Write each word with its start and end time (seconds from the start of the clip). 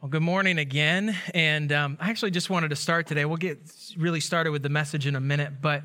Well, 0.00 0.10
good 0.10 0.22
morning 0.22 0.58
again. 0.58 1.16
And 1.34 1.72
um, 1.72 1.98
I 2.00 2.08
actually 2.08 2.30
just 2.30 2.50
wanted 2.50 2.68
to 2.68 2.76
start 2.76 3.08
today. 3.08 3.24
We'll 3.24 3.36
get 3.36 3.58
really 3.96 4.20
started 4.20 4.52
with 4.52 4.62
the 4.62 4.68
message 4.68 5.08
in 5.08 5.16
a 5.16 5.20
minute, 5.20 5.54
but 5.60 5.82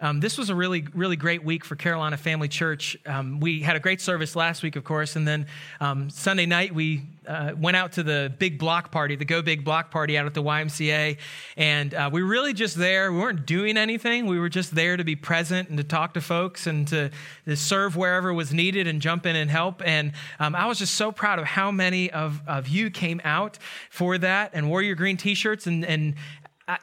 um, 0.00 0.20
this 0.20 0.36
was 0.36 0.50
a 0.50 0.54
really, 0.54 0.86
really 0.94 1.16
great 1.16 1.42
week 1.42 1.64
for 1.64 1.74
Carolina 1.74 2.16
Family 2.16 2.48
Church. 2.48 2.96
Um, 3.06 3.40
we 3.40 3.60
had 3.60 3.76
a 3.76 3.80
great 3.80 4.00
service 4.00 4.36
last 4.36 4.62
week, 4.62 4.76
of 4.76 4.84
course, 4.84 5.16
and 5.16 5.26
then 5.26 5.46
um, 5.80 6.10
Sunday 6.10 6.46
night 6.46 6.74
we 6.74 7.02
uh, 7.26 7.52
went 7.58 7.76
out 7.76 7.92
to 7.92 8.02
the 8.02 8.32
big 8.38 8.58
block 8.58 8.92
party, 8.92 9.16
the 9.16 9.24
Go 9.24 9.42
Big 9.42 9.64
block 9.64 9.90
party 9.90 10.18
out 10.18 10.26
at 10.26 10.34
the 10.34 10.42
YMCA, 10.42 11.16
and 11.56 11.94
uh, 11.94 12.10
we 12.12 12.22
were 12.22 12.28
really 12.28 12.52
just 12.52 12.76
there. 12.76 13.10
We 13.10 13.18
weren't 13.18 13.46
doing 13.46 13.76
anything. 13.76 14.26
We 14.26 14.38
were 14.38 14.48
just 14.48 14.74
there 14.74 14.96
to 14.96 15.04
be 15.04 15.16
present 15.16 15.70
and 15.70 15.78
to 15.78 15.84
talk 15.84 16.14
to 16.14 16.20
folks 16.20 16.66
and 16.66 16.86
to, 16.88 17.10
to 17.46 17.56
serve 17.56 17.96
wherever 17.96 18.32
was 18.32 18.52
needed 18.52 18.86
and 18.86 19.00
jump 19.00 19.26
in 19.26 19.34
and 19.34 19.50
help. 19.50 19.82
And 19.84 20.12
um, 20.38 20.54
I 20.54 20.66
was 20.66 20.78
just 20.78 20.94
so 20.94 21.10
proud 21.10 21.38
of 21.38 21.46
how 21.46 21.70
many 21.70 22.10
of, 22.10 22.42
of 22.46 22.68
you 22.68 22.90
came 22.90 23.20
out 23.24 23.58
for 23.90 24.18
that 24.18 24.50
and 24.52 24.68
wore 24.68 24.82
your 24.82 24.94
green 24.94 25.16
T-shirts 25.16 25.66
and 25.66 25.84
and 25.84 26.14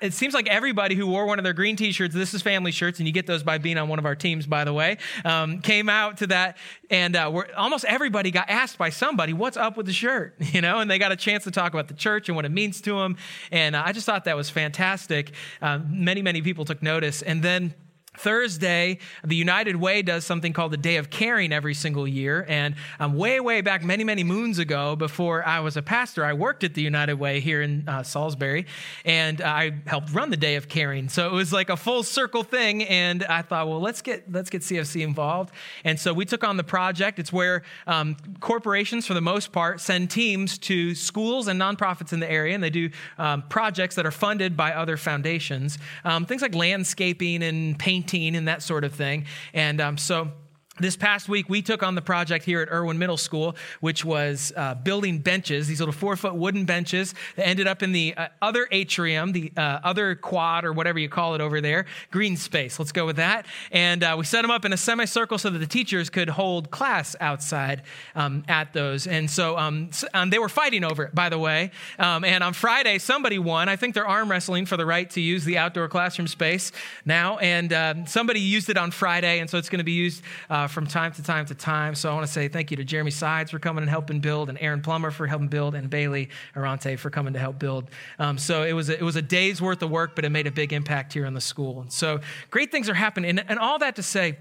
it 0.02 0.14
seems 0.14 0.34
like 0.34 0.48
everybody 0.48 0.96
who 0.96 1.06
wore 1.08 1.26
one 1.26 1.40
of 1.40 1.44
their 1.44 1.54
green 1.54 1.76
t-shirts 1.76 2.14
this 2.14 2.34
is 2.34 2.42
family 2.42 2.72
shirts 2.72 3.00
and 3.00 3.08
you 3.08 3.14
get 3.14 3.28
those 3.28 3.44
by 3.44 3.58
being 3.58 3.78
on 3.78 3.90
one 3.90 4.00
of 4.00 4.06
our 4.06 4.16
teams 4.16 4.46
by 4.46 4.64
the 4.64 4.74
way 4.74 4.98
um, 5.26 5.60
came 5.60 5.90
out 5.90 6.18
to 6.18 6.28
that 6.28 6.58
and 6.90 7.16
uh, 7.16 7.44
almost 7.58 7.86
everybody 7.86 8.32
got 8.32 8.50
asked 8.50 8.78
by 8.78 8.90
somebody 8.90 9.34
what's 9.34 9.58
up 9.58 9.78
with 9.78 9.86
the 9.86 9.94
shirt? 9.94 10.36
You 10.54 10.62
know 10.62 10.80
and 10.80 10.92
they 10.92 11.00
got 11.00 11.12
a 11.12 11.16
chance 11.16 11.46
to 11.46 11.52
talk 11.52 11.74
about 11.74 11.88
the 11.88 11.96
church 11.96 12.30
and 12.30 12.36
what 12.36 12.46
it 12.46 12.52
means 12.52 12.80
to 12.82 13.00
them 13.00 13.18
and 13.52 13.76
uh, 13.76 13.82
i 13.84 13.92
just 13.92 14.06
thought 14.06 14.26
that 14.26 14.36
was 14.36 14.52
fantastic. 14.52 15.32
Uh, 15.62 15.80
many 15.88 16.22
many 16.22 16.42
people 16.42 16.64
took 16.64 16.84
notice 16.84 17.24
and 17.24 17.42
then 17.42 17.74
Thursday, 18.18 19.00
the 19.24 19.36
United 19.36 19.76
Way 19.76 20.02
does 20.02 20.26
something 20.26 20.54
called 20.54 20.72
the 20.72 20.78
Day 20.78 20.98
of 20.98 21.10
Caring 21.10 21.52
every 21.52 21.74
single 21.74 22.08
year. 22.08 22.46
And 22.48 22.76
um, 23.00 23.16
way, 23.16 23.40
way 23.40 23.62
back, 23.62 23.84
many, 23.84 24.04
many 24.04 24.24
moons 24.24 24.60
ago, 24.60 24.96
before 24.96 25.46
I 25.46 25.62
was 25.62 25.78
a 25.78 25.82
pastor, 25.82 26.24
I 26.24 26.34
worked 26.34 26.64
at 26.64 26.76
the 26.76 26.82
United 26.82 27.16
Way 27.16 27.40
here 27.40 27.62
in 27.62 27.88
uh, 27.88 28.04
Salisbury, 28.04 28.68
and 29.04 29.42
I 29.42 29.72
helped 29.88 30.14
run 30.14 30.30
the 30.30 30.38
Day 30.38 30.56
of 30.56 30.70
Caring. 30.70 31.10
So 31.10 31.28
it 31.28 31.34
was 31.34 31.52
like 31.52 31.70
a 31.70 31.78
full 31.78 32.04
circle 32.04 32.44
thing. 32.44 32.84
And 32.84 33.24
I 33.24 33.42
thought, 33.42 33.68
well, 33.68 33.82
let's 33.82 34.02
get 34.02 34.32
let's 34.32 34.50
get 34.50 34.62
CFC 34.62 35.02
involved. 35.02 35.52
And 35.84 36.00
so 36.00 36.14
we 36.14 36.26
took 36.26 36.44
on 36.44 36.58
the 36.58 36.64
project. 36.64 37.18
It's 37.20 37.34
where 37.34 37.64
um, 37.88 38.16
corporations, 38.40 39.08
for 39.08 39.16
the 39.16 39.22
most 39.22 39.52
part, 39.52 39.82
send 39.82 40.12
teams 40.12 40.58
to 40.60 40.94
schools 40.94 41.48
and 41.48 41.60
nonprofits 41.60 42.14
in 42.14 42.20
the 42.20 42.32
area, 42.32 42.54
and 42.54 42.64
they 42.64 42.70
do 42.70 42.90
um, 43.18 43.44
projects 43.50 43.96
that 43.96 44.06
are 44.06 44.12
funded 44.12 44.56
by 44.56 44.74
other 44.74 44.98
foundations, 44.98 45.80
um, 46.06 46.26
things 46.26 46.42
like 46.42 46.54
landscaping 46.54 47.42
and 47.42 47.78
painting 47.80 48.03
and 48.36 48.48
that 48.48 48.62
sort 48.62 48.84
of 48.84 48.94
thing. 48.94 49.26
And 49.54 49.82
um, 49.82 49.98
so 49.98 50.32
this 50.80 50.96
past 50.96 51.30
week, 51.30 51.50
we 51.50 51.62
took 51.62 51.84
on 51.84 51.94
the 51.94 52.02
project 52.02 52.46
here 52.46 52.60
at 52.60 52.68
Erwin 52.72 52.98
Middle 52.98 53.18
School, 53.18 53.56
which 53.80 54.04
was 54.04 54.52
uh, 54.58 54.74
building 54.74 55.20
benches, 55.20 55.68
these 55.68 55.80
little 55.80 55.94
four 55.94 56.16
foot 56.16 56.34
wooden 56.34 56.66
benches 56.66 57.14
that 57.36 57.48
ended 57.48 57.68
up 57.68 57.84
in 57.84 57.92
the 57.92 58.16
uh, 58.18 58.30
other 58.42 58.68
atrium, 58.72 59.34
the 59.34 59.52
uh, 59.56 59.80
other 59.84 60.16
quad, 60.16 60.66
or 60.66 60.74
whatever 60.74 60.98
you 60.98 61.10
call 61.10 61.36
it 61.36 61.42
over 61.42 61.62
there, 61.62 61.86
green 62.10 62.36
space. 62.36 62.80
Let's 62.80 62.92
go 62.92 63.06
with 63.06 63.18
that. 63.18 63.46
And 63.72 64.04
uh, 64.04 64.16
we 64.18 64.26
set 64.26 64.42
them 64.42 64.50
up 64.50 64.66
in 64.66 64.74
a 64.74 64.78
semicircle 64.78 65.38
so 65.38 65.52
that 65.52 65.60
the 65.60 65.68
teachers 65.68 66.10
could 66.10 66.28
hold 66.28 66.72
class 66.72 67.16
outside 67.20 67.84
um, 68.16 68.44
at 68.48 68.74
those. 68.74 69.06
And 69.06 69.30
so 69.30 69.56
um, 69.60 69.92
um, 70.16 70.32
they 70.32 70.40
were 70.40 70.50
fighting 70.50 70.84
over 70.84 71.04
it, 71.04 71.14
by 71.14 71.30
the 71.30 71.38
way. 71.38 71.70
Um, 72.00 72.24
and 72.24 72.44
on 72.44 72.54
Friday, 72.54 72.98
somebody 72.98 73.38
won. 73.38 73.70
I 73.70 73.76
think 73.76 73.94
they're 73.94 74.08
arm 74.08 74.30
wrestling 74.32 74.66
for 74.66 74.76
the 74.76 74.88
right 74.88 75.08
to 75.12 75.22
use 75.22 75.46
the 75.46 75.60
outdoor 75.60 75.88
classroom 75.88 76.28
space 76.28 76.72
now. 77.06 77.38
And 77.38 77.72
um, 77.74 78.08
somebody 78.08 78.40
used 78.40 78.72
it 78.72 78.78
on 78.78 78.90
Friday, 78.90 79.40
and 79.40 79.48
so 79.48 79.60
it's 79.60 79.70
going 79.70 79.78
to 79.78 79.84
be 79.84 79.92
used 79.92 80.24
uh, 80.64 80.68
from 80.68 80.88
time 80.88 81.12
to 81.12 81.22
time 81.22 81.46
to 81.46 81.56
time. 81.56 81.94
So 81.94 82.10
I 82.10 82.14
want 82.14 82.26
to 82.26 82.32
say 82.32 82.48
thank 82.48 82.72
you 82.72 82.78
to 82.78 82.84
Jeremy 82.84 83.12
Sides 83.12 83.52
for 83.52 83.60
coming 83.60 83.82
and 83.82 83.90
helping 83.90 84.20
build, 84.22 84.50
and 84.50 84.58
Aaron 84.62 84.82
Plummer 84.82 85.12
for 85.12 85.28
helping 85.28 85.50
build, 85.50 85.76
and 85.76 85.90
Bailey 85.90 86.30
Arante 86.56 86.98
for 86.98 87.10
coming 87.10 87.34
to 87.34 87.40
help 87.40 87.60
build. 87.60 87.90
Um, 88.18 88.38
so 88.38 88.64
it 88.64 88.74
was 88.74 88.90
a, 88.90 88.98
it 88.98 89.04
was 89.04 89.16
a 89.16 89.22
day's 89.22 89.62
worth 89.62 89.82
of 89.82 89.90
work, 89.90 90.16
but 90.16 90.24
it 90.26 90.30
made 90.30 90.48
a 90.48 90.52
big 90.52 90.72
impact 90.72 91.14
here 91.14 91.26
in 91.26 91.34
the 91.34 91.42
school. 91.42 91.82
And 91.82 91.92
so 91.92 92.22
great 92.50 92.72
things 92.72 92.88
are 92.90 92.94
happening, 92.94 93.32
and, 93.32 93.46
and 93.50 93.60
all 93.60 93.80
that 93.80 93.96
to 93.98 94.04
say, 94.04 94.38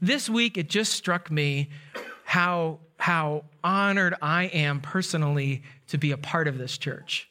this 0.00 0.28
week 0.28 0.58
it 0.58 0.68
just 0.68 0.92
struck 0.92 1.30
me 1.30 1.70
how 2.24 2.80
how 2.98 3.44
honored 3.62 4.14
I 4.22 4.44
am 4.44 4.80
personally 4.80 5.62
to 5.88 5.98
be 5.98 6.12
a 6.12 6.16
part 6.16 6.48
of 6.48 6.58
this 6.58 6.78
church. 6.78 7.28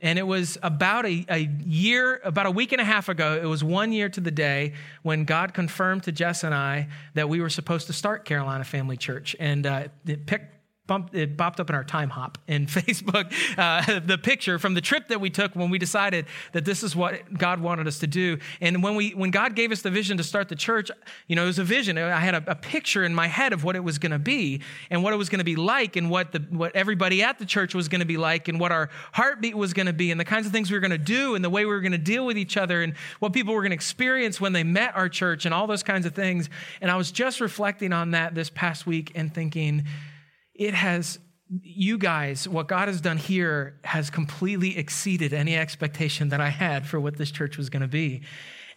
And 0.00 0.18
it 0.18 0.26
was 0.26 0.58
about 0.62 1.06
a, 1.06 1.24
a, 1.28 1.38
year, 1.64 2.20
about 2.22 2.46
a 2.46 2.50
week 2.50 2.72
and 2.72 2.80
a 2.80 2.84
half 2.84 3.08
ago, 3.08 3.40
it 3.42 3.46
was 3.46 3.64
one 3.64 3.92
year 3.92 4.10
to 4.10 4.20
the 4.20 4.30
day 4.30 4.74
when 5.02 5.24
God 5.24 5.54
confirmed 5.54 6.02
to 6.02 6.12
Jess 6.12 6.44
and 6.44 6.54
I 6.54 6.88
that 7.14 7.28
we 7.30 7.40
were 7.40 7.48
supposed 7.48 7.86
to 7.86 7.94
start 7.94 8.26
Carolina 8.26 8.64
Family 8.64 8.98
Church. 8.98 9.34
And 9.40 9.66
uh, 9.66 9.88
it 10.06 10.26
picked, 10.26 10.55
bumped, 10.86 11.14
it 11.14 11.36
popped 11.36 11.60
up 11.60 11.68
in 11.68 11.76
our 11.76 11.84
Timehop 11.84 12.36
in 12.46 12.66
Facebook, 12.66 13.32
uh, 13.58 14.00
the 14.00 14.18
picture 14.18 14.58
from 14.58 14.74
the 14.74 14.80
trip 14.80 15.08
that 15.08 15.20
we 15.20 15.30
took 15.30 15.54
when 15.54 15.70
we 15.70 15.78
decided 15.78 16.26
that 16.52 16.64
this 16.64 16.82
is 16.82 16.94
what 16.94 17.32
God 17.34 17.60
wanted 17.60 17.86
us 17.86 17.98
to 18.00 18.06
do. 18.06 18.38
And 18.60 18.82
when 18.82 18.94
we, 18.94 19.10
when 19.10 19.30
God 19.30 19.54
gave 19.54 19.72
us 19.72 19.82
the 19.82 19.90
vision 19.90 20.16
to 20.18 20.24
start 20.24 20.48
the 20.48 20.56
church, 20.56 20.90
you 21.26 21.36
know, 21.36 21.44
it 21.44 21.46
was 21.46 21.58
a 21.58 21.64
vision. 21.64 21.98
I 21.98 22.20
had 22.20 22.34
a, 22.34 22.50
a 22.50 22.54
picture 22.54 23.04
in 23.04 23.14
my 23.14 23.26
head 23.26 23.52
of 23.52 23.64
what 23.64 23.76
it 23.76 23.84
was 23.84 23.98
going 23.98 24.12
to 24.12 24.18
be 24.18 24.60
and 24.90 25.02
what 25.02 25.12
it 25.12 25.16
was 25.16 25.28
going 25.28 25.38
to 25.38 25.44
be 25.44 25.56
like 25.56 25.96
and 25.96 26.10
what 26.10 26.32
the, 26.32 26.40
what 26.50 26.74
everybody 26.74 27.22
at 27.22 27.38
the 27.38 27.46
church 27.46 27.74
was 27.74 27.88
going 27.88 28.00
to 28.00 28.06
be 28.06 28.16
like 28.16 28.48
and 28.48 28.60
what 28.60 28.72
our 28.72 28.90
heartbeat 29.12 29.56
was 29.56 29.72
going 29.72 29.86
to 29.86 29.92
be 29.92 30.10
and 30.10 30.20
the 30.20 30.24
kinds 30.24 30.46
of 30.46 30.52
things 30.52 30.70
we 30.70 30.76
were 30.76 30.80
going 30.80 30.90
to 30.90 30.98
do 30.98 31.34
and 31.34 31.44
the 31.44 31.50
way 31.50 31.64
we 31.64 31.72
were 31.72 31.80
going 31.80 31.92
to 31.92 31.98
deal 31.98 32.26
with 32.26 32.38
each 32.38 32.56
other 32.56 32.82
and 32.82 32.94
what 33.18 33.32
people 33.32 33.54
were 33.54 33.62
going 33.62 33.70
to 33.70 33.74
experience 33.74 34.40
when 34.40 34.52
they 34.52 34.64
met 34.64 34.94
our 34.96 35.08
church 35.08 35.44
and 35.44 35.54
all 35.54 35.66
those 35.66 35.82
kinds 35.82 36.06
of 36.06 36.14
things. 36.14 36.48
And 36.80 36.90
I 36.90 36.96
was 36.96 37.10
just 37.10 37.40
reflecting 37.40 37.92
on 37.92 38.12
that 38.12 38.34
this 38.34 38.50
past 38.50 38.86
week 38.86 39.12
and 39.14 39.32
thinking, 39.32 39.84
it 40.58 40.74
has 40.74 41.18
you 41.62 41.96
guys, 41.96 42.48
what 42.48 42.66
God 42.66 42.88
has 42.88 43.00
done 43.00 43.18
here 43.18 43.78
has 43.84 44.10
completely 44.10 44.76
exceeded 44.76 45.32
any 45.32 45.56
expectation 45.56 46.30
that 46.30 46.40
I 46.40 46.48
had 46.48 46.86
for 46.86 46.98
what 46.98 47.16
this 47.16 47.30
church 47.30 47.56
was 47.56 47.70
going 47.70 47.82
to 47.82 47.88
be. 47.88 48.22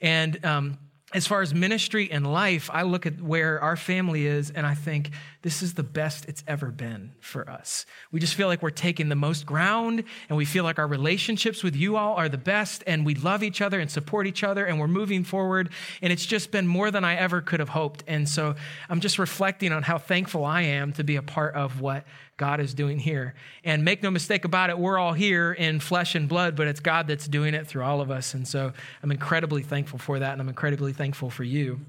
And 0.01 0.43
um, 0.45 0.77
as 1.11 1.25
far 1.25 1.41
as 1.41 1.53
ministry 1.53 2.11
and 2.11 2.31
life, 2.31 2.69
I 2.71 2.83
look 2.83 3.05
at 3.07 3.19
where 3.19 3.59
our 3.61 3.75
family 3.75 4.27
is 4.27 4.51
and 4.51 4.65
I 4.65 4.75
think 4.75 5.09
this 5.41 5.63
is 5.63 5.73
the 5.73 5.83
best 5.83 6.25
it's 6.27 6.43
ever 6.47 6.67
been 6.67 7.13
for 7.19 7.49
us. 7.49 7.85
We 8.11 8.19
just 8.19 8.35
feel 8.35 8.47
like 8.47 8.61
we're 8.61 8.69
taking 8.69 9.09
the 9.09 9.15
most 9.15 9.45
ground 9.45 10.03
and 10.27 10.37
we 10.37 10.45
feel 10.45 10.63
like 10.63 10.77
our 10.77 10.87
relationships 10.87 11.63
with 11.63 11.75
you 11.75 11.97
all 11.97 12.13
are 12.15 12.29
the 12.29 12.37
best 12.37 12.83
and 12.85 13.05
we 13.05 13.15
love 13.15 13.41
each 13.41 13.59
other 13.59 13.79
and 13.79 13.89
support 13.89 14.27
each 14.27 14.43
other 14.43 14.65
and 14.65 14.79
we're 14.79 14.87
moving 14.87 15.23
forward. 15.23 15.69
And 16.01 16.13
it's 16.13 16.25
just 16.25 16.51
been 16.51 16.67
more 16.67 16.91
than 16.91 17.03
I 17.03 17.15
ever 17.15 17.41
could 17.41 17.59
have 17.59 17.69
hoped. 17.69 18.03
And 18.07 18.29
so 18.29 18.55
I'm 18.87 18.99
just 18.99 19.17
reflecting 19.17 19.71
on 19.71 19.81
how 19.81 19.97
thankful 19.97 20.45
I 20.45 20.61
am 20.61 20.93
to 20.93 21.03
be 21.03 21.15
a 21.15 21.23
part 21.23 21.55
of 21.55 21.81
what 21.81 22.05
God 22.39 22.59
is 22.59 22.73
doing 22.73 22.97
here. 22.97 23.35
And 23.63 23.85
make 23.85 24.01
no 24.01 24.09
mistake 24.09 24.45
about 24.45 24.71
it, 24.71 24.79
we're 24.79 24.97
all 24.97 25.13
here 25.13 25.53
in 25.53 25.79
flesh 25.79 26.15
and 26.15 26.27
blood, 26.27 26.55
but 26.55 26.67
it's 26.67 26.79
God 26.79 27.05
that's 27.05 27.27
doing 27.27 27.53
it 27.53 27.67
through 27.67 27.83
all 27.83 28.01
of 28.01 28.09
us. 28.09 28.33
And 28.33 28.47
so 28.47 28.73
I'm 29.03 29.11
incredibly 29.11 29.61
thankful 29.61 29.99
for 29.99 30.17
that, 30.17 30.31
and 30.31 30.41
I'm 30.41 30.49
incredibly 30.49 30.93
thankful 30.93 31.29
for 31.29 31.43
you. 31.43 31.79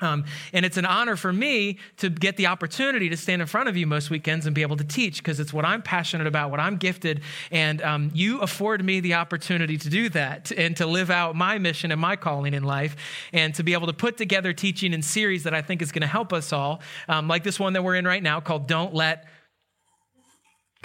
Um, 0.00 0.24
and 0.52 0.66
it's 0.66 0.76
an 0.76 0.84
honor 0.84 1.16
for 1.16 1.32
me 1.32 1.78
to 1.98 2.10
get 2.10 2.36
the 2.36 2.48
opportunity 2.48 3.08
to 3.08 3.16
stand 3.16 3.40
in 3.40 3.48
front 3.48 3.68
of 3.68 3.76
you 3.76 3.86
most 3.86 4.10
weekends 4.10 4.44
and 4.44 4.54
be 4.54 4.62
able 4.62 4.76
to 4.76 4.84
teach 4.84 5.18
because 5.18 5.40
it's 5.40 5.52
what 5.52 5.64
I'm 5.64 5.80
passionate 5.80 6.26
about, 6.26 6.50
what 6.50 6.60
I'm 6.60 6.76
gifted. 6.76 7.22
And 7.50 7.80
um, 7.80 8.10
you 8.12 8.40
afford 8.40 8.84
me 8.84 9.00
the 9.00 9.14
opportunity 9.14 9.78
to 9.78 9.88
do 9.88 10.08
that 10.10 10.52
and 10.52 10.76
to 10.76 10.86
live 10.86 11.10
out 11.10 11.34
my 11.34 11.58
mission 11.58 11.92
and 11.92 12.00
my 12.00 12.16
calling 12.16 12.52
in 12.52 12.62
life 12.62 12.96
and 13.32 13.54
to 13.54 13.62
be 13.62 13.72
able 13.72 13.86
to 13.86 13.94
put 13.94 14.18
together 14.18 14.52
teaching 14.52 14.92
in 14.92 15.00
series 15.00 15.44
that 15.44 15.54
I 15.54 15.62
think 15.62 15.80
is 15.80 15.92
going 15.92 16.02
to 16.02 16.08
help 16.08 16.32
us 16.32 16.52
all, 16.52 16.82
um, 17.08 17.26
like 17.26 17.42
this 17.42 17.58
one 17.58 17.72
that 17.72 17.82
we're 17.82 17.96
in 17.96 18.04
right 18.04 18.22
now 18.22 18.40
called 18.40 18.66
Don't 18.66 18.92
Let 18.92 19.26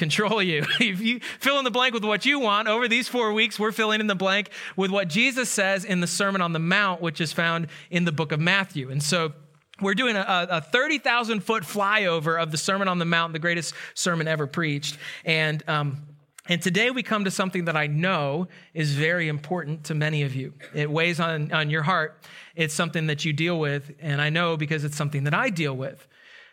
control 0.02 0.42
you. 0.42 0.66
if 0.80 1.00
you 1.00 1.20
fill 1.40 1.60
in 1.60 1.64
the 1.64 1.70
blank 1.70 1.94
with 1.94 2.04
what 2.04 2.26
you 2.26 2.40
want, 2.40 2.68
over 2.68 2.88
these 2.88 3.08
four 3.08 3.34
weeks, 3.34 3.60
we're 3.60 3.72
filling 3.72 4.02
in 4.02 4.08
the 4.08 4.16
blank 4.16 4.50
with 4.76 4.90
what 4.90 5.08
Jesus 5.08 5.48
says 5.48 5.86
in 5.86 6.00
the 6.02 6.08
Sermon 6.08 6.42
on 6.42 6.54
the 6.54 6.60
Mount, 6.60 7.02
which 7.02 7.22
is 7.22 7.32
found 7.32 7.68
in 7.92 8.04
the 8.06 8.12
book 8.12 8.32
of 8.32 8.40
Matthew. 8.40 8.90
And 8.90 9.02
so, 9.02 9.34
we're 9.80 9.96
doing 9.96 10.16
a, 10.16 10.48
a 10.50 10.62
30,000 10.62 11.42
foot 11.42 11.64
flyover 11.64 12.42
of 12.42 12.52
the 12.52 12.58
Sermon 12.58 12.88
on 12.88 13.00
the 13.00 13.06
Mount, 13.06 13.34
the 13.34 13.40
greatest 13.40 13.74
sermon 13.96 14.28
ever 14.28 14.46
preached. 14.46 14.98
And, 15.26 15.64
um, 15.68 16.04
and 16.48 16.62
today 16.62 16.92
we 16.92 17.02
come 17.02 17.26
to 17.26 17.32
something 17.32 17.66
that 17.66 17.76
I 17.76 17.88
know 17.88 18.48
is 18.76 18.94
very 18.94 19.28
important 19.28 19.86
to 19.86 19.96
many 19.96 20.22
of 20.22 20.36
you. 20.36 20.54
It 20.76 20.90
weighs 20.90 21.20
on, 21.20 21.52
on 21.52 21.72
your 21.72 21.82
heart. 21.82 22.22
It's 22.56 22.76
something 22.76 23.08
that 23.08 23.26
you 23.26 23.34
deal 23.34 23.60
with. 23.60 23.92
And 24.00 24.22
I 24.22 24.30
know 24.30 24.56
because 24.56 24.84
it's 24.84 24.98
something 24.98 25.24
that 25.24 25.34
I 25.34 25.50
deal 25.50 25.76
with. 25.76 26.08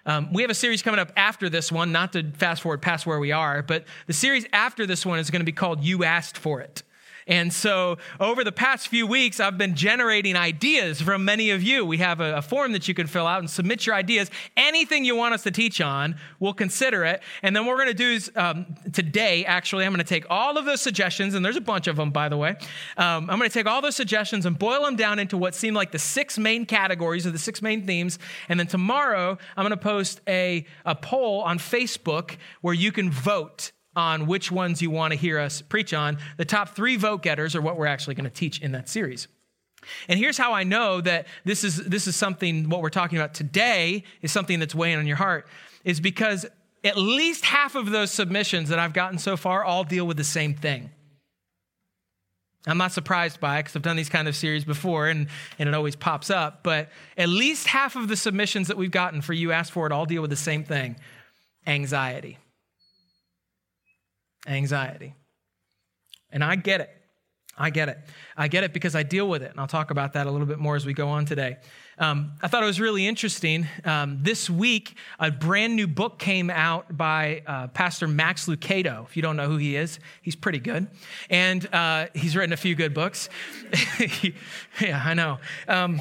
Um, 0.08 0.32
we 0.32 0.40
have 0.40 0.50
a 0.50 0.54
series 0.54 0.80
coming 0.80 0.98
up 0.98 1.12
after 1.16 1.50
this 1.50 1.70
one, 1.70 1.92
not 1.92 2.14
to 2.14 2.30
fast 2.32 2.62
forward 2.62 2.80
past 2.80 3.04
where 3.04 3.20
we 3.20 3.30
are, 3.30 3.62
but 3.62 3.84
the 4.06 4.14
series 4.14 4.46
after 4.54 4.86
this 4.86 5.04
one 5.04 5.18
is 5.18 5.30
going 5.30 5.40
to 5.40 5.44
be 5.46 5.52
called 5.52 5.84
You 5.84 6.02
Asked 6.02 6.38
for 6.38 6.62
It. 6.62 6.82
And 7.28 7.52
so 7.52 7.98
over 8.18 8.42
the 8.42 8.52
past 8.52 8.88
few 8.88 9.06
weeks, 9.06 9.38
I've 9.38 9.58
been 9.58 9.74
generating 9.74 10.34
ideas 10.34 11.00
from 11.00 11.24
many 11.26 11.50
of 11.50 11.62
you. 11.62 11.84
We 11.84 11.98
have 11.98 12.20
a, 12.20 12.38
a, 12.38 12.42
form 12.42 12.72
that 12.72 12.88
you 12.88 12.94
can 12.94 13.06
fill 13.06 13.26
out 13.26 13.40
and 13.40 13.50
submit 13.50 13.84
your 13.84 13.94
ideas. 13.94 14.30
Anything 14.56 15.04
you 15.04 15.14
want 15.14 15.34
us 15.34 15.42
to 15.42 15.50
teach 15.50 15.82
on, 15.82 16.16
we'll 16.40 16.54
consider 16.54 17.04
it. 17.04 17.22
And 17.42 17.54
then 17.54 17.66
what 17.66 17.72
we're 17.72 17.84
going 17.84 17.94
to 17.96 18.02
do 18.02 18.10
is 18.10 18.32
um, 18.34 18.74
today, 18.92 19.44
actually, 19.44 19.84
I'm 19.84 19.92
going 19.92 20.04
to 20.04 20.08
take 20.08 20.24
all 20.30 20.56
of 20.56 20.64
those 20.64 20.80
suggestions, 20.80 21.34
and 21.34 21.44
there's 21.44 21.56
a 21.56 21.60
bunch 21.60 21.86
of 21.86 21.96
them, 21.96 22.10
by 22.10 22.30
the 22.30 22.38
way. 22.38 22.56
Um, 22.96 23.28
I'm 23.28 23.38
going 23.38 23.50
to 23.50 23.54
take 23.54 23.66
all 23.66 23.82
those 23.82 23.96
suggestions 23.96 24.46
and 24.46 24.58
boil 24.58 24.84
them 24.84 24.96
down 24.96 25.18
into 25.18 25.36
what 25.36 25.54
seem 25.54 25.74
like 25.74 25.92
the 25.92 25.98
six 25.98 26.38
main 26.38 26.64
categories 26.64 27.26
or 27.26 27.30
the 27.30 27.38
six 27.38 27.60
main 27.60 27.86
themes. 27.86 28.18
And 28.48 28.58
then 28.58 28.66
tomorrow, 28.66 29.36
I'm 29.56 29.62
going 29.64 29.70
to 29.70 29.76
post 29.76 30.22
a, 30.26 30.64
a 30.86 30.94
poll 30.94 31.42
on 31.42 31.58
Facebook 31.58 32.36
where 32.62 32.74
you 32.74 32.90
can 32.90 33.10
vote 33.10 33.72
on 33.98 34.28
which 34.28 34.52
ones 34.52 34.80
you 34.80 34.90
want 34.90 35.12
to 35.12 35.18
hear 35.18 35.40
us 35.40 35.60
preach 35.60 35.92
on. 35.92 36.18
The 36.36 36.44
top 36.44 36.70
three 36.76 36.96
vote 36.96 37.20
getters 37.22 37.56
are 37.56 37.60
what 37.60 37.76
we're 37.76 37.86
actually 37.86 38.14
going 38.14 38.24
to 38.24 38.30
teach 38.30 38.60
in 38.60 38.70
that 38.72 38.88
series. 38.88 39.26
And 40.08 40.18
here's 40.18 40.38
how 40.38 40.52
I 40.52 40.62
know 40.62 41.00
that 41.00 41.26
this 41.44 41.64
is, 41.64 41.76
this 41.84 42.06
is 42.06 42.14
something, 42.14 42.68
what 42.68 42.80
we're 42.80 42.90
talking 42.90 43.18
about 43.18 43.34
today 43.34 44.04
is 44.22 44.30
something 44.30 44.60
that's 44.60 44.74
weighing 44.74 44.98
on 44.98 45.06
your 45.06 45.16
heart, 45.16 45.48
is 45.84 45.98
because 45.98 46.46
at 46.84 46.96
least 46.96 47.44
half 47.44 47.74
of 47.74 47.90
those 47.90 48.12
submissions 48.12 48.68
that 48.68 48.78
I've 48.78 48.92
gotten 48.92 49.18
so 49.18 49.36
far 49.36 49.64
all 49.64 49.82
deal 49.82 50.06
with 50.06 50.16
the 50.16 50.24
same 50.24 50.54
thing. 50.54 50.90
I'm 52.66 52.78
not 52.78 52.92
surprised 52.92 53.40
by 53.40 53.58
it 53.58 53.62
because 53.62 53.76
I've 53.76 53.82
done 53.82 53.96
these 53.96 54.08
kind 54.08 54.28
of 54.28 54.36
series 54.36 54.64
before 54.64 55.08
and, 55.08 55.26
and 55.58 55.68
it 55.68 55.74
always 55.74 55.96
pops 55.96 56.30
up. 56.30 56.62
But 56.62 56.90
at 57.16 57.28
least 57.28 57.66
half 57.66 57.96
of 57.96 58.06
the 58.06 58.16
submissions 58.16 58.68
that 58.68 58.76
we've 58.76 58.90
gotten 58.90 59.22
for 59.22 59.32
You 59.32 59.50
Ask 59.50 59.72
For 59.72 59.86
It 59.86 59.92
all 59.92 60.06
deal 60.06 60.22
with 60.22 60.30
the 60.30 60.36
same 60.36 60.62
thing 60.62 60.96
anxiety. 61.66 62.38
Anxiety. 64.48 65.14
And 66.30 66.42
I 66.42 66.56
get 66.56 66.80
it. 66.80 66.90
I 67.58 67.70
get 67.70 67.88
it. 67.88 67.98
I 68.36 68.46
get 68.46 68.62
it 68.62 68.72
because 68.72 68.94
I 68.94 69.02
deal 69.02 69.28
with 69.28 69.42
it. 69.42 69.50
And 69.50 69.58
I'll 69.58 69.66
talk 69.66 69.90
about 69.90 70.12
that 70.12 70.26
a 70.26 70.30
little 70.30 70.46
bit 70.46 70.58
more 70.58 70.76
as 70.76 70.86
we 70.86 70.94
go 70.94 71.08
on 71.08 71.24
today. 71.24 71.56
Um, 71.98 72.32
I 72.40 72.46
thought 72.46 72.62
it 72.62 72.66
was 72.66 72.80
really 72.80 73.06
interesting. 73.06 73.66
Um, 73.84 74.20
this 74.22 74.48
week, 74.48 74.94
a 75.18 75.32
brand 75.32 75.74
new 75.74 75.88
book 75.88 76.20
came 76.20 76.50
out 76.50 76.96
by 76.96 77.42
uh, 77.46 77.66
Pastor 77.68 78.06
Max 78.06 78.46
Lucado. 78.46 79.04
If 79.06 79.16
you 79.16 79.22
don't 79.22 79.36
know 79.36 79.48
who 79.48 79.56
he 79.56 79.74
is, 79.74 79.98
he's 80.22 80.36
pretty 80.36 80.60
good. 80.60 80.86
And 81.28 81.66
uh, 81.74 82.06
he's 82.14 82.36
written 82.36 82.52
a 82.52 82.56
few 82.56 82.76
good 82.76 82.94
books. 82.94 83.28
yeah, 84.80 85.02
I 85.04 85.14
know. 85.14 85.38
Um, 85.66 86.00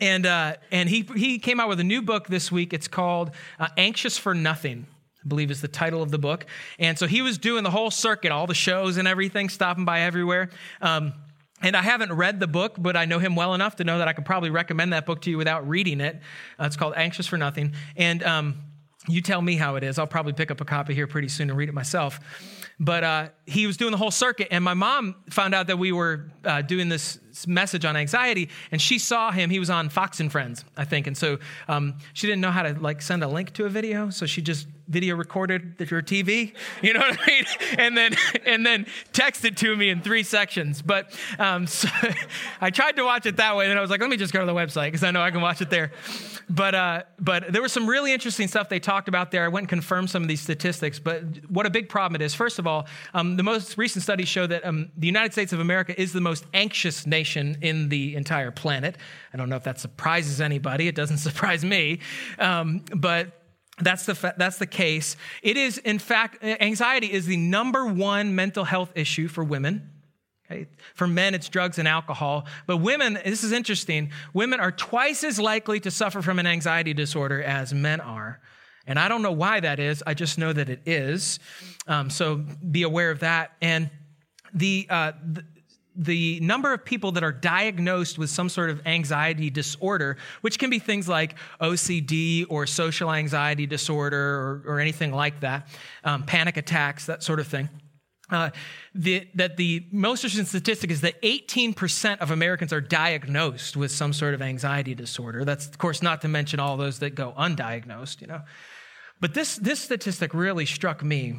and 0.00 0.26
uh, 0.26 0.56
and 0.70 0.88
he, 0.88 1.08
he 1.14 1.38
came 1.38 1.60
out 1.60 1.68
with 1.68 1.80
a 1.80 1.84
new 1.84 2.02
book 2.02 2.26
this 2.26 2.52
week. 2.52 2.72
It's 2.72 2.88
called 2.88 3.30
uh, 3.58 3.68
Anxious 3.78 4.18
for 4.18 4.34
Nothing. 4.34 4.86
I 5.26 5.28
believe 5.28 5.50
is 5.50 5.60
the 5.60 5.68
title 5.68 6.02
of 6.02 6.12
the 6.12 6.18
book. 6.18 6.46
And 6.78 6.96
so 6.96 7.08
he 7.08 7.20
was 7.20 7.36
doing 7.36 7.64
the 7.64 7.70
whole 7.70 7.90
circuit, 7.90 8.30
all 8.30 8.46
the 8.46 8.54
shows 8.54 8.96
and 8.96 9.08
everything, 9.08 9.48
stopping 9.48 9.84
by 9.84 10.02
everywhere. 10.02 10.50
Um, 10.80 11.14
and 11.62 11.76
I 11.76 11.82
haven't 11.82 12.12
read 12.12 12.38
the 12.38 12.46
book, 12.46 12.76
but 12.78 12.96
I 12.96 13.06
know 13.06 13.18
him 13.18 13.34
well 13.34 13.54
enough 13.54 13.76
to 13.76 13.84
know 13.84 13.98
that 13.98 14.06
I 14.06 14.12
could 14.12 14.24
probably 14.24 14.50
recommend 14.50 14.92
that 14.92 15.04
book 15.04 15.22
to 15.22 15.30
you 15.30 15.38
without 15.38 15.68
reading 15.68 16.00
it. 16.00 16.20
Uh, 16.60 16.64
it's 16.64 16.76
called 16.76 16.94
Anxious 16.96 17.26
for 17.26 17.38
Nothing. 17.38 17.74
And 17.96 18.22
um, 18.22 18.62
you 19.08 19.20
tell 19.20 19.42
me 19.42 19.56
how 19.56 19.76
it 19.76 19.82
is. 19.82 19.98
I'll 19.98 20.06
probably 20.06 20.32
pick 20.32 20.50
up 20.50 20.60
a 20.60 20.64
copy 20.64 20.94
here 20.94 21.06
pretty 21.06 21.28
soon 21.28 21.50
and 21.50 21.58
read 21.58 21.68
it 21.68 21.74
myself. 21.74 22.20
But 22.78 23.04
uh, 23.04 23.28
he 23.46 23.66
was 23.66 23.76
doing 23.76 23.90
the 23.90 23.96
whole 23.96 24.10
circuit, 24.10 24.48
and 24.50 24.62
my 24.62 24.74
mom 24.74 25.16
found 25.30 25.54
out 25.54 25.68
that 25.68 25.78
we 25.78 25.92
were 25.92 26.30
uh, 26.44 26.60
doing 26.60 26.88
this 26.90 27.18
message 27.46 27.84
on 27.84 27.96
anxiety, 27.96 28.50
and 28.70 28.80
she 28.80 28.98
saw 28.98 29.32
him. 29.32 29.50
He 29.50 29.58
was 29.58 29.70
on 29.70 29.88
Fox 29.88 30.20
and 30.20 30.30
Friends, 30.30 30.64
I 30.76 30.84
think, 30.84 31.06
and 31.06 31.16
so 31.16 31.38
um, 31.66 31.94
she 32.12 32.26
didn't 32.26 32.42
know 32.42 32.50
how 32.50 32.62
to 32.62 32.74
like 32.74 33.02
send 33.02 33.24
a 33.24 33.28
link 33.28 33.52
to 33.54 33.64
a 33.64 33.68
video, 33.68 34.10
so 34.10 34.26
she 34.26 34.42
just 34.42 34.68
video 34.88 35.16
recorded 35.16 35.74
your 35.90 36.00
TV, 36.02 36.52
you 36.82 36.92
know 36.92 37.00
what 37.00 37.18
I 37.20 37.26
mean, 37.26 37.44
and 37.78 37.96
then 37.96 38.14
and 38.44 38.64
then 38.66 38.86
texted 39.12 39.56
to 39.56 39.74
me 39.74 39.88
in 39.88 40.02
three 40.02 40.22
sections. 40.22 40.82
But 40.82 41.18
um, 41.38 41.66
so 41.66 41.88
I 42.60 42.70
tried 42.70 42.96
to 42.96 43.02
watch 43.02 43.26
it 43.26 43.38
that 43.38 43.56
way, 43.56 43.68
and 43.68 43.78
I 43.78 43.82
was 43.82 43.90
like, 43.90 44.00
let 44.00 44.10
me 44.10 44.18
just 44.18 44.32
go 44.32 44.40
to 44.40 44.46
the 44.46 44.54
website 44.54 44.88
because 44.88 45.02
I 45.02 45.10
know 45.10 45.22
I 45.22 45.30
can 45.30 45.40
watch 45.40 45.60
it 45.60 45.70
there. 45.70 45.92
But 46.48 46.74
uh, 46.74 47.02
but 47.18 47.52
there 47.52 47.62
was 47.62 47.72
some 47.72 47.88
really 47.88 48.12
interesting 48.12 48.48
stuff 48.48 48.68
they 48.68 48.78
talked 48.78 49.08
about 49.08 49.30
there. 49.30 49.44
I 49.44 49.48
went 49.48 49.64
and 49.64 49.68
confirmed 49.70 50.10
some 50.10 50.22
of 50.22 50.28
these 50.28 50.42
statistics. 50.42 50.98
But 50.98 51.22
what 51.48 51.64
a 51.64 51.70
big 51.70 51.88
problem 51.88 52.20
it 52.20 52.24
is. 52.24 52.34
First 52.34 52.58
of 52.58 52.66
of 52.66 52.70
all, 52.70 52.86
um, 53.14 53.36
the 53.36 53.42
most 53.42 53.78
recent 53.78 54.02
studies 54.02 54.28
show 54.28 54.46
that 54.46 54.64
um, 54.64 54.90
the 54.96 55.06
United 55.06 55.32
States 55.32 55.52
of 55.52 55.60
America 55.60 55.98
is 56.00 56.12
the 56.12 56.20
most 56.20 56.44
anxious 56.52 57.06
nation 57.06 57.25
in 57.34 57.88
the 57.88 58.14
entire 58.14 58.50
planet. 58.50 58.96
I 59.32 59.36
don't 59.36 59.48
know 59.48 59.56
if 59.56 59.64
that 59.64 59.80
surprises 59.80 60.40
anybody. 60.40 60.86
It 60.86 60.94
doesn't 60.94 61.18
surprise 61.28 61.64
me. 61.64 62.00
Um, 62.38 62.84
but 62.94 63.42
that's 63.78 64.06
the, 64.06 64.14
fa- 64.14 64.34
that's 64.36 64.58
the 64.58 64.66
case. 64.66 65.16
It 65.42 65.56
is, 65.56 65.78
in 65.78 65.98
fact, 65.98 66.42
anxiety 66.42 67.12
is 67.12 67.26
the 67.26 67.36
number 67.36 67.86
one 67.86 68.34
mental 68.34 68.64
health 68.64 68.92
issue 68.94 69.28
for 69.28 69.44
women. 69.44 69.90
Okay? 70.50 70.68
For 70.94 71.06
men, 71.06 71.34
it's 71.34 71.48
drugs 71.48 71.78
and 71.78 71.88
alcohol. 71.88 72.46
But 72.66 72.78
women, 72.78 73.18
this 73.24 73.44
is 73.44 73.52
interesting, 73.52 74.12
women 74.32 74.60
are 74.60 74.72
twice 74.72 75.24
as 75.24 75.38
likely 75.38 75.80
to 75.80 75.90
suffer 75.90 76.22
from 76.22 76.38
an 76.38 76.46
anxiety 76.46 76.94
disorder 76.94 77.42
as 77.42 77.74
men 77.74 78.00
are. 78.00 78.40
And 78.86 78.98
I 78.98 79.08
don't 79.08 79.22
know 79.22 79.32
why 79.32 79.60
that 79.60 79.80
is, 79.80 80.02
I 80.06 80.14
just 80.14 80.38
know 80.38 80.52
that 80.52 80.68
it 80.68 80.80
is. 80.86 81.40
Um, 81.88 82.08
so 82.08 82.36
be 82.36 82.82
aware 82.82 83.10
of 83.10 83.20
that. 83.20 83.52
And 83.60 83.90
the, 84.54 84.86
uh, 84.88 85.12
the, 85.24 85.44
the 85.96 86.40
number 86.40 86.72
of 86.72 86.84
people 86.84 87.12
that 87.12 87.24
are 87.24 87.32
diagnosed 87.32 88.18
with 88.18 88.30
some 88.30 88.48
sort 88.48 88.70
of 88.70 88.86
anxiety 88.86 89.50
disorder, 89.50 90.16
which 90.40 90.58
can 90.58 90.70
be 90.70 90.78
things 90.78 91.08
like 91.08 91.34
OCD 91.60 92.46
or 92.48 92.66
social 92.66 93.12
anxiety 93.12 93.66
disorder 93.66 94.18
or, 94.18 94.62
or 94.66 94.80
anything 94.80 95.12
like 95.12 95.40
that, 95.40 95.68
um, 96.04 96.22
panic 96.24 96.56
attacks, 96.56 97.06
that 97.06 97.22
sort 97.22 97.40
of 97.40 97.46
thing. 97.46 97.68
Uh, 98.28 98.50
the, 98.92 99.26
that 99.34 99.56
the 99.56 99.86
most 99.92 100.24
interesting 100.24 100.46
statistic 100.46 100.90
is 100.90 101.02
that 101.02 101.20
18% 101.22 102.18
of 102.18 102.32
Americans 102.32 102.72
are 102.72 102.80
diagnosed 102.80 103.76
with 103.76 103.92
some 103.92 104.12
sort 104.12 104.34
of 104.34 104.42
anxiety 104.42 104.96
disorder. 104.96 105.44
That's, 105.44 105.66
of 105.66 105.78
course, 105.78 106.02
not 106.02 106.22
to 106.22 106.28
mention 106.28 106.58
all 106.58 106.76
those 106.76 106.98
that 106.98 107.14
go 107.14 107.32
undiagnosed, 107.38 108.20
you 108.20 108.26
know. 108.26 108.42
But 109.20 109.34
this, 109.34 109.56
this 109.56 109.78
statistic 109.78 110.34
really 110.34 110.66
struck 110.66 111.04
me 111.04 111.36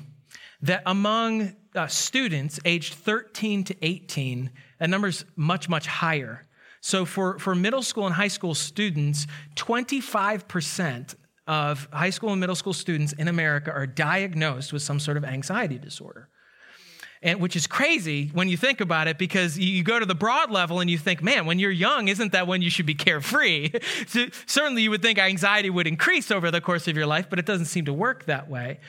that 0.62 0.84
among 0.86 1.56
uh, 1.76 1.88
students 1.88 2.60
aged 2.66 2.94
13 2.96 3.64
to 3.66 3.76
18, 3.82 4.52
that 4.80 4.90
number's 4.90 5.26
much, 5.36 5.70
much 5.70 5.88
higher. 5.88 6.44
So 6.82 7.06
for, 7.06 7.38
for 7.40 7.56
middle 7.56 7.84
school 7.84 8.06
and 8.06 8.16
high 8.16 8.28
school 8.28 8.56
students, 8.56 9.28
25% 9.56 11.16
of 11.48 11.88
high 11.92 12.10
school 12.10 12.32
and 12.32 12.40
middle 12.40 12.56
school 12.56 12.74
students 12.74 13.14
in 13.14 13.28
America 13.28 13.72
are 13.72 13.88
diagnosed 13.88 14.74
with 14.74 14.82
some 14.82 15.00
sort 15.00 15.18
of 15.18 15.24
anxiety 15.24 15.78
disorder 15.78 16.30
and 17.22 17.40
which 17.40 17.56
is 17.56 17.68
crazy 17.68 18.30
when 18.34 18.48
you 18.48 18.58
think 18.58 18.82
about 18.82 19.08
it 19.08 19.18
because 19.18 19.58
you 19.58 19.84
go 19.84 20.00
to 20.00 20.06
the 20.06 20.16
broad 20.16 20.52
level 20.52 20.80
and 20.80 20.90
you 20.90 20.98
think 20.98 21.24
man 21.24 21.46
when 21.46 21.60
you're 21.60 21.72
young 21.72 22.08
isn't 22.08 22.32
that 22.32 22.48
when 22.48 22.62
you 22.62 22.70
should 22.70 22.86
be 22.86 22.96
carefree? 22.96 23.72
So 24.08 24.28
certainly 24.46 24.84
you 24.84 24.90
would 24.92 25.02
think 25.02 25.18
anxiety 25.20 25.70
would 25.70 25.88
increase 25.88 26.32
over 26.32 26.52
the 26.52 26.62
course 26.62 26.88
of 26.88 26.96
your 26.96 27.06
life 27.08 27.30
but 27.30 27.40
it 27.40 27.46
doesn't 27.46 27.66
seem 27.66 27.86
to 27.86 27.94
work 27.94 28.26
that 28.26 28.50
way. 28.50 28.80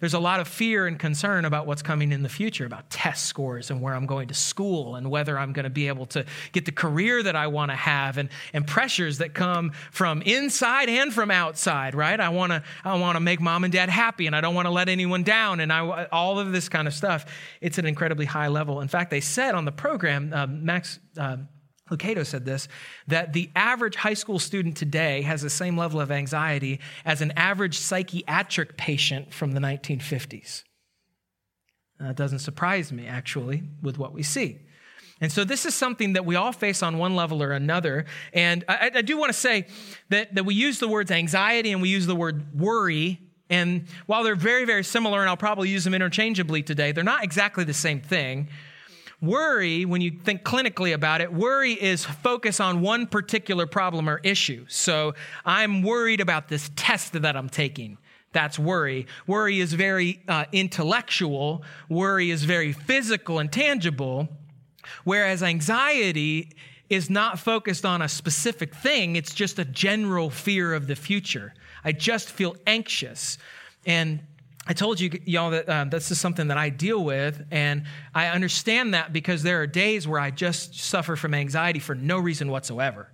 There's 0.00 0.14
a 0.14 0.18
lot 0.18 0.40
of 0.40 0.48
fear 0.48 0.86
and 0.86 0.98
concern 0.98 1.44
about 1.44 1.66
what's 1.66 1.82
coming 1.82 2.12
in 2.12 2.22
the 2.22 2.28
future 2.28 2.66
about 2.66 2.88
test 2.90 3.26
scores 3.26 3.70
and 3.70 3.80
where 3.80 3.94
i'm 3.94 4.06
going 4.06 4.28
to 4.28 4.34
school 4.34 4.96
and 4.96 5.10
whether 5.10 5.38
i'm 5.38 5.52
going 5.52 5.64
to 5.64 5.70
be 5.70 5.88
able 5.88 6.06
to 6.06 6.24
get 6.52 6.64
the 6.64 6.72
career 6.72 7.22
that 7.22 7.36
i 7.36 7.46
want 7.46 7.70
to 7.70 7.76
have 7.76 8.18
and, 8.18 8.28
and 8.52 8.66
pressures 8.66 9.18
that 9.18 9.34
come 9.34 9.72
from 9.90 10.22
inside 10.22 10.88
and 10.88 11.12
from 11.12 11.30
outside 11.30 11.94
right? 11.94 12.20
I 12.20 12.28
want 12.28 12.52
to 12.52 12.62
i 12.84 12.94
want 12.98 13.16
to 13.16 13.20
make 13.20 13.40
mom 13.40 13.64
and 13.64 13.72
dad 13.72 13.88
happy 13.88 14.26
and 14.26 14.36
i 14.36 14.40
don't 14.40 14.54
want 14.54 14.66
to 14.66 14.70
let 14.70 14.88
anyone 14.88 15.22
down 15.22 15.60
and 15.60 15.72
i 15.72 16.08
all 16.12 16.38
of 16.38 16.52
this 16.52 16.68
kind 16.68 16.88
of 16.88 16.94
stuff. 16.94 17.26
It's 17.60 17.77
an 17.78 17.86
incredibly 17.86 18.26
high 18.26 18.48
level. 18.48 18.80
In 18.80 18.88
fact, 18.88 19.10
they 19.10 19.20
said 19.20 19.54
on 19.54 19.64
the 19.64 19.72
program, 19.72 20.32
uh, 20.32 20.46
Max 20.46 20.98
uh, 21.16 21.38
said 22.24 22.44
this, 22.44 22.68
that 23.06 23.32
the 23.32 23.50
average 23.56 23.96
high 23.96 24.14
school 24.14 24.38
student 24.38 24.76
today 24.76 25.22
has 25.22 25.42
the 25.42 25.50
same 25.50 25.76
level 25.76 26.00
of 26.00 26.10
anxiety 26.10 26.80
as 27.04 27.22
an 27.22 27.32
average 27.36 27.78
psychiatric 27.78 28.76
patient 28.76 29.32
from 29.32 29.52
the 29.52 29.60
1950s. 29.60 30.64
That 31.98 32.16
doesn't 32.16 32.40
surprise 32.40 32.92
me, 32.92 33.06
actually, 33.06 33.62
with 33.82 33.98
what 33.98 34.12
we 34.12 34.22
see. 34.22 34.60
And 35.20 35.32
so 35.32 35.44
this 35.44 35.66
is 35.66 35.74
something 35.74 36.12
that 36.12 36.24
we 36.24 36.36
all 36.36 36.52
face 36.52 36.82
on 36.82 36.98
one 36.98 37.16
level 37.16 37.42
or 37.42 37.52
another. 37.52 38.06
And 38.32 38.64
I, 38.68 38.90
I 38.94 39.02
do 39.02 39.18
want 39.18 39.30
to 39.30 39.38
say 39.38 39.66
that, 40.10 40.34
that 40.36 40.44
we 40.44 40.54
use 40.54 40.78
the 40.78 40.86
words 40.86 41.10
anxiety 41.10 41.72
and 41.72 41.82
we 41.82 41.88
use 41.88 42.06
the 42.06 42.14
word 42.14 42.58
worry 42.58 43.20
and 43.50 43.86
while 44.06 44.24
they're 44.24 44.34
very, 44.34 44.64
very 44.64 44.84
similar, 44.84 45.20
and 45.20 45.28
I'll 45.28 45.36
probably 45.36 45.68
use 45.68 45.84
them 45.84 45.94
interchangeably 45.94 46.62
today, 46.62 46.92
they're 46.92 47.04
not 47.04 47.24
exactly 47.24 47.64
the 47.64 47.74
same 47.74 48.00
thing. 48.00 48.48
Worry, 49.20 49.84
when 49.84 50.00
you 50.00 50.12
think 50.12 50.44
clinically 50.44 50.94
about 50.94 51.20
it, 51.20 51.32
worry 51.32 51.72
is 51.72 52.04
focus 52.04 52.60
on 52.60 52.82
one 52.82 53.06
particular 53.06 53.66
problem 53.66 54.08
or 54.08 54.18
issue. 54.22 54.64
So 54.68 55.14
I'm 55.44 55.82
worried 55.82 56.20
about 56.20 56.48
this 56.48 56.70
test 56.76 57.14
that 57.14 57.36
I'm 57.36 57.48
taking. 57.48 57.98
That's 58.32 58.58
worry. 58.58 59.06
Worry 59.26 59.58
is 59.58 59.72
very 59.72 60.22
uh, 60.28 60.44
intellectual, 60.52 61.64
worry 61.88 62.30
is 62.30 62.44
very 62.44 62.72
physical 62.72 63.38
and 63.38 63.50
tangible, 63.50 64.28
whereas 65.04 65.42
anxiety 65.42 66.50
is 66.88 67.10
not 67.10 67.38
focused 67.38 67.84
on 67.84 68.02
a 68.02 68.08
specific 68.08 68.74
thing, 68.74 69.16
it's 69.16 69.34
just 69.34 69.58
a 69.58 69.64
general 69.64 70.30
fear 70.30 70.74
of 70.74 70.86
the 70.86 70.96
future. 70.96 71.54
I 71.84 71.92
just 71.92 72.30
feel 72.30 72.56
anxious. 72.66 73.38
And 73.86 74.20
I 74.66 74.74
told 74.74 75.00
you, 75.00 75.10
y'all, 75.24 75.50
that 75.50 75.68
uh, 75.68 75.84
this 75.84 76.10
is 76.10 76.20
something 76.20 76.48
that 76.48 76.58
I 76.58 76.68
deal 76.68 77.02
with, 77.02 77.42
and 77.50 77.84
I 78.14 78.26
understand 78.26 78.92
that 78.92 79.14
because 79.14 79.42
there 79.42 79.62
are 79.62 79.66
days 79.66 80.06
where 80.06 80.20
I 80.20 80.30
just 80.30 80.78
suffer 80.78 81.16
from 81.16 81.32
anxiety 81.32 81.78
for 81.78 81.94
no 81.94 82.18
reason 82.18 82.50
whatsoever. 82.50 83.10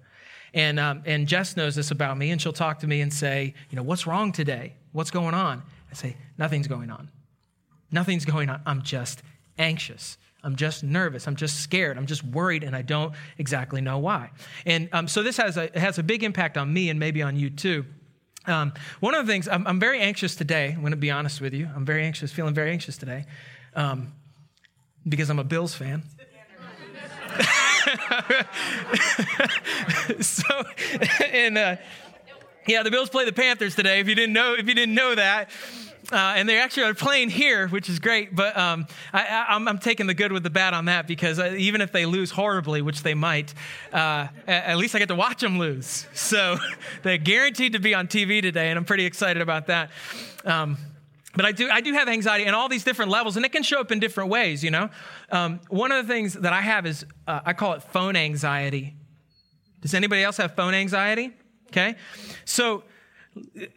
And, 0.52 0.80
um, 0.80 1.02
and 1.06 1.28
Jess 1.28 1.56
knows 1.56 1.76
this 1.76 1.92
about 1.92 2.18
me, 2.18 2.33
and 2.33 2.42
she'll 2.42 2.52
talk 2.52 2.80
to 2.80 2.88
me 2.88 3.00
and 3.02 3.12
say, 3.12 3.54
You 3.71 3.76
know, 3.76 3.85
what's 3.85 4.04
wrong 4.06 4.33
today? 4.33 4.75
What's 4.90 5.12
going 5.12 5.35
on? 5.35 5.62
I 5.90 5.94
say, 5.94 6.16
Nothing's 6.38 6.66
going 6.66 6.90
on. 6.90 7.09
Nothing's 7.92 8.25
going 8.25 8.50
on. 8.50 8.61
I'm 8.66 8.83
just 8.83 9.23
anxious. 9.56 10.18
I'm 10.42 10.56
just 10.56 10.83
nervous. 10.83 11.28
I'm 11.28 11.37
just 11.37 11.61
scared. 11.61 11.97
I'm 11.97 12.06
just 12.06 12.25
worried, 12.25 12.64
and 12.64 12.75
I 12.75 12.83
don't 12.83 13.14
exactly 13.38 13.80
know 13.80 13.99
why. 13.99 14.30
And 14.66 14.88
um, 14.92 15.06
so 15.06 15.23
this 15.23 15.37
has 15.37 15.56
a, 15.56 15.71
has 15.75 15.99
a 15.99 16.02
big 16.02 16.25
impact 16.25 16.59
on 16.59 16.73
me 16.73 16.90
and 16.90 16.99
maybe 16.99 17.23
on 17.23 17.37
you 17.37 17.49
too. 17.49 17.85
Um, 18.46 18.74
one 19.00 19.14
of 19.14 19.26
the 19.26 19.32
things, 19.32 19.48
I'm, 19.48 19.66
I'm, 19.66 19.80
very 19.80 20.00
anxious 20.00 20.36
today. 20.36 20.72
I'm 20.72 20.80
going 20.80 20.90
to 20.90 20.98
be 20.98 21.10
honest 21.10 21.40
with 21.40 21.54
you. 21.54 21.66
I'm 21.74 21.86
very 21.86 22.04
anxious, 22.04 22.30
feeling 22.30 22.52
very 22.52 22.72
anxious 22.72 22.98
today 22.98 23.24
um, 23.74 24.12
because 25.08 25.30
I'm 25.30 25.38
a 25.38 25.44
Bills 25.44 25.74
fan. 25.74 26.02
so, 30.20 30.62
and 31.32 31.56
uh, 31.56 31.76
yeah, 32.66 32.82
the 32.82 32.90
Bills 32.90 33.08
play 33.08 33.24
the 33.24 33.32
Panthers 33.32 33.74
today. 33.74 34.00
If 34.00 34.08
you 34.08 34.14
didn't 34.14 34.34
know, 34.34 34.54
if 34.54 34.68
you 34.68 34.74
didn't 34.74 34.94
know 34.94 35.14
that, 35.14 35.48
uh, 36.12 36.34
and 36.37 36.49
they 36.49 36.58
actually 36.58 36.84
are 36.84 36.94
playing 36.94 37.30
here, 37.30 37.68
which 37.68 37.88
is 37.88 37.99
great. 37.99 38.34
But 38.34 38.56
um, 38.56 38.87
I, 39.12 39.46
am 39.49 39.78
taking 39.78 40.06
the 40.06 40.14
good 40.14 40.32
with 40.32 40.42
the 40.42 40.50
bad 40.50 40.75
on 40.75 40.87
that 40.87 41.06
because 41.06 41.38
uh, 41.38 41.54
even 41.56 41.80
if 41.80 41.92
they 41.92 42.06
lose 42.06 42.30
horribly, 42.30 42.82
which 42.82 43.02
they 43.02 43.14
might, 43.14 43.54
uh, 43.92 44.28
at 44.46 44.76
least 44.76 44.94
I 44.94 44.99
get 44.99 45.08
to 45.08 45.14
watch 45.14 45.40
them 45.40 45.58
lose. 45.58 46.06
So 46.25 46.56
they're 47.02 47.18
guaranteed 47.18 47.75
to 47.75 47.78
be 47.78 47.94
on 47.94 48.08
TV 48.08 48.40
today, 48.40 48.70
and 48.70 48.78
I'm 48.78 48.84
pretty 48.84 49.04
excited 49.04 49.42
about 49.42 49.66
that. 49.66 49.90
Um, 50.44 50.78
but 51.37 51.44
I 51.44 51.52
do, 51.52 51.68
I 51.68 51.80
do 51.80 51.92
have 51.92 52.08
anxiety 52.08 52.44
in 52.44 52.54
all 52.54 52.68
these 52.68 52.82
different 52.82 53.11
levels, 53.11 53.37
and 53.37 53.44
it 53.44 53.52
can 53.52 53.62
show 53.62 53.78
up 53.78 53.92
in 53.92 54.00
different 54.00 54.30
ways, 54.30 54.64
you 54.64 54.70
know? 54.70 54.88
Um, 55.30 55.61
one 55.68 55.92
of 55.92 56.06
the 56.06 56.12
things 56.12 56.32
that 56.32 56.52
I 56.52 56.61
have 56.61 56.87
is 56.87 57.04
uh, 57.28 57.40
I 57.44 57.52
call 57.52 57.75
it 57.75 57.82
phone 57.82 58.16
anxiety. 58.16 58.94
Does 59.80 59.94
anybody 59.94 60.23
else 60.23 60.38
have 60.38 60.54
phone 60.54 60.75
anxiety? 60.75 61.32
Okay. 61.68 61.94
So, 62.44 62.84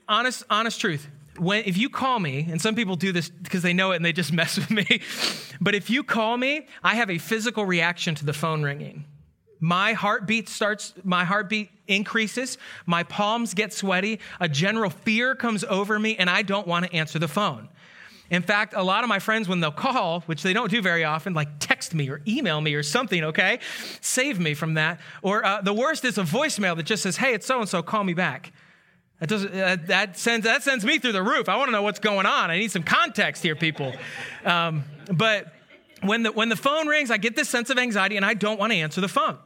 honest, 0.08 0.44
honest 0.50 0.80
truth 0.80 1.08
when 1.38 1.64
if 1.66 1.78
you 1.78 1.90
call 1.90 2.20
me, 2.20 2.48
and 2.50 2.62
some 2.62 2.76
people 2.76 2.96
do 2.96 3.12
this 3.12 3.30
because 3.30 3.62
they 3.62 3.74
know 3.74 3.92
it 3.92 3.98
and 3.98 4.06
they 4.06 4.14
just 4.14 4.34
mess 4.42 4.58
with 4.58 4.72
me, 4.72 5.02
but 5.62 5.76
if 5.76 5.90
you 5.90 6.04
call 6.04 6.38
me, 6.38 6.68
I 6.84 6.96
have 6.96 7.10
a 7.10 7.18
physical 7.18 7.66
reaction 7.66 8.16
to 8.16 8.26
the 8.26 8.34
phone 8.34 8.64
ringing. 8.64 9.06
My 9.60 9.94
heartbeat 9.94 10.50
starts, 10.50 10.94
my 11.04 11.24
heartbeat 11.24 11.72
increases, 11.88 12.58
my 12.86 13.04
palms 13.04 13.54
get 13.56 13.74
sweaty, 13.74 14.20
a 14.40 14.48
general 14.48 14.92
fear 14.92 15.34
comes 15.34 15.64
over 15.64 15.98
me, 15.98 16.16
and 16.16 16.30
I 16.30 16.44
don't 16.44 16.68
want 16.68 16.86
to 16.86 16.94
answer 16.94 17.18
the 17.18 17.28
phone. 17.28 17.70
In 18.30 18.42
fact, 18.42 18.74
a 18.76 18.84
lot 18.84 19.04
of 19.04 19.10
my 19.10 19.20
friends, 19.20 19.48
when 19.48 19.62
they'll 19.62 19.72
call, 19.72 20.22
which 20.22 20.44
they 20.44 20.52
don't 20.54 20.70
do 20.70 20.82
very 20.82 21.06
often, 21.06 21.34
like 21.34 21.48
text 21.60 21.94
me 21.94 22.10
or 22.10 22.22
email 22.28 22.60
me 22.60 22.74
or 22.74 22.84
something, 22.84 23.24
okay? 23.24 23.60
Save 24.02 24.40
me 24.40 24.54
from 24.54 24.74
that. 24.74 25.00
Or 25.22 25.46
uh, 25.46 25.62
the 25.62 25.74
worst 25.74 26.04
is 26.04 26.18
a 26.18 26.24
voicemail 26.24 26.76
that 26.76 26.84
just 26.84 27.04
says, 27.04 27.18
hey, 27.18 27.34
it's 27.34 27.48
so 27.48 27.62
and 27.62 27.70
so, 27.70 27.82
call 27.82 28.04
me 28.04 28.14
back. 28.14 28.52
That, 29.20 29.30
doesn't, 29.30 29.54
uh, 29.54 29.78
that, 29.88 30.18
sends, 30.18 30.46
that 30.46 30.62
sends 30.62 30.86
me 30.86 31.00
through 31.00 31.14
the 31.14 31.24
roof. 31.24 31.50
I 31.50 31.58
want 31.58 31.70
to 31.70 31.72
know 31.72 31.82
what's 31.82 32.00
going 32.00 32.26
on. 32.26 32.52
I 32.52 32.60
need 32.60 32.72
some 32.72 32.84
context 32.84 33.42
here, 33.42 33.56
people. 33.56 33.94
Um, 34.46 34.84
but 35.12 35.54
when 36.02 36.24
the, 36.24 36.32
when 36.32 36.50
the 36.50 36.56
phone 36.56 36.88
rings, 36.88 37.10
I 37.10 37.18
get 37.18 37.36
this 37.36 37.50
sense 37.50 37.72
of 37.72 37.80
anxiety 37.80 38.16
and 38.18 38.26
I 38.26 38.36
don't 38.36 38.60
want 38.60 38.72
to 38.74 38.78
answer 38.78 39.02
the 39.02 39.08
phone. 39.08 39.38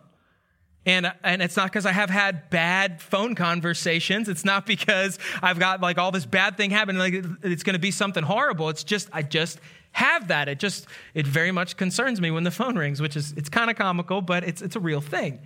And, 0.85 1.13
and 1.23 1.41
it's 1.41 1.55
not 1.55 1.67
because 1.67 1.85
I 1.85 1.91
have 1.91 2.09
had 2.09 2.49
bad 2.49 3.01
phone 3.01 3.35
conversations. 3.35 4.27
It's 4.27 4.43
not 4.43 4.65
because 4.65 5.19
I've 5.41 5.59
got 5.59 5.79
like 5.79 5.97
all 5.97 6.11
this 6.11 6.25
bad 6.25 6.57
thing 6.57 6.71
happening, 6.71 6.97
like 6.97 7.13
it's 7.43 7.63
going 7.63 7.75
to 7.75 7.79
be 7.79 7.91
something 7.91 8.23
horrible. 8.23 8.67
It's 8.69 8.83
just, 8.83 9.07
I 9.13 9.21
just 9.21 9.59
have 9.91 10.29
that. 10.29 10.49
It 10.49 10.59
just, 10.59 10.87
it 11.13 11.27
very 11.27 11.51
much 11.51 11.77
concerns 11.77 12.19
me 12.19 12.31
when 12.31 12.43
the 12.43 12.51
phone 12.51 12.77
rings, 12.77 12.99
which 12.99 13.15
is, 13.15 13.31
it's 13.33 13.49
kind 13.49 13.69
of 13.69 13.77
comical, 13.77 14.21
but 14.21 14.43
it's, 14.43 14.61
it's 14.61 14.75
a 14.75 14.79
real 14.79 15.01
thing. 15.01 15.39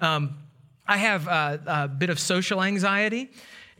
Um, 0.00 0.36
I 0.86 0.96
have 0.96 1.26
a, 1.28 1.60
a 1.66 1.88
bit 1.88 2.10
of 2.10 2.18
social 2.18 2.62
anxiety. 2.62 3.30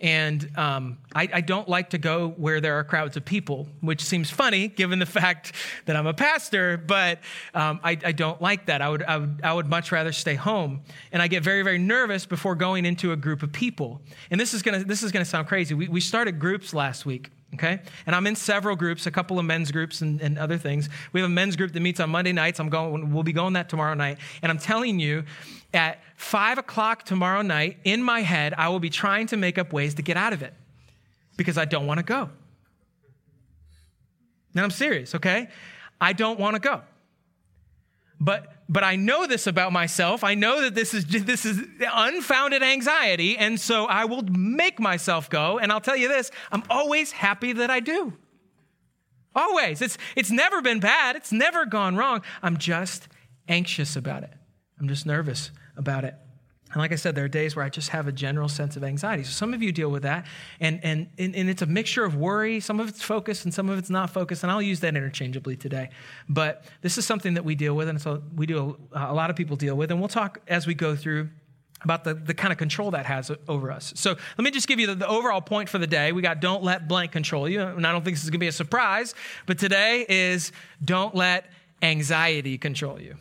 And 0.01 0.51
um, 0.59 0.99
I, 1.15 1.29
I, 1.33 1.41
don't 1.43 1.69
like 1.69 1.91
to 1.91 1.99
go 1.99 2.31
where 2.31 2.61
there 2.61 2.77
are 2.77 2.83
crowds 2.83 3.17
of 3.17 3.25
people, 3.25 3.69
which 3.81 4.03
seems 4.03 4.31
funny 4.31 4.67
given 4.67 4.99
the 4.99 5.07
fact 5.07 5.53
that 5.87 5.95
I'm 5.95 6.09
a 6.09 6.13
pastor, 6.13 6.77
but 6.77 7.21
um, 7.55 7.79
I, 7.85 7.97
I, 8.05 8.11
don't 8.11 8.43
like 8.43 8.67
that. 8.67 8.83
I 8.83 8.89
would, 8.89 9.05
I, 9.05 9.19
would, 9.19 9.41
I 9.45 9.53
would 9.53 9.67
much 9.67 9.93
rather 9.93 10.11
stay 10.11 10.35
home. 10.35 10.81
And 11.13 11.23
I 11.23 11.29
get 11.29 11.45
very, 11.45 11.63
very 11.63 11.79
nervous 11.79 12.27
before 12.27 12.57
going 12.57 12.85
into 12.85 13.13
a 13.13 13.17
group 13.17 13.45
of 13.45 13.53
people. 13.53 14.01
And 14.33 14.41
this 14.41 14.55
is 14.55 14.63
gonna, 14.63 14.83
this 14.83 15.05
is 15.05 15.13
gonna 15.13 15.25
sound 15.25 15.47
crazy. 15.47 15.73
We, 15.73 15.87
we 15.87 16.01
started 16.01 16.41
groups 16.41 16.75
last 16.75 17.07
week 17.07 17.31
okay? 17.55 17.81
And 18.07 18.17
I'm 18.17 18.27
in 18.27 18.37
several 18.37 18.77
groups, 18.77 19.07
a 19.07 19.11
couple 19.11 19.39
of 19.39 19.45
men's 19.45 19.71
groups 19.71 20.01
and, 20.01 20.21
and, 20.21 20.39
other 20.39 20.59
things. 20.59 20.89
We 21.13 21.21
have 21.21 21.29
a 21.29 21.33
men's 21.33 21.57
group 21.57 21.73
that 21.73 21.81
meets 21.81 22.01
on 22.01 22.11
Monday 22.11 22.33
nights. 22.33 22.61
I'm 22.61 22.69
going, 22.69 23.13
we'll 23.13 23.23
be 23.23 23.33
going 23.33 23.53
that 23.55 23.69
tomorrow 23.69 23.95
night. 23.95 24.19
And 24.43 24.51
I'm 24.51 24.59
telling 24.59 24.99
you, 24.99 25.25
at 25.75 26.01
five 26.17 26.59
o'clock 26.59 27.05
tomorrow 27.05 27.43
night, 27.43 27.79
in 27.85 28.03
my 28.03 28.21
head, 28.21 28.55
I 28.57 28.69
will 28.69 28.81
be 28.81 28.91
trying 28.91 29.27
to 29.29 29.37
make 29.37 29.59
up 29.59 29.73
ways 29.73 29.95
to 29.95 30.03
get 30.03 30.17
out 30.17 30.33
of 30.33 30.43
it 30.43 30.55
because 31.37 31.59
I 31.59 31.65
don't 31.65 31.87
want 31.87 31.99
to 31.99 32.05
go. 32.05 32.31
Now 34.55 34.65
I'm 34.65 34.71
serious, 34.71 35.15
okay? 35.15 35.49
I 36.01 36.13
don't 36.13 36.39
want 36.39 36.55
to 36.55 36.61
go. 36.61 36.83
But 38.21 38.53
but 38.73 38.83
I 38.83 38.97
know 38.97 39.27
this 39.27 39.47
about 39.47 39.71
myself. 39.71 40.25
I 40.25 40.35
know 40.35 40.63
that 40.63 40.75
this 40.75 40.95
is 40.95 41.05
this 41.07 41.45
is 41.45 41.63
unfounded 41.81 42.63
anxiety, 42.63 43.37
and 43.37 43.61
so 43.61 43.85
I 43.85 44.07
will 44.07 44.23
make 44.23 44.81
myself 44.81 45.29
go. 45.29 45.59
And 45.59 45.71
I'll 45.71 45.81
tell 45.81 45.97
you 45.97 46.09
this: 46.09 46.31
I'm 46.51 46.63
always 46.71 47.13
happy 47.13 47.53
that 47.53 47.71
I 47.71 47.81
do. 47.81 48.15
Always. 49.35 49.83
It's 49.83 49.99
it's 50.17 50.31
never 50.31 50.63
been 50.63 50.81
bad. 50.81 51.17
It's 51.17 51.33
never 51.33 51.67
gone 51.67 51.97
wrong. 51.97 52.23
I'm 52.43 52.57
just 52.57 53.09
anxious 53.47 53.95
about 53.95 54.23
it. 54.23 54.33
I'm 54.81 54.89
just 54.89 55.05
nervous 55.05 55.51
about 55.77 56.05
it. 56.05 56.15
And 56.73 56.81
like 56.81 56.91
I 56.91 56.97
said, 56.97 57.15
there 57.15 57.25
are 57.25 57.29
days 57.29 57.55
where 57.55 57.65
I 57.65 57.69
just 57.69 57.91
have 57.91 58.09
a 58.09 58.13
general 58.13 58.49
sense 58.49 58.77
of 58.77 58.85
anxiety. 58.85 59.25
So 59.25 59.31
some 59.31 59.53
of 59.53 59.63
you 59.63 59.73
deal 59.73 59.91
with 59.91 60.05
that. 60.05 60.27
And, 60.59 60.81
and, 60.83 61.09
and 61.19 61.35
it's 61.51 61.61
a 61.61 61.67
mixture 61.67 62.05
of 62.05 62.17
worry. 62.17 62.61
Some 62.61 62.81
of 62.81 62.89
it's 62.89 63.03
focused 63.03 63.45
and 63.45 63.53
some 63.53 63.69
of 63.69 63.79
it's 63.79 63.91
not 63.91 64.09
focused. 64.09 64.43
And 64.43 64.51
I'll 64.51 64.63
use 64.63 64.81
that 64.81 64.97
interchangeably 64.97 65.57
today. 65.57 65.91
But 66.31 66.65
this 66.81 66.97
is 66.97 67.07
something 67.07 67.35
that 67.35 67.45
we 67.45 67.55
deal 67.55 67.75
with. 67.75 67.89
And 67.89 68.01
so 68.01 68.23
we 68.35 68.47
do, 68.47 68.79
a, 68.93 69.13
a 69.13 69.15
lot 69.15 69.29
of 69.29 69.37
people 69.37 69.57
deal 69.57 69.77
with. 69.77 69.91
And 69.91 70.01
we'll 70.01 70.09
talk 70.09 70.41
as 70.49 70.67
we 70.67 70.73
go 70.73 70.97
through 70.97 71.29
about 71.85 72.05
the, 72.05 72.15
the 72.15 72.33
kind 72.33 72.53
of 72.53 72.59
control 72.59 72.93
that 72.93 73.05
has 73.05 73.31
over 73.49 73.71
us. 73.71 73.93
So 73.97 74.11
let 74.11 74.45
me 74.45 74.51
just 74.51 74.67
give 74.67 74.81
you 74.81 74.87
the, 74.87 74.95
the, 74.95 75.09
overall 75.09 75.41
point 75.41 75.69
for 75.69 75.79
the 75.79 75.87
day. 75.87 76.13
We 76.13 76.23
got 76.23 76.41
don't 76.41 76.63
let 76.63 76.89
blank 76.89 77.13
control 77.13 77.49
you. 77.49 77.61
And 77.61 77.87
I 77.87 77.93
don't 77.93 78.05
think 78.05 78.17
this 78.17 78.25
is 78.25 78.31
going 78.31 78.39
to 78.39 78.45
be 78.45 78.49
a 78.49 78.53
surprise, 78.53 79.15
but 79.47 79.59
today 79.59 80.07
is 80.09 80.53
don't 80.83 81.15
let 81.15 81.51
anxiety 81.83 82.57
control 82.57 83.01
you. 83.01 83.17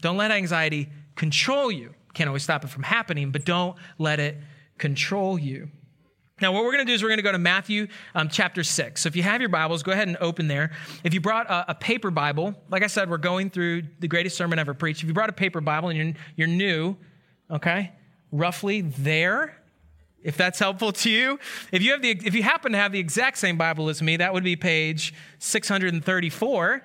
Don't 0.00 0.16
let 0.16 0.30
anxiety 0.30 0.88
control 1.16 1.70
you. 1.70 1.94
Can't 2.14 2.28
always 2.28 2.42
stop 2.42 2.64
it 2.64 2.68
from 2.68 2.84
happening, 2.84 3.30
but 3.30 3.44
don't 3.44 3.76
let 3.98 4.20
it 4.20 4.38
control 4.78 5.38
you. 5.38 5.68
Now, 6.40 6.52
what 6.52 6.64
we're 6.64 6.72
going 6.72 6.84
to 6.84 6.90
do 6.90 6.94
is 6.94 7.02
we're 7.02 7.10
going 7.10 7.18
to 7.18 7.22
go 7.22 7.30
to 7.30 7.38
Matthew 7.38 7.86
um, 8.14 8.28
chapter 8.28 8.64
6. 8.64 9.00
So 9.00 9.06
if 9.06 9.14
you 9.14 9.22
have 9.22 9.40
your 9.40 9.50
Bibles, 9.50 9.84
go 9.84 9.92
ahead 9.92 10.08
and 10.08 10.16
open 10.20 10.48
there. 10.48 10.72
If 11.04 11.14
you 11.14 11.20
brought 11.20 11.48
a, 11.48 11.70
a, 11.70 11.74
paper 11.76 12.10
Bible, 12.10 12.56
like 12.70 12.82
I 12.82 12.88
said, 12.88 13.08
we're 13.08 13.18
going 13.18 13.50
through 13.50 13.82
the 14.00 14.08
greatest 14.08 14.36
sermon 14.36 14.58
ever 14.58 14.74
preached. 14.74 15.02
If 15.02 15.08
you 15.08 15.14
brought 15.14 15.30
a 15.30 15.34
paper 15.34 15.60
Bible 15.60 15.90
and 15.90 15.98
you're, 15.98 16.14
you're 16.34 16.48
new, 16.48 16.96
okay, 17.50 17.92
roughly 18.32 18.80
there, 18.80 19.56
if 20.24 20.36
that's 20.36 20.58
helpful 20.58 20.90
to 20.90 21.10
you. 21.10 21.38
If 21.70 21.82
you, 21.82 21.92
have 21.92 22.02
the, 22.02 22.10
if 22.10 22.34
you 22.34 22.42
happen 22.42 22.72
to 22.72 22.78
have 22.78 22.90
the 22.90 22.98
exact 22.98 23.38
same 23.38 23.56
Bible 23.56 23.88
as 23.88 24.02
me, 24.02 24.16
that 24.16 24.34
would 24.34 24.42
be 24.42 24.56
page 24.56 25.14
634. 25.38 26.82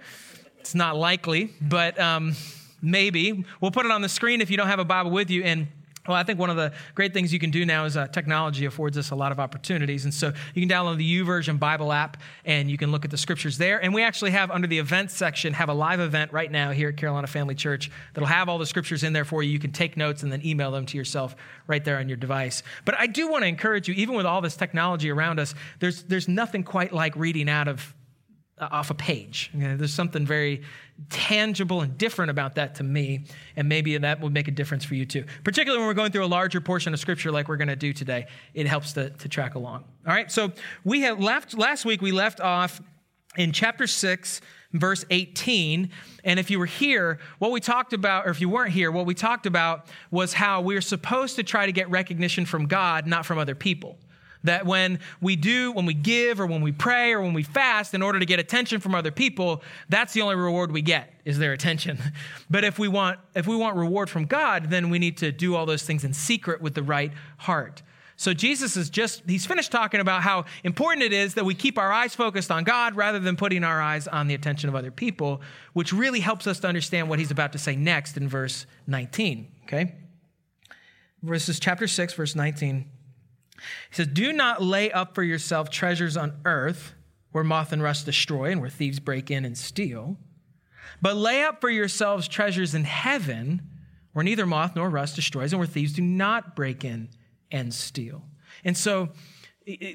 It's 0.59 0.75
not 0.75 0.95
likely, 0.95 1.53
but. 1.59 2.00
Um, 2.00 2.36
maybe. 2.81 3.45
We'll 3.62 3.71
put 3.71 3.86
it 3.86 3.91
on 3.91 4.01
the 4.01 4.09
screen 4.09 4.41
if 4.41 4.50
you 4.50 4.57
don't 4.57 4.67
have 4.67 4.79
a 4.79 4.86
Bible 4.86 5.12
with 5.12 5.29
you. 5.29 5.43
And 5.43 5.67
well, 6.09 6.17
I 6.17 6.24
think 6.24 6.39
one 6.39 6.50
of 6.50 6.55
the 6.55 6.74
great 6.95 7.13
things 7.13 7.31
you 7.31 7.38
can 7.38 7.51
do 7.51 7.65
now 7.65 7.86
is 7.86 7.95
uh, 7.95 8.07
technology 8.07 8.65
affords 8.65 8.98
us 8.98 9.12
a 9.12 9.15
lot 9.15 9.31
of 9.31 9.39
opportunities. 9.39 10.05
And 10.05 10.13
so 10.13 10.33
you 10.55 10.65
can 10.65 10.69
download 10.69 10.98
the 10.98 11.21
YouVersion 11.21 11.59
Bible 11.59 11.93
app 11.93 12.17
and 12.45 12.69
you 12.71 12.77
can 12.77 12.91
look 12.91 13.05
at 13.05 13.12
the 13.12 13.17
scriptures 13.17 13.59
there. 13.59 13.83
And 13.83 13.93
we 13.93 14.01
actually 14.01 14.31
have 14.31 14.50
under 14.50 14.67
the 14.67 14.79
events 14.79 15.13
section, 15.13 15.53
have 15.53 15.69
a 15.69 15.74
live 15.74 16.00
event 16.00 16.33
right 16.33 16.51
now 16.51 16.71
here 16.71 16.89
at 16.89 16.98
Carolina 16.98 17.27
Family 17.27 17.53
Church 17.53 17.91
that'll 18.13 18.27
have 18.27 18.50
all 18.50 18.57
the 18.57 18.65
scriptures 18.65 19.03
in 19.03 19.13
there 19.13 19.25
for 19.25 19.43
you. 19.43 19.51
You 19.51 19.59
can 19.59 19.71
take 19.71 19.98
notes 19.98 20.24
and 20.24 20.31
then 20.31 20.43
email 20.43 20.71
them 20.71 20.88
to 20.88 20.98
yourself 20.98 21.36
right 21.67 21.86
there 21.86 21.98
on 21.98 22.07
your 22.07 22.17
device. 22.17 22.63
But 22.86 22.95
I 22.98 23.05
do 23.05 23.29
want 23.29 23.43
to 23.43 23.48
encourage 23.48 23.88
you, 23.88 23.93
even 23.93 24.15
with 24.15 24.25
all 24.25 24.41
this 24.41 24.55
technology 24.55 25.12
around 25.12 25.39
us, 25.39 25.53
there's, 25.79 26.03
there's 26.03 26.27
nothing 26.27 26.63
quite 26.63 26.91
like 26.91 27.15
reading 27.15 27.50
out 27.50 27.67
of 27.67 27.93
Uh, 28.59 28.67
off 28.71 28.89
a 28.89 28.93
page. 28.93 29.49
You 29.53 29.61
know, 29.61 29.77
there's 29.77 29.93
something 29.93 30.25
very 30.25 30.63
tangible 31.09 31.79
and 31.79 31.97
different 31.97 32.29
about 32.29 32.55
that 32.55 32.75
to 32.75 32.83
me, 32.83 33.23
and 33.55 33.69
maybe 33.69 33.97
that 33.97 34.19
would 34.19 34.33
make 34.33 34.49
a 34.49 34.51
difference 34.51 34.83
for 34.83 34.95
you 34.95 35.05
too. 35.05 35.23
Particularly 35.45 35.79
when 35.79 35.87
we're 35.87 35.93
going 35.93 36.11
through 36.11 36.25
a 36.25 36.27
larger 36.27 36.59
portion 36.59 36.93
of 36.93 36.99
scripture 36.99 37.31
like 37.31 37.47
we're 37.47 37.55
going 37.55 37.69
to 37.69 37.77
do 37.77 37.93
today, 37.93 38.27
it 38.53 38.67
helps 38.67 38.91
to, 38.93 39.11
to 39.11 39.29
track 39.29 39.55
along. 39.55 39.85
All 40.05 40.13
right, 40.13 40.29
so 40.29 40.51
we 40.83 41.01
have 41.01 41.21
left, 41.21 41.57
last 41.57 41.85
week 41.85 42.01
we 42.01 42.11
left 42.11 42.41
off 42.41 42.81
in 43.37 43.53
chapter 43.53 43.87
6, 43.87 44.41
verse 44.73 45.05
18. 45.09 45.89
And 46.25 46.37
if 46.37 46.51
you 46.51 46.59
were 46.59 46.65
here, 46.65 47.19
what 47.37 47.51
we 47.51 47.61
talked 47.61 47.93
about, 47.93 48.27
or 48.27 48.29
if 48.29 48.41
you 48.41 48.49
weren't 48.49 48.73
here, 48.73 48.91
what 48.91 49.05
we 49.05 49.13
talked 49.13 49.45
about 49.45 49.87
was 50.11 50.33
how 50.33 50.59
we're 50.59 50.81
supposed 50.81 51.37
to 51.37 51.43
try 51.43 51.65
to 51.65 51.71
get 51.71 51.89
recognition 51.89 52.45
from 52.45 52.65
God, 52.65 53.07
not 53.07 53.25
from 53.25 53.37
other 53.37 53.55
people. 53.55 53.97
That 54.43 54.65
when 54.65 55.00
we 55.19 55.36
do, 55.36 55.72
when 55.72 55.86
we 55.86 55.93
give, 55.93 56.39
or 56.39 56.46
when 56.46 56.62
we 56.62 56.72
pray, 56.72 57.12
or 57.12 57.22
when 57.22 57.34
we 57.34 57.43
fast 57.43 57.93
in 57.93 58.01
order 58.01 58.19
to 58.19 58.25
get 58.25 58.39
attention 58.39 58.79
from 58.79 58.96
other 58.96 59.12
people, 59.12 59.62
that's 59.89 60.13
the 60.13 60.22
only 60.22 60.36
reward 60.36 60.72
we 60.72 60.81
get 60.81 61.13
is 61.25 61.38
their 61.38 61.53
attention. 61.53 61.98
But 62.50 62.63
if 62.63 62.79
we 62.79 62.88
want, 62.88 63.19
if 63.36 63.46
we 63.48 63.55
want 63.55 63.75
reward 63.75 64.10
from 64.10 64.25
God, 64.25 64.69
then 64.69 64.89
we 64.89 64.98
need 64.98 65.17
to 65.17 65.31
do 65.31 65.55
all 65.55 65.65
those 65.65 65.84
things 65.84 66.03
in 66.03 66.13
secret 66.13 66.62
with 66.62 66.74
the 66.74 66.81
right 66.81 67.12
heart. 67.38 67.84
So 68.19 68.34
Jesus 68.34 68.75
is 68.75 68.89
just, 68.89 69.24
he's 69.25 69.46
finished 69.46 69.72
talking 69.72 70.01
about 70.01 70.24
how 70.24 70.43
important 70.65 71.03
it 71.03 71.13
is 71.13 71.36
that 71.36 71.46
we 71.46 71.53
keep 71.55 71.77
our 71.77 71.89
eyes 71.89 72.13
focused 72.13 72.51
on 72.51 72.65
God 72.65 72.98
rather 72.98 73.17
than 73.17 73.38
putting 73.38 73.63
our 73.63 73.81
eyes 73.81 74.10
on 74.10 74.27
the 74.27 74.34
attention 74.34 74.67
of 74.67 74.75
other 74.75 74.91
people, 74.91 75.41
which 75.72 75.93
really 75.93 76.19
helps 76.19 76.46
us 76.46 76.60
to 76.60 76.67
understand 76.67 77.08
what 77.08 77.17
he's 77.19 77.31
about 77.31 77.53
to 77.53 77.58
say 77.58 77.77
next 77.77 78.17
in 78.17 78.27
verse 78.27 78.65
19. 78.88 79.48
Okay? 79.63 79.96
Verses 81.24 81.62
chapter 81.62 81.88
6, 81.88 82.13
verse 82.13 82.36
19. 82.36 82.91
He 83.89 83.95
says, 83.95 84.07
Do 84.07 84.33
not 84.33 84.61
lay 84.61 84.91
up 84.91 85.15
for 85.15 85.23
yourself 85.23 85.69
treasures 85.69 86.17
on 86.17 86.39
earth 86.45 86.93
where 87.31 87.43
moth 87.43 87.71
and 87.71 87.81
rust 87.83 88.05
destroy 88.05 88.51
and 88.51 88.61
where 88.61 88.69
thieves 88.69 88.99
break 88.99 89.29
in 89.29 89.45
and 89.45 89.57
steal, 89.57 90.17
but 91.01 91.15
lay 91.15 91.43
up 91.43 91.61
for 91.61 91.69
yourselves 91.69 92.27
treasures 92.27 92.73
in 92.73 92.83
heaven 92.83 93.61
where 94.13 94.23
neither 94.23 94.45
moth 94.45 94.75
nor 94.75 94.89
rust 94.89 95.15
destroys 95.15 95.53
and 95.53 95.59
where 95.59 95.67
thieves 95.67 95.93
do 95.93 96.01
not 96.01 96.55
break 96.55 96.83
in 96.83 97.09
and 97.51 97.73
steal. 97.73 98.23
And 98.63 98.75
so, 98.75 99.09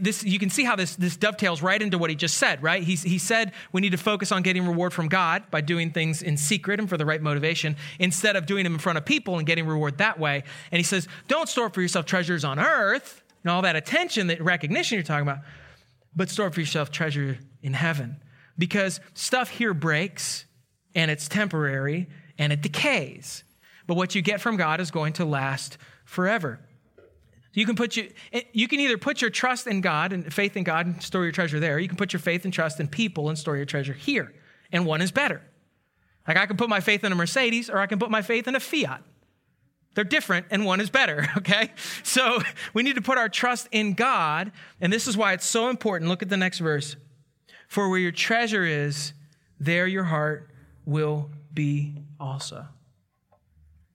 this 0.00 0.22
you 0.22 0.38
can 0.38 0.50
see 0.50 0.62
how 0.62 0.76
this, 0.76 0.94
this 0.94 1.16
dovetails 1.16 1.60
right 1.60 1.82
into 1.82 1.98
what 1.98 2.08
he 2.08 2.14
just 2.14 2.36
said 2.36 2.62
right 2.62 2.82
he, 2.82 2.94
he 2.94 3.18
said 3.18 3.50
we 3.72 3.80
need 3.80 3.90
to 3.90 3.96
focus 3.98 4.30
on 4.30 4.42
getting 4.42 4.64
reward 4.64 4.92
from 4.92 5.08
god 5.08 5.50
by 5.50 5.60
doing 5.60 5.90
things 5.90 6.22
in 6.22 6.36
secret 6.36 6.78
and 6.78 6.88
for 6.88 6.96
the 6.96 7.04
right 7.04 7.20
motivation 7.20 7.74
instead 7.98 8.36
of 8.36 8.46
doing 8.46 8.62
them 8.62 8.74
in 8.74 8.78
front 8.78 8.98
of 8.98 9.04
people 9.04 9.36
and 9.36 9.48
getting 9.48 9.66
reward 9.66 9.98
that 9.98 10.16
way 10.18 10.44
and 10.70 10.78
he 10.78 10.84
says 10.84 11.08
don't 11.26 11.48
store 11.48 11.68
for 11.70 11.82
yourself 11.82 12.06
treasures 12.06 12.44
on 12.44 12.60
earth 12.60 13.23
and 13.44 13.50
all 13.50 13.62
that 13.62 13.76
attention, 13.76 14.26
that 14.28 14.42
recognition 14.42 14.96
you're 14.96 15.04
talking 15.04 15.28
about, 15.28 15.40
but 16.16 16.30
store 16.30 16.50
for 16.50 16.60
yourself 16.60 16.90
treasure 16.90 17.38
in 17.62 17.74
heaven. 17.74 18.20
Because 18.56 19.00
stuff 19.14 19.50
here 19.50 19.74
breaks 19.74 20.46
and 20.94 21.10
it's 21.10 21.28
temporary 21.28 22.08
and 22.38 22.52
it 22.52 22.62
decays. 22.62 23.44
But 23.86 23.96
what 23.96 24.14
you 24.14 24.22
get 24.22 24.40
from 24.40 24.56
God 24.56 24.80
is 24.80 24.90
going 24.90 25.12
to 25.14 25.24
last 25.24 25.76
forever. 26.04 26.60
You 27.52 27.66
can 27.66 27.76
put 27.76 27.96
you, 27.96 28.10
you 28.52 28.66
can 28.66 28.80
either 28.80 28.98
put 28.98 29.20
your 29.20 29.30
trust 29.30 29.66
in 29.66 29.80
God 29.80 30.12
and 30.12 30.32
faith 30.32 30.56
in 30.56 30.64
God 30.64 30.86
and 30.86 31.02
store 31.02 31.22
your 31.22 31.32
treasure 31.32 31.60
there. 31.60 31.78
You 31.78 31.86
can 31.86 31.96
put 31.96 32.12
your 32.12 32.20
faith 32.20 32.44
and 32.44 32.52
trust 32.52 32.80
in 32.80 32.88
people 32.88 33.28
and 33.28 33.38
store 33.38 33.56
your 33.56 33.66
treasure 33.66 33.92
here. 33.92 34.32
And 34.72 34.86
one 34.86 35.00
is 35.00 35.12
better. 35.12 35.40
Like 36.26 36.36
I 36.36 36.46
can 36.46 36.56
put 36.56 36.68
my 36.68 36.80
faith 36.80 37.04
in 37.04 37.12
a 37.12 37.14
Mercedes 37.14 37.68
or 37.68 37.78
I 37.78 37.86
can 37.86 37.98
put 37.98 38.10
my 38.10 38.22
faith 38.22 38.48
in 38.48 38.56
a 38.56 38.60
Fiat. 38.60 39.02
They're 39.94 40.04
different 40.04 40.46
and 40.50 40.64
one 40.64 40.80
is 40.80 40.90
better, 40.90 41.28
okay? 41.38 41.70
So 42.02 42.40
we 42.72 42.82
need 42.82 42.96
to 42.96 43.02
put 43.02 43.18
our 43.18 43.28
trust 43.28 43.68
in 43.70 43.94
God, 43.94 44.52
and 44.80 44.92
this 44.92 45.06
is 45.06 45.16
why 45.16 45.32
it's 45.32 45.46
so 45.46 45.70
important. 45.70 46.08
Look 46.08 46.22
at 46.22 46.28
the 46.28 46.36
next 46.36 46.58
verse. 46.58 46.96
For 47.68 47.88
where 47.88 47.98
your 47.98 48.12
treasure 48.12 48.64
is, 48.64 49.12
there 49.58 49.86
your 49.86 50.04
heart 50.04 50.50
will 50.84 51.30
be 51.52 51.94
also. 52.20 52.66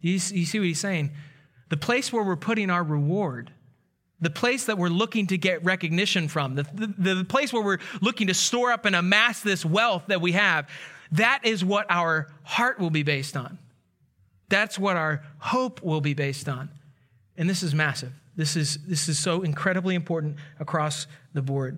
You, 0.02 0.18
see 0.20 0.60
what 0.60 0.66
he's 0.66 0.80
saying? 0.80 1.12
The 1.70 1.78
place 1.78 2.12
where 2.12 2.24
we're 2.24 2.36
putting 2.36 2.70
our 2.70 2.84
reward, 2.84 3.52
the 4.22 4.30
place 4.30 4.66
that 4.66 4.78
we're 4.78 4.90
looking 4.90 5.28
to 5.28 5.38
get 5.38 5.64
recognition 5.64 6.28
from, 6.28 6.56
the, 6.56 6.64
the, 6.74 7.16
the 7.16 7.26
place 7.26 7.54
where 7.54 7.62
we're 7.62 7.80
looking 8.02 8.28
to 8.28 8.34
store 8.34 8.72
up 8.72 8.86
and 8.86 8.96
amass 8.96 9.42
this 9.42 9.66
wealth 9.66 10.04
that 10.08 10.22
we 10.22 10.32
have, 10.32 10.70
that 11.12 11.42
is 11.44 11.64
what 11.64 11.86
our 11.90 12.28
heart 12.44 12.80
will 12.80 12.90
be 12.90 13.04
based 13.04 13.36
on. 13.36 13.58
That's 14.50 14.78
what 14.78 14.98
our 14.98 15.24
hope 15.38 15.82
will 15.84 16.02
be 16.02 16.14
based 16.14 16.50
on. 16.50 16.70
And 17.38 17.50
this 17.50 17.64
is 17.64 17.74
massive. 17.74 18.12
This 18.36 18.56
is, 18.56 18.80
this 18.86 19.08
is 19.08 19.20
so 19.20 19.42
incredibly 19.44 19.96
important 19.96 20.38
across 20.60 21.08
the 21.34 21.42
board. 21.42 21.78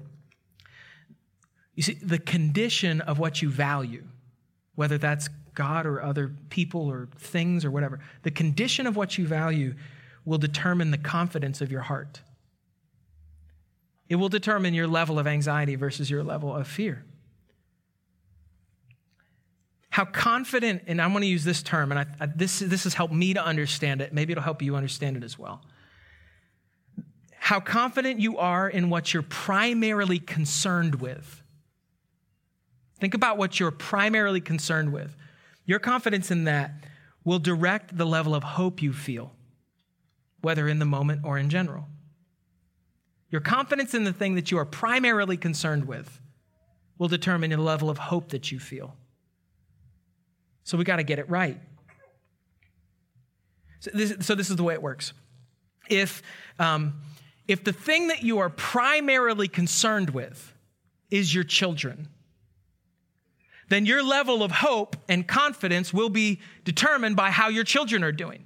You 1.76 1.84
see, 1.84 1.94
the 1.96 2.20
condition 2.20 3.02
of 3.02 3.20
what 3.20 3.42
you 3.42 3.50
value, 3.50 4.04
whether 4.76 4.98
that's 4.98 5.30
God 5.54 5.86
or 5.86 6.02
other 6.02 6.32
people 6.50 6.90
or 6.90 7.10
things 7.18 7.66
or 7.66 7.72
whatever, 7.72 8.00
the 8.24 8.32
condition 8.32 8.88
of 8.88 8.96
what 8.96 9.18
you 9.18 9.28
value 9.28 9.76
will 10.24 10.38
determine 10.38 10.92
the 10.92 10.98
confidence 10.98 11.62
of 11.62 11.72
your 11.72 11.82
heart. 11.82 12.22
It 14.08 14.16
will 14.16 14.30
determine 14.30 14.74
your 14.74 14.88
level 14.88 15.20
of 15.20 15.28
anxiety 15.28 15.76
versus 15.76 16.10
your 16.10 16.24
level 16.24 16.56
of 16.56 16.68
fear 16.68 17.06
how 19.92 20.06
confident, 20.06 20.84
and 20.88 21.02
I'm 21.02 21.12
going 21.12 21.22
to 21.22 21.28
use 21.28 21.44
this 21.44 21.62
term, 21.62 21.92
and 21.92 22.00
I, 22.00 22.06
I, 22.22 22.26
this, 22.26 22.60
this 22.60 22.86
has 22.86 22.94
helped 22.94 23.14
me 23.14 23.34
to 23.34 23.46
understand 23.46 24.02
it. 24.02 24.14
Maybe 24.14 24.32
it'll 24.32 24.44
help 24.44 24.62
you 24.62 24.78
understand 24.78 25.18
it 25.18 25.24
as 25.24 25.38
well. 25.38 25.62
How 27.36 27.60
confident 27.60 28.22
you 28.22 28.38
are 28.38 28.70
in 28.70 28.90
what 28.90 29.14
you're 29.14 29.22
primarily 29.22 30.18
concerned 30.18 30.96
with. 30.96 31.44
Think 33.02 33.14
about 33.14 33.38
what 33.38 33.60
you're 33.60 33.70
primarily 33.70 34.40
concerned 34.40 34.94
with. 34.94 35.14
Your 35.66 35.80
confidence 35.80 36.32
in 36.32 36.46
that 36.46 36.72
will 37.26 37.40
direct 37.40 37.98
the 37.98 38.06
level 38.06 38.34
of 38.34 38.44
hope 38.44 38.82
you 38.82 38.94
feel, 38.94 39.34
whether 40.40 40.70
in 40.70 40.80
the 40.80 40.86
moment 40.86 41.26
or 41.26 41.38
in 41.38 41.50
general. 41.50 41.90
Your 43.30 43.42
confidence 43.42 43.94
in 43.94 44.06
the 44.06 44.14
thing 44.14 44.36
that 44.36 44.52
you 44.52 44.58
are 44.58 44.66
primarily 44.66 45.36
concerned 45.36 45.86
with 45.86 46.22
will 46.98 47.10
determine 47.10 47.50
the 47.50 47.58
level 47.58 47.90
of 47.90 47.98
hope 47.98 48.30
that 48.30 48.54
you 48.54 48.60
feel. 48.60 48.96
So 50.64 50.78
we 50.78 50.84
got 50.84 50.98
to 50.98 51.04
get 51.04 51.20
it 51.20 51.30
right. 51.30 51.60
So 53.80 53.92
this, 53.94 54.26
so 54.26 54.36
this, 54.36 54.50
is 54.50 54.56
the 54.56 54.64
way 54.64 54.74
it 54.74 54.82
works. 54.82 55.14
If, 55.90 56.22
um, 56.60 57.02
if 57.48 57.64
the 57.64 57.74
thing 57.74 58.10
that 58.10 58.24
you 58.24 58.40
are 58.40 58.50
primarily 58.50 59.48
concerned 59.48 60.12
with 60.12 60.54
is 61.10 61.34
your 61.34 61.44
children, 61.44 62.08
then 63.70 63.86
your 63.86 64.04
level 64.04 64.44
of 64.44 64.52
hope 64.52 64.96
and 65.10 65.28
confidence 65.28 65.94
will 65.94 66.10
be 66.10 66.40
determined 66.64 67.16
by 67.16 67.32
how 67.32 67.50
your 67.50 67.64
children 67.64 68.04
are 68.04 68.12
doing. 68.12 68.46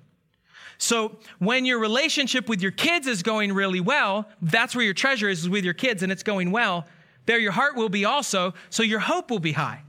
So 0.78 1.18
when 1.40 1.66
your 1.66 1.80
relationship 1.80 2.48
with 2.48 2.62
your 2.62 2.72
kids 2.72 3.08
is 3.08 3.24
going 3.24 3.54
really 3.54 3.80
well, 3.80 4.30
that's 4.42 4.76
where 4.76 4.86
your 4.86 4.94
treasure 4.94 5.30
is, 5.30 5.42
is 5.42 5.50
with 5.50 5.64
your 5.66 5.74
kids, 5.74 6.04
and 6.04 6.12
it's 6.12 6.24
going 6.24 6.52
well. 6.52 6.86
There 7.26 7.40
your 7.40 7.54
heart 7.54 7.76
will 7.76 7.90
be 7.90 8.06
also, 8.06 8.54
so 8.70 8.84
your 8.84 9.00
hope 9.00 9.32
will 9.32 9.40
be 9.40 9.54
high. 9.54 9.82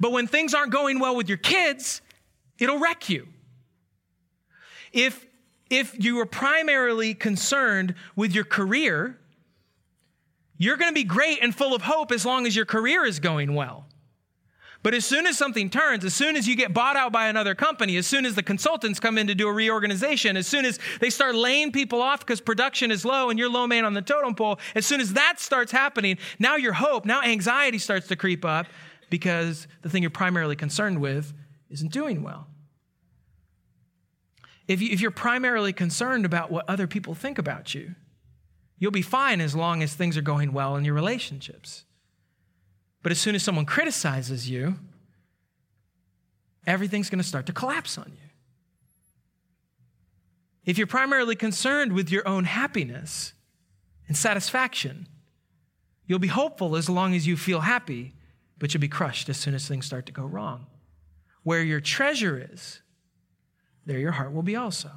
But 0.00 0.12
when 0.12 0.26
things 0.26 0.54
aren't 0.54 0.72
going 0.72 0.98
well 0.98 1.16
with 1.16 1.28
your 1.28 1.38
kids, 1.38 2.00
it'll 2.58 2.78
wreck 2.78 3.08
you. 3.08 3.28
If, 4.92 5.26
if 5.70 6.02
you 6.02 6.20
are 6.20 6.26
primarily 6.26 7.14
concerned 7.14 7.94
with 8.14 8.34
your 8.34 8.44
career, 8.44 9.18
you're 10.56 10.76
going 10.76 10.90
to 10.90 10.94
be 10.94 11.04
great 11.04 11.42
and 11.42 11.54
full 11.54 11.74
of 11.74 11.82
hope 11.82 12.12
as 12.12 12.24
long 12.24 12.46
as 12.46 12.54
your 12.54 12.64
career 12.64 13.04
is 13.04 13.18
going 13.18 13.54
well. 13.54 13.86
But 14.84 14.92
as 14.92 15.06
soon 15.06 15.26
as 15.26 15.38
something 15.38 15.70
turns, 15.70 16.04
as 16.04 16.12
soon 16.12 16.36
as 16.36 16.46
you 16.46 16.54
get 16.54 16.74
bought 16.74 16.94
out 16.94 17.10
by 17.10 17.28
another 17.28 17.54
company, 17.54 17.96
as 17.96 18.06
soon 18.06 18.26
as 18.26 18.34
the 18.34 18.42
consultants 18.42 19.00
come 19.00 19.16
in 19.16 19.26
to 19.28 19.34
do 19.34 19.48
a 19.48 19.52
reorganization, 19.52 20.36
as 20.36 20.46
soon 20.46 20.66
as 20.66 20.78
they 21.00 21.08
start 21.08 21.34
laying 21.34 21.72
people 21.72 22.02
off 22.02 22.20
because 22.20 22.42
production 22.42 22.90
is 22.90 23.02
low 23.02 23.30
and 23.30 23.38
you're 23.38 23.48
low 23.48 23.66
man 23.66 23.86
on 23.86 23.94
the 23.94 24.02
totem 24.02 24.34
pole, 24.34 24.58
as 24.74 24.84
soon 24.84 25.00
as 25.00 25.14
that 25.14 25.40
starts 25.40 25.72
happening, 25.72 26.18
now 26.38 26.56
your 26.56 26.74
hope, 26.74 27.06
now 27.06 27.22
anxiety 27.22 27.78
starts 27.78 28.08
to 28.08 28.16
creep 28.16 28.44
up 28.44 28.66
because 29.14 29.68
the 29.82 29.88
thing 29.88 30.02
you're 30.02 30.10
primarily 30.10 30.56
concerned 30.56 31.00
with 31.00 31.32
isn't 31.70 31.92
doing 31.92 32.20
well. 32.20 32.48
If, 34.66 34.82
you, 34.82 34.88
you're 34.96 35.12
primarily 35.12 35.72
concerned 35.72 36.26
about 36.26 36.50
what 36.50 36.68
other 36.68 36.88
people 36.88 37.14
think 37.14 37.38
about 37.38 37.76
you, 37.76 37.94
you'll 38.76 38.90
be 38.90 39.02
fine 39.02 39.40
as 39.40 39.54
long 39.54 39.84
as 39.84 39.94
things 39.94 40.16
are 40.16 40.20
going 40.20 40.52
well 40.52 40.74
in 40.74 40.84
your 40.84 40.94
relationships. 40.94 41.84
But 43.04 43.12
as 43.12 43.20
soon 43.20 43.36
as 43.36 43.44
someone 43.44 43.66
criticizes 43.66 44.50
you, 44.50 44.80
everything's 46.66 47.08
going 47.08 47.22
to 47.22 47.28
start 47.28 47.46
to 47.46 47.52
collapse 47.52 47.96
on 47.96 48.10
you. 48.16 48.30
If 50.64 50.76
you're 50.76 50.88
primarily 50.88 51.36
concerned 51.36 51.92
with 51.92 52.10
your 52.10 52.26
own 52.26 52.46
happiness 52.46 53.32
and 54.08 54.16
satisfaction, 54.16 55.06
you'll 56.04 56.18
be 56.18 56.26
hopeful 56.26 56.74
as 56.74 56.88
long 56.88 57.14
as 57.14 57.28
you 57.28 57.36
feel 57.36 57.60
happy 57.60 58.14
but 58.58 58.72
you'll 58.72 58.80
be 58.80 58.88
crushed 58.88 59.28
as 59.28 59.36
soon 59.36 59.54
as 59.54 59.66
things 59.66 59.86
start 59.86 60.06
to 60.06 60.12
go 60.12 60.24
wrong. 60.24 60.66
Where 61.42 61.62
your 61.62 61.80
treasure 61.80 62.48
is, 62.52 62.80
there 63.86 63.98
your 63.98 64.12
heart 64.12 64.32
will 64.32 64.42
be 64.42 64.56
also. 64.56 64.90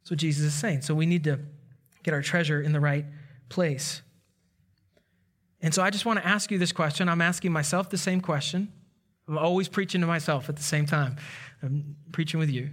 That's 0.00 0.10
what 0.10 0.20
Jesus 0.20 0.44
is 0.44 0.54
saying. 0.54 0.82
So 0.82 0.94
we 0.94 1.06
need 1.06 1.24
to 1.24 1.40
get 2.02 2.14
our 2.14 2.22
treasure 2.22 2.62
in 2.62 2.72
the 2.72 2.80
right 2.80 3.04
place. 3.48 4.02
And 5.60 5.74
so 5.74 5.82
I 5.82 5.90
just 5.90 6.06
want 6.06 6.20
to 6.20 6.26
ask 6.26 6.50
you 6.50 6.58
this 6.58 6.72
question. 6.72 7.08
I'm 7.08 7.20
asking 7.20 7.52
myself 7.52 7.90
the 7.90 7.98
same 7.98 8.20
question. 8.20 8.72
I'm 9.26 9.36
always 9.36 9.68
preaching 9.68 10.00
to 10.00 10.06
myself 10.06 10.48
at 10.48 10.56
the 10.56 10.62
same 10.62 10.86
time. 10.86 11.16
I'm 11.62 11.96
preaching 12.12 12.40
with 12.40 12.50
you. 12.50 12.70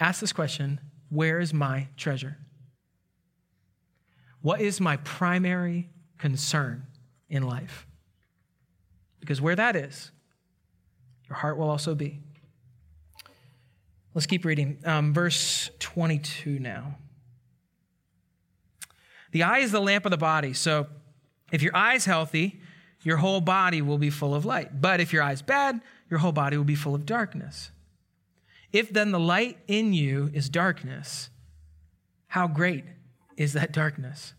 Ask 0.00 0.20
this 0.20 0.32
question 0.32 0.80
Where 1.10 1.38
is 1.38 1.52
my 1.54 1.88
treasure? 1.96 2.38
What 4.40 4.60
is 4.60 4.80
my 4.80 4.96
primary 4.98 5.90
concern 6.18 6.86
in 7.28 7.42
life? 7.42 7.86
Because 9.26 9.40
where 9.40 9.56
that 9.56 9.74
is, 9.74 10.12
your 11.28 11.34
heart 11.34 11.58
will 11.58 11.68
also 11.68 11.96
be. 11.96 12.20
Let's 14.14 14.26
keep 14.26 14.44
reading. 14.44 14.78
Um, 14.84 15.12
verse 15.12 15.68
22 15.80 16.60
now. 16.60 16.96
The 19.32 19.42
eye 19.42 19.58
is 19.58 19.72
the 19.72 19.80
lamp 19.80 20.06
of 20.06 20.12
the 20.12 20.16
body. 20.16 20.52
So 20.52 20.86
if 21.50 21.60
your 21.60 21.76
eye's 21.76 22.04
healthy, 22.04 22.60
your 23.02 23.16
whole 23.16 23.40
body 23.40 23.82
will 23.82 23.98
be 23.98 24.10
full 24.10 24.32
of 24.32 24.44
light. 24.44 24.80
But 24.80 25.00
if 25.00 25.12
your 25.12 25.24
eye's 25.24 25.42
bad, 25.42 25.80
your 26.08 26.20
whole 26.20 26.30
body 26.30 26.56
will 26.56 26.64
be 26.64 26.76
full 26.76 26.94
of 26.94 27.04
darkness. 27.04 27.72
If 28.72 28.92
then 28.92 29.10
the 29.10 29.18
light 29.18 29.58
in 29.66 29.92
you 29.92 30.30
is 30.32 30.48
darkness, 30.48 31.30
how 32.28 32.46
great 32.46 32.84
is 33.36 33.54
that 33.54 33.72
darkness? 33.72 34.34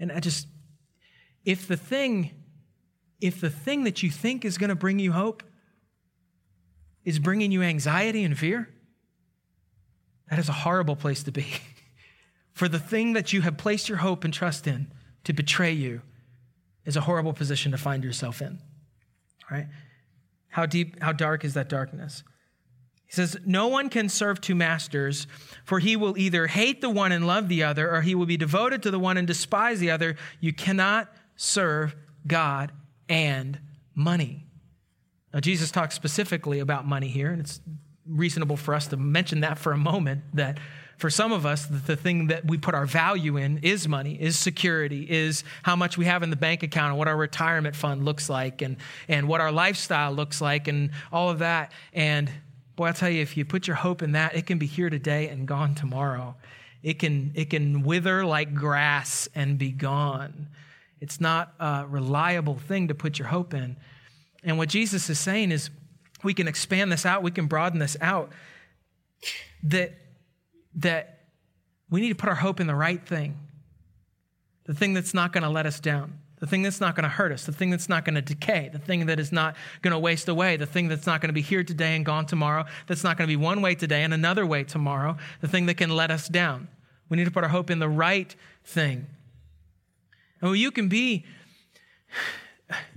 And 0.00 0.10
I 0.10 0.20
just, 0.20 0.46
if 1.44 1.68
the 1.68 1.76
thing 1.76 2.41
if 3.22 3.40
the 3.40 3.48
thing 3.48 3.84
that 3.84 4.02
you 4.02 4.10
think 4.10 4.44
is 4.44 4.58
going 4.58 4.68
to 4.68 4.74
bring 4.74 4.98
you 4.98 5.12
hope 5.12 5.44
is 7.04 7.20
bringing 7.20 7.52
you 7.52 7.62
anxiety 7.62 8.24
and 8.24 8.36
fear, 8.36 8.68
that 10.28 10.40
is 10.40 10.48
a 10.48 10.52
horrible 10.52 10.96
place 10.96 11.22
to 11.22 11.30
be. 11.30 11.46
for 12.52 12.68
the 12.68 12.80
thing 12.80 13.12
that 13.12 13.32
you 13.32 13.40
have 13.42 13.56
placed 13.56 13.88
your 13.88 13.98
hope 13.98 14.24
and 14.24 14.34
trust 14.34 14.66
in 14.66 14.92
to 15.24 15.32
betray 15.32 15.72
you 15.72 16.02
is 16.84 16.96
a 16.96 17.02
horrible 17.02 17.32
position 17.32 17.70
to 17.70 17.78
find 17.78 18.02
yourself 18.02 18.42
in. 18.42 18.58
Right? 19.48 19.68
How 20.48 20.66
deep, 20.66 21.00
how 21.00 21.12
dark 21.12 21.44
is 21.44 21.54
that 21.54 21.68
darkness? 21.68 22.24
He 23.06 23.12
says, 23.12 23.36
No 23.46 23.68
one 23.68 23.88
can 23.88 24.08
serve 24.08 24.40
two 24.40 24.56
masters, 24.56 25.28
for 25.64 25.78
he 25.78 25.94
will 25.94 26.18
either 26.18 26.48
hate 26.48 26.80
the 26.80 26.90
one 26.90 27.12
and 27.12 27.24
love 27.24 27.48
the 27.48 27.62
other, 27.62 27.94
or 27.94 28.02
he 28.02 28.16
will 28.16 28.26
be 28.26 28.36
devoted 28.36 28.82
to 28.82 28.90
the 28.90 28.98
one 28.98 29.16
and 29.16 29.28
despise 29.28 29.78
the 29.78 29.92
other. 29.92 30.16
You 30.40 30.52
cannot 30.52 31.12
serve 31.36 31.94
God 32.26 32.72
and 33.12 33.60
money. 33.94 34.46
Now, 35.34 35.40
Jesus 35.40 35.70
talks 35.70 35.94
specifically 35.94 36.60
about 36.60 36.86
money 36.86 37.08
here, 37.08 37.30
and 37.30 37.40
it's 37.40 37.60
reasonable 38.06 38.56
for 38.56 38.74
us 38.74 38.86
to 38.88 38.96
mention 38.96 39.40
that 39.40 39.58
for 39.58 39.72
a 39.72 39.76
moment 39.76 40.22
that 40.32 40.58
for 40.96 41.10
some 41.10 41.30
of 41.30 41.44
us, 41.44 41.66
the 41.66 41.96
thing 41.96 42.28
that 42.28 42.46
we 42.46 42.56
put 42.56 42.74
our 42.74 42.86
value 42.86 43.36
in 43.36 43.58
is 43.58 43.86
money, 43.86 44.14
is 44.20 44.38
security, 44.38 45.02
is 45.10 45.44
how 45.62 45.76
much 45.76 45.98
we 45.98 46.06
have 46.06 46.22
in 46.22 46.30
the 46.30 46.36
bank 46.36 46.62
account 46.62 46.90
and 46.90 46.98
what 46.98 47.06
our 47.06 47.16
retirement 47.16 47.76
fund 47.76 48.04
looks 48.04 48.30
like 48.30 48.62
and, 48.62 48.76
and 49.08 49.28
what 49.28 49.42
our 49.42 49.52
lifestyle 49.52 50.12
looks 50.12 50.40
like 50.40 50.68
and 50.68 50.90
all 51.12 51.28
of 51.28 51.40
that. 51.40 51.72
And 51.92 52.30
boy, 52.76 52.86
I'll 52.86 52.94
tell 52.94 53.10
you, 53.10 53.20
if 53.20 53.36
you 53.36 53.44
put 53.44 53.66
your 53.66 53.76
hope 53.76 54.00
in 54.00 54.12
that, 54.12 54.36
it 54.36 54.46
can 54.46 54.58
be 54.58 54.66
here 54.66 54.88
today 54.88 55.28
and 55.28 55.46
gone 55.46 55.74
tomorrow. 55.74 56.34
It 56.82 56.98
can, 56.98 57.32
it 57.34 57.50
can 57.50 57.82
wither 57.82 58.24
like 58.24 58.54
grass 58.54 59.28
and 59.34 59.58
be 59.58 59.70
gone. 59.70 60.48
It's 61.02 61.20
not 61.20 61.52
a 61.58 61.84
reliable 61.88 62.54
thing 62.54 62.86
to 62.86 62.94
put 62.94 63.18
your 63.18 63.26
hope 63.26 63.54
in. 63.54 63.76
And 64.44 64.56
what 64.56 64.68
Jesus 64.68 65.10
is 65.10 65.18
saying 65.18 65.50
is 65.50 65.68
we 66.22 66.32
can 66.32 66.46
expand 66.46 66.92
this 66.92 67.04
out, 67.04 67.24
we 67.24 67.32
can 67.32 67.48
broaden 67.48 67.80
this 67.80 67.96
out. 68.00 68.30
That 69.64 69.94
that 70.76 71.24
we 71.90 72.00
need 72.00 72.10
to 72.10 72.14
put 72.14 72.28
our 72.28 72.36
hope 72.36 72.60
in 72.60 72.68
the 72.68 72.74
right 72.76 73.04
thing, 73.04 73.36
the 74.64 74.74
thing 74.74 74.94
that's 74.94 75.12
not 75.12 75.32
going 75.32 75.42
to 75.42 75.50
let 75.50 75.66
us 75.66 75.80
down, 75.80 76.20
the 76.38 76.46
thing 76.46 76.62
that's 76.62 76.80
not 76.80 76.94
going 76.94 77.02
to 77.02 77.08
hurt 77.08 77.32
us, 77.32 77.46
the 77.46 77.52
thing 77.52 77.70
that's 77.70 77.88
not 77.88 78.04
going 78.04 78.14
to 78.14 78.22
decay, 78.22 78.70
the 78.72 78.78
thing 78.78 79.06
that 79.06 79.18
is 79.18 79.32
not 79.32 79.56
going 79.82 79.90
to 79.90 79.98
waste 79.98 80.28
away, 80.28 80.56
the 80.56 80.66
thing 80.66 80.86
that's 80.86 81.04
not 81.04 81.20
going 81.20 81.30
to 81.30 81.34
be 81.34 81.42
here 81.42 81.64
today 81.64 81.96
and 81.96 82.06
gone 82.06 82.26
tomorrow, 82.26 82.64
that's 82.86 83.02
not 83.02 83.18
going 83.18 83.28
to 83.28 83.36
be 83.36 83.36
one 83.36 83.60
way 83.60 83.74
today 83.74 84.04
and 84.04 84.14
another 84.14 84.46
way 84.46 84.62
tomorrow, 84.62 85.16
the 85.40 85.48
thing 85.48 85.66
that 85.66 85.74
can 85.74 85.90
let 85.90 86.12
us 86.12 86.28
down. 86.28 86.68
We 87.08 87.16
need 87.16 87.24
to 87.24 87.32
put 87.32 87.42
our 87.42 87.50
hope 87.50 87.70
in 87.70 87.80
the 87.80 87.88
right 87.88 88.34
thing. 88.64 89.08
And 90.42 90.58
you 90.58 90.72
can 90.72 90.88
be, 90.88 91.24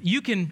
you 0.01 0.21
can 0.21 0.51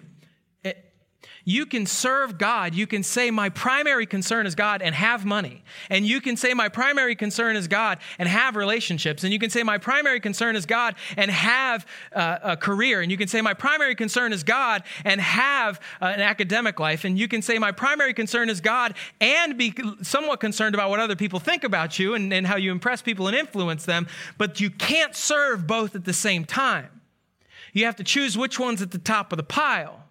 you 1.46 1.66
can 1.66 1.86
serve 1.86 2.38
God. 2.38 2.74
You 2.74 2.88
can 2.88 3.04
say, 3.04 3.30
My 3.30 3.50
primary 3.50 4.06
concern 4.06 4.46
is 4.46 4.56
God 4.56 4.82
and 4.82 4.96
have 4.96 5.26
money. 5.26 5.64
And 5.90 6.06
you 6.06 6.22
can 6.22 6.38
say, 6.38 6.54
My 6.54 6.70
primary 6.70 7.16
concern 7.16 7.56
is 7.56 7.68
God 7.68 8.00
and 8.18 8.30
have 8.30 8.56
relationships. 8.56 9.24
And 9.24 9.34
you 9.34 9.40
can 9.40 9.50
say, 9.50 9.64
My 9.64 9.78
primary 9.78 10.20
concern 10.20 10.56
is 10.56 10.66
God 10.66 10.96
and 11.18 11.30
have 11.30 11.86
uh, 12.14 12.40
a 12.44 12.58
career. 12.58 13.02
And 13.02 13.12
you 13.12 13.18
can 13.18 13.28
say, 13.28 13.42
My 13.42 13.54
primary 13.54 13.96
concern 13.96 14.32
is 14.32 14.44
God 14.44 14.84
and 15.04 15.20
have 15.20 15.82
uh, 16.02 16.06
an 16.06 16.22
academic 16.22 16.80
life. 16.80 17.04
And 17.04 17.20
you 17.20 17.28
can 17.28 17.42
say, 17.42 17.60
My 17.60 17.74
primary 17.74 18.14
concern 18.14 18.50
is 18.50 18.62
God 18.62 18.94
and 19.20 19.58
be 19.58 19.74
somewhat 20.02 20.40
concerned 20.40 20.76
about 20.76 20.90
what 20.90 21.02
other 21.02 21.16
people 21.16 21.40
think 21.40 21.66
about 21.66 22.00
you 22.00 22.14
and, 22.14 22.34
and 22.34 22.48
how 22.48 22.56
you 22.56 22.72
impress 22.72 23.02
people 23.02 23.28
and 23.28 23.36
influence 23.36 23.86
them. 23.86 24.08
But 24.38 24.62
you 24.62 24.70
can't 24.70 25.16
serve 25.16 25.68
both 25.68 25.94
at 25.94 26.06
the 26.06 26.14
same 26.14 26.46
time. 26.46 27.02
You 27.74 27.86
have 27.86 27.96
to 27.98 28.04
choose 28.04 28.38
which 28.38 28.60
one's 28.60 28.82
at 28.82 28.92
the 28.92 28.98
top 29.00 29.34
of 29.34 29.38
the 29.38 29.44
pile. 29.44 30.03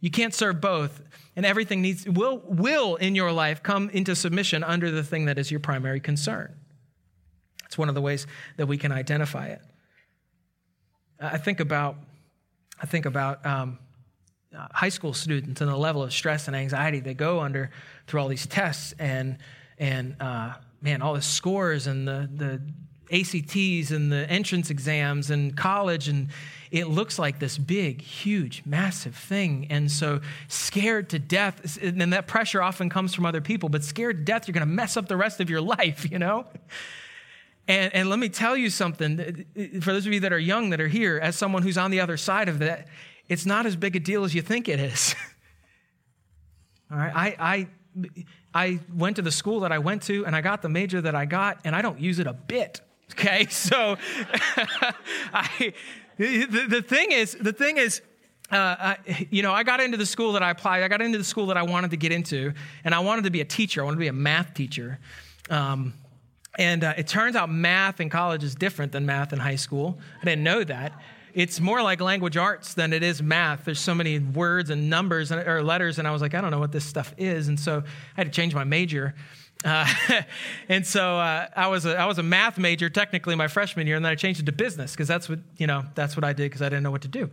You 0.00 0.10
can't 0.10 0.32
serve 0.32 0.60
both, 0.60 1.02
and 1.34 1.44
everything 1.44 1.82
needs 1.82 2.08
will 2.08 2.42
will 2.44 2.96
in 2.96 3.14
your 3.14 3.32
life 3.32 3.62
come 3.62 3.90
into 3.90 4.14
submission 4.14 4.62
under 4.62 4.90
the 4.90 5.02
thing 5.02 5.24
that 5.24 5.38
is 5.38 5.50
your 5.50 5.60
primary 5.60 6.00
concern. 6.00 6.54
It's 7.66 7.76
one 7.76 7.88
of 7.88 7.94
the 7.94 8.00
ways 8.00 8.26
that 8.56 8.66
we 8.66 8.78
can 8.78 8.92
identify 8.92 9.48
it. 9.48 9.60
I 11.20 11.38
think 11.38 11.60
about 11.60 11.96
I 12.80 12.86
think 12.86 13.06
about 13.06 13.44
um, 13.44 13.78
uh, 14.56 14.68
high 14.72 14.88
school 14.88 15.12
students 15.12 15.60
and 15.60 15.70
the 15.70 15.76
level 15.76 16.02
of 16.02 16.12
stress 16.12 16.46
and 16.46 16.56
anxiety 16.56 17.00
they 17.00 17.14
go 17.14 17.40
under 17.40 17.70
through 18.06 18.20
all 18.20 18.28
these 18.28 18.46
tests 18.46 18.94
and 18.98 19.38
and 19.78 20.16
uh, 20.20 20.54
man, 20.80 21.02
all 21.02 21.14
the 21.14 21.22
scores 21.22 21.86
and 21.86 22.06
the 22.06 22.28
the 22.32 22.62
ACTs 23.12 23.90
and 23.90 24.12
the 24.12 24.26
entrance 24.28 24.70
exams 24.70 25.30
and 25.30 25.56
college 25.56 26.08
and 26.08 26.28
it 26.70 26.88
looks 26.88 27.18
like 27.18 27.38
this 27.38 27.56
big, 27.56 28.02
huge, 28.02 28.62
massive 28.66 29.14
thing. 29.14 29.66
And 29.70 29.90
so, 29.90 30.20
scared 30.48 31.08
to 31.10 31.18
death, 31.18 31.78
and 31.82 32.12
that 32.12 32.26
pressure 32.26 32.62
often 32.62 32.90
comes 32.90 33.14
from 33.14 33.24
other 33.24 33.40
people, 33.40 33.68
but 33.68 33.84
scared 33.84 34.18
to 34.18 34.24
death, 34.24 34.46
you're 34.46 34.52
going 34.52 34.66
to 34.66 34.72
mess 34.72 34.96
up 34.96 35.08
the 35.08 35.16
rest 35.16 35.40
of 35.40 35.48
your 35.48 35.60
life, 35.78 36.10
you 36.10 36.18
know? 36.18 36.46
And, 37.66 37.94
and 37.94 38.10
let 38.10 38.18
me 38.18 38.28
tell 38.28 38.56
you 38.56 38.70
something 38.70 39.44
for 39.80 39.92
those 39.92 40.06
of 40.06 40.12
you 40.12 40.20
that 40.20 40.32
are 40.32 40.38
young 40.38 40.70
that 40.70 40.80
are 40.80 40.88
here, 40.88 41.18
as 41.22 41.36
someone 41.36 41.62
who's 41.62 41.78
on 41.78 41.90
the 41.90 42.00
other 42.00 42.16
side 42.16 42.48
of 42.48 42.60
that, 42.60 42.88
it's 43.28 43.44
not 43.44 43.66
as 43.66 43.76
big 43.76 43.94
a 43.94 44.00
deal 44.00 44.24
as 44.24 44.34
you 44.34 44.40
think 44.40 44.68
it 44.68 44.80
is. 44.80 45.14
All 46.90 46.96
right, 46.96 47.12
I, 47.14 47.36
I, 47.38 47.68
I 48.54 48.80
went 48.94 49.16
to 49.16 49.22
the 49.22 49.30
school 49.30 49.60
that 49.60 49.72
I 49.72 49.78
went 49.78 50.02
to 50.04 50.24
and 50.24 50.34
I 50.34 50.40
got 50.40 50.62
the 50.62 50.70
major 50.70 51.02
that 51.02 51.14
I 51.14 51.26
got, 51.26 51.60
and 51.64 51.76
I 51.76 51.82
don't 51.82 52.00
use 52.00 52.18
it 52.18 52.26
a 52.26 52.32
bit. 52.32 52.80
Okay, 53.12 53.46
so 53.50 53.96
I, 55.32 55.72
the, 56.16 56.66
the 56.68 56.82
thing 56.82 57.12
is, 57.12 57.36
the 57.40 57.52
thing 57.52 57.78
is, 57.78 58.02
uh, 58.50 58.56
I, 58.56 59.26
you 59.30 59.42
know, 59.42 59.52
I 59.52 59.62
got 59.62 59.80
into 59.80 59.96
the 59.96 60.06
school 60.06 60.32
that 60.32 60.42
I 60.42 60.50
applied. 60.50 60.82
I 60.82 60.88
got 60.88 61.02
into 61.02 61.18
the 61.18 61.24
school 61.24 61.46
that 61.46 61.56
I 61.56 61.62
wanted 61.62 61.90
to 61.90 61.96
get 61.96 62.12
into, 62.12 62.54
and 62.84 62.94
I 62.94 63.00
wanted 63.00 63.24
to 63.24 63.30
be 63.30 63.40
a 63.40 63.44
teacher. 63.44 63.82
I 63.82 63.84
wanted 63.84 63.96
to 63.96 64.00
be 64.00 64.08
a 64.08 64.12
math 64.12 64.54
teacher. 64.54 64.98
Um, 65.50 65.94
and 66.58 66.82
uh, 66.82 66.94
it 66.96 67.06
turns 67.06 67.36
out 67.36 67.50
math 67.50 68.00
in 68.00 68.08
college 68.08 68.42
is 68.42 68.54
different 68.54 68.92
than 68.92 69.06
math 69.06 69.32
in 69.32 69.38
high 69.38 69.56
school. 69.56 69.98
I 70.20 70.24
didn't 70.24 70.42
know 70.44 70.64
that. 70.64 70.92
It's 71.34 71.60
more 71.60 71.82
like 71.82 72.00
language 72.00 72.36
arts 72.36 72.74
than 72.74 72.92
it 72.92 73.02
is 73.02 73.22
math. 73.22 73.64
There's 73.64 73.78
so 73.78 73.94
many 73.94 74.18
words 74.18 74.70
and 74.70 74.88
numbers 74.90 75.30
and, 75.30 75.46
or 75.46 75.62
letters, 75.62 75.98
and 75.98 76.08
I 76.08 76.10
was 76.10 76.22
like, 76.22 76.34
I 76.34 76.40
don't 76.40 76.50
know 76.50 76.58
what 76.58 76.72
this 76.72 76.84
stuff 76.84 77.14
is. 77.16 77.48
And 77.48 77.60
so 77.60 77.84
I 78.16 78.20
had 78.20 78.26
to 78.26 78.32
change 78.32 78.54
my 78.54 78.64
major. 78.64 79.14
Uh, 79.64 79.86
and 80.68 80.86
so 80.86 81.18
uh, 81.18 81.48
I 81.56 81.66
was 81.68 81.84
a, 81.84 81.96
I 81.96 82.06
was 82.06 82.18
a 82.18 82.22
math 82.22 82.58
major 82.58 82.88
technically 82.88 83.34
my 83.34 83.48
freshman 83.48 83.86
year, 83.86 83.96
and 83.96 84.04
then 84.04 84.12
I 84.12 84.14
changed 84.14 84.40
it 84.40 84.46
to 84.46 84.52
business 84.52 84.92
because 84.92 85.08
that's 85.08 85.28
what 85.28 85.40
you 85.56 85.66
know 85.66 85.84
that's 85.94 86.16
what 86.16 86.24
I 86.24 86.32
did 86.32 86.44
because 86.44 86.62
I 86.62 86.68
didn't 86.68 86.82
know 86.82 86.90
what 86.90 87.02
to 87.02 87.08
do, 87.08 87.30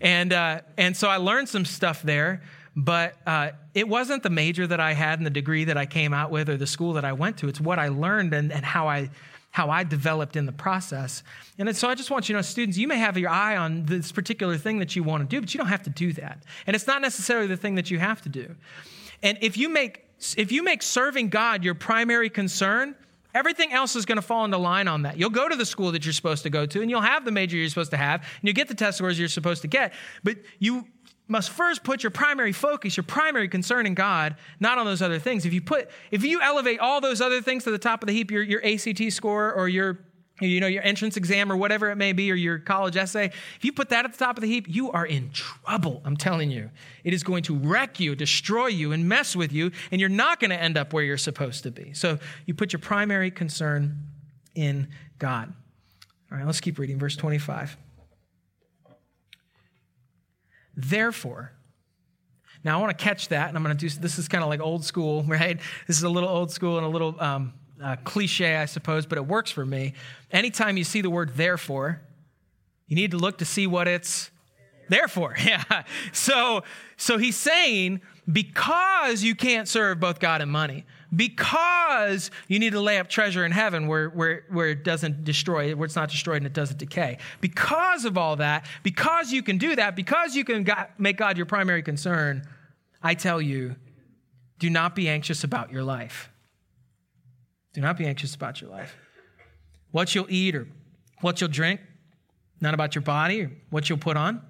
and 0.00 0.32
uh, 0.32 0.62
and 0.76 0.96
so 0.96 1.08
I 1.08 1.16
learned 1.16 1.48
some 1.48 1.64
stuff 1.64 2.02
there. 2.02 2.42
But 2.76 3.16
uh, 3.26 3.50
it 3.74 3.88
wasn't 3.88 4.22
the 4.22 4.30
major 4.30 4.64
that 4.64 4.78
I 4.78 4.92
had 4.92 5.18
and 5.18 5.26
the 5.26 5.30
degree 5.30 5.64
that 5.64 5.76
I 5.76 5.84
came 5.84 6.14
out 6.14 6.30
with 6.30 6.48
or 6.48 6.56
the 6.56 6.66
school 6.66 6.92
that 6.92 7.04
I 7.04 7.12
went 7.12 7.38
to. 7.38 7.48
It's 7.48 7.60
what 7.60 7.80
I 7.80 7.88
learned 7.88 8.32
and, 8.32 8.52
and 8.52 8.64
how 8.64 8.86
I 8.86 9.10
how 9.50 9.70
I 9.70 9.82
developed 9.82 10.36
in 10.36 10.46
the 10.46 10.52
process. 10.52 11.24
And 11.58 11.74
so 11.76 11.88
I 11.88 11.96
just 11.96 12.10
want 12.10 12.28
you 12.28 12.34
to 12.34 12.38
know, 12.38 12.42
students, 12.42 12.78
you 12.78 12.86
may 12.86 12.98
have 12.98 13.18
your 13.18 13.30
eye 13.30 13.56
on 13.56 13.86
this 13.86 14.12
particular 14.12 14.56
thing 14.56 14.78
that 14.78 14.94
you 14.94 15.02
want 15.02 15.28
to 15.28 15.36
do, 15.36 15.40
but 15.40 15.52
you 15.52 15.58
don't 15.58 15.68
have 15.68 15.82
to 15.84 15.90
do 15.90 16.12
that. 16.12 16.44
And 16.66 16.76
it's 16.76 16.86
not 16.86 17.02
necessarily 17.02 17.48
the 17.48 17.56
thing 17.56 17.74
that 17.74 17.90
you 17.90 17.98
have 17.98 18.22
to 18.22 18.28
do. 18.28 18.54
And 19.22 19.36
if 19.40 19.56
you 19.56 19.68
make 19.68 20.04
if 20.36 20.52
you 20.52 20.62
make 20.62 20.82
serving 20.82 21.28
God 21.28 21.64
your 21.64 21.74
primary 21.74 22.30
concern, 22.30 22.94
everything 23.34 23.72
else 23.72 23.96
is 23.96 24.04
going 24.04 24.16
to 24.16 24.22
fall 24.22 24.44
into 24.44 24.58
line 24.58 24.88
on 24.88 25.02
that. 25.02 25.18
You'll 25.18 25.30
go 25.30 25.48
to 25.48 25.56
the 25.56 25.66
school 25.66 25.92
that 25.92 26.04
you're 26.04 26.12
supposed 26.12 26.42
to 26.42 26.50
go 26.50 26.66
to, 26.66 26.82
and 26.82 26.90
you'll 26.90 27.00
have 27.00 27.24
the 27.24 27.30
major 27.30 27.56
you're 27.56 27.68
supposed 27.68 27.92
to 27.92 27.96
have, 27.96 28.20
and 28.20 28.28
you'll 28.42 28.54
get 28.54 28.68
the 28.68 28.74
test 28.74 28.98
scores 28.98 29.18
you're 29.18 29.28
supposed 29.28 29.62
to 29.62 29.68
get. 29.68 29.92
But 30.24 30.38
you 30.58 30.86
must 31.28 31.50
first 31.50 31.84
put 31.84 32.02
your 32.02 32.10
primary 32.10 32.52
focus, 32.52 32.96
your 32.96 33.04
primary 33.04 33.48
concern 33.48 33.86
in 33.86 33.94
God, 33.94 34.36
not 34.60 34.78
on 34.78 34.86
those 34.86 35.02
other 35.02 35.18
things. 35.18 35.44
If 35.44 35.52
you 35.52 35.60
put, 35.60 35.90
if 36.10 36.24
you 36.24 36.40
elevate 36.40 36.80
all 36.80 37.00
those 37.00 37.20
other 37.20 37.42
things 37.42 37.64
to 37.64 37.70
the 37.70 37.78
top 37.78 38.02
of 38.02 38.06
the 38.06 38.14
heap, 38.14 38.30
your, 38.30 38.42
your 38.42 38.64
ACT 38.64 39.12
score 39.12 39.52
or 39.52 39.68
your 39.68 39.98
you 40.40 40.60
know, 40.60 40.66
your 40.66 40.82
entrance 40.82 41.16
exam 41.16 41.50
or 41.50 41.56
whatever 41.56 41.90
it 41.90 41.96
may 41.96 42.12
be, 42.12 42.30
or 42.30 42.34
your 42.34 42.58
college 42.58 42.96
essay, 42.96 43.26
if 43.26 43.64
you 43.64 43.72
put 43.72 43.88
that 43.90 44.04
at 44.04 44.12
the 44.12 44.18
top 44.18 44.36
of 44.36 44.42
the 44.42 44.48
heap, 44.48 44.66
you 44.68 44.90
are 44.92 45.06
in 45.06 45.30
trouble. 45.30 46.00
I'm 46.04 46.16
telling 46.16 46.50
you. 46.50 46.70
It 47.04 47.12
is 47.12 47.22
going 47.22 47.42
to 47.44 47.56
wreck 47.56 48.00
you, 48.00 48.14
destroy 48.14 48.66
you, 48.66 48.92
and 48.92 49.08
mess 49.08 49.34
with 49.34 49.52
you, 49.52 49.72
and 49.90 50.00
you're 50.00 50.10
not 50.10 50.40
going 50.40 50.50
to 50.50 50.60
end 50.60 50.76
up 50.76 50.92
where 50.92 51.04
you're 51.04 51.16
supposed 51.16 51.62
to 51.64 51.70
be. 51.70 51.92
So 51.92 52.18
you 52.46 52.54
put 52.54 52.72
your 52.72 52.80
primary 52.80 53.30
concern 53.30 53.96
in 54.54 54.88
God. 55.18 55.52
All 56.30 56.38
right, 56.38 56.46
let's 56.46 56.60
keep 56.60 56.78
reading. 56.78 56.98
Verse 56.98 57.16
25. 57.16 57.76
Therefore, 60.76 61.52
now 62.64 62.78
I 62.78 62.80
want 62.82 62.96
to 62.96 63.02
catch 63.02 63.28
that, 63.28 63.48
and 63.48 63.56
I'm 63.56 63.64
going 63.64 63.76
to 63.76 63.88
do 63.88 64.00
this 64.00 64.18
is 64.18 64.28
kind 64.28 64.44
of 64.44 64.50
like 64.50 64.60
old 64.60 64.84
school, 64.84 65.22
right? 65.26 65.58
This 65.86 65.96
is 65.96 66.02
a 66.02 66.08
little 66.08 66.28
old 66.28 66.50
school 66.50 66.76
and 66.76 66.86
a 66.86 66.88
little 66.88 67.20
um, 67.20 67.54
uh, 67.82 67.96
cliche, 68.04 68.56
I 68.56 68.64
suppose, 68.66 69.06
but 69.06 69.18
it 69.18 69.26
works 69.26 69.50
for 69.50 69.64
me. 69.64 69.94
Anytime 70.30 70.76
you 70.76 70.84
see 70.84 71.00
the 71.00 71.10
word 71.10 71.36
therefore, 71.36 72.00
you 72.86 72.96
need 72.96 73.10
to 73.12 73.18
look 73.18 73.38
to 73.38 73.44
see 73.44 73.66
what 73.66 73.86
it's 73.88 74.30
there 74.88 75.08
for. 75.08 75.34
Yeah. 75.44 75.84
So, 76.12 76.64
so 76.96 77.18
he's 77.18 77.36
saying 77.36 78.00
because 78.30 79.22
you 79.22 79.34
can't 79.34 79.68
serve 79.68 80.00
both 80.00 80.20
God 80.20 80.42
and 80.42 80.50
money, 80.50 80.84
because 81.14 82.30
you 82.48 82.58
need 82.58 82.72
to 82.72 82.80
lay 82.80 82.98
up 82.98 83.08
treasure 83.08 83.44
in 83.46 83.52
heaven 83.52 83.86
where, 83.86 84.10
where, 84.10 84.44
where 84.50 84.68
it 84.68 84.84
doesn't 84.84 85.24
destroy, 85.24 85.74
where 85.74 85.86
it's 85.86 85.96
not 85.96 86.10
destroyed 86.10 86.38
and 86.38 86.46
it 86.46 86.52
doesn't 86.52 86.78
decay. 86.78 87.18
Because 87.40 88.04
of 88.04 88.18
all 88.18 88.36
that, 88.36 88.66
because 88.82 89.32
you 89.32 89.42
can 89.42 89.56
do 89.56 89.76
that, 89.76 89.96
because 89.96 90.34
you 90.34 90.44
can 90.44 90.66
make 90.98 91.16
God 91.16 91.36
your 91.38 91.46
primary 91.46 91.82
concern, 91.82 92.46
I 93.02 93.14
tell 93.14 93.40
you, 93.40 93.76
do 94.58 94.68
not 94.68 94.94
be 94.94 95.08
anxious 95.08 95.44
about 95.44 95.72
your 95.72 95.82
life. 95.82 96.30
Do 97.78 97.82
not 97.82 97.96
be 97.96 98.06
anxious 98.06 98.34
about 98.34 98.60
your 98.60 98.70
life. 98.70 98.96
what 99.92 100.12
you'll 100.12 100.26
eat 100.28 100.56
or 100.56 100.66
what 101.20 101.40
you'll 101.40 101.48
drink, 101.48 101.80
not 102.60 102.74
about 102.74 102.96
your 102.96 103.02
body 103.02 103.42
or 103.42 103.52
what 103.70 103.88
you'll 103.88 103.98
put 103.98 104.16
on. 104.16 104.42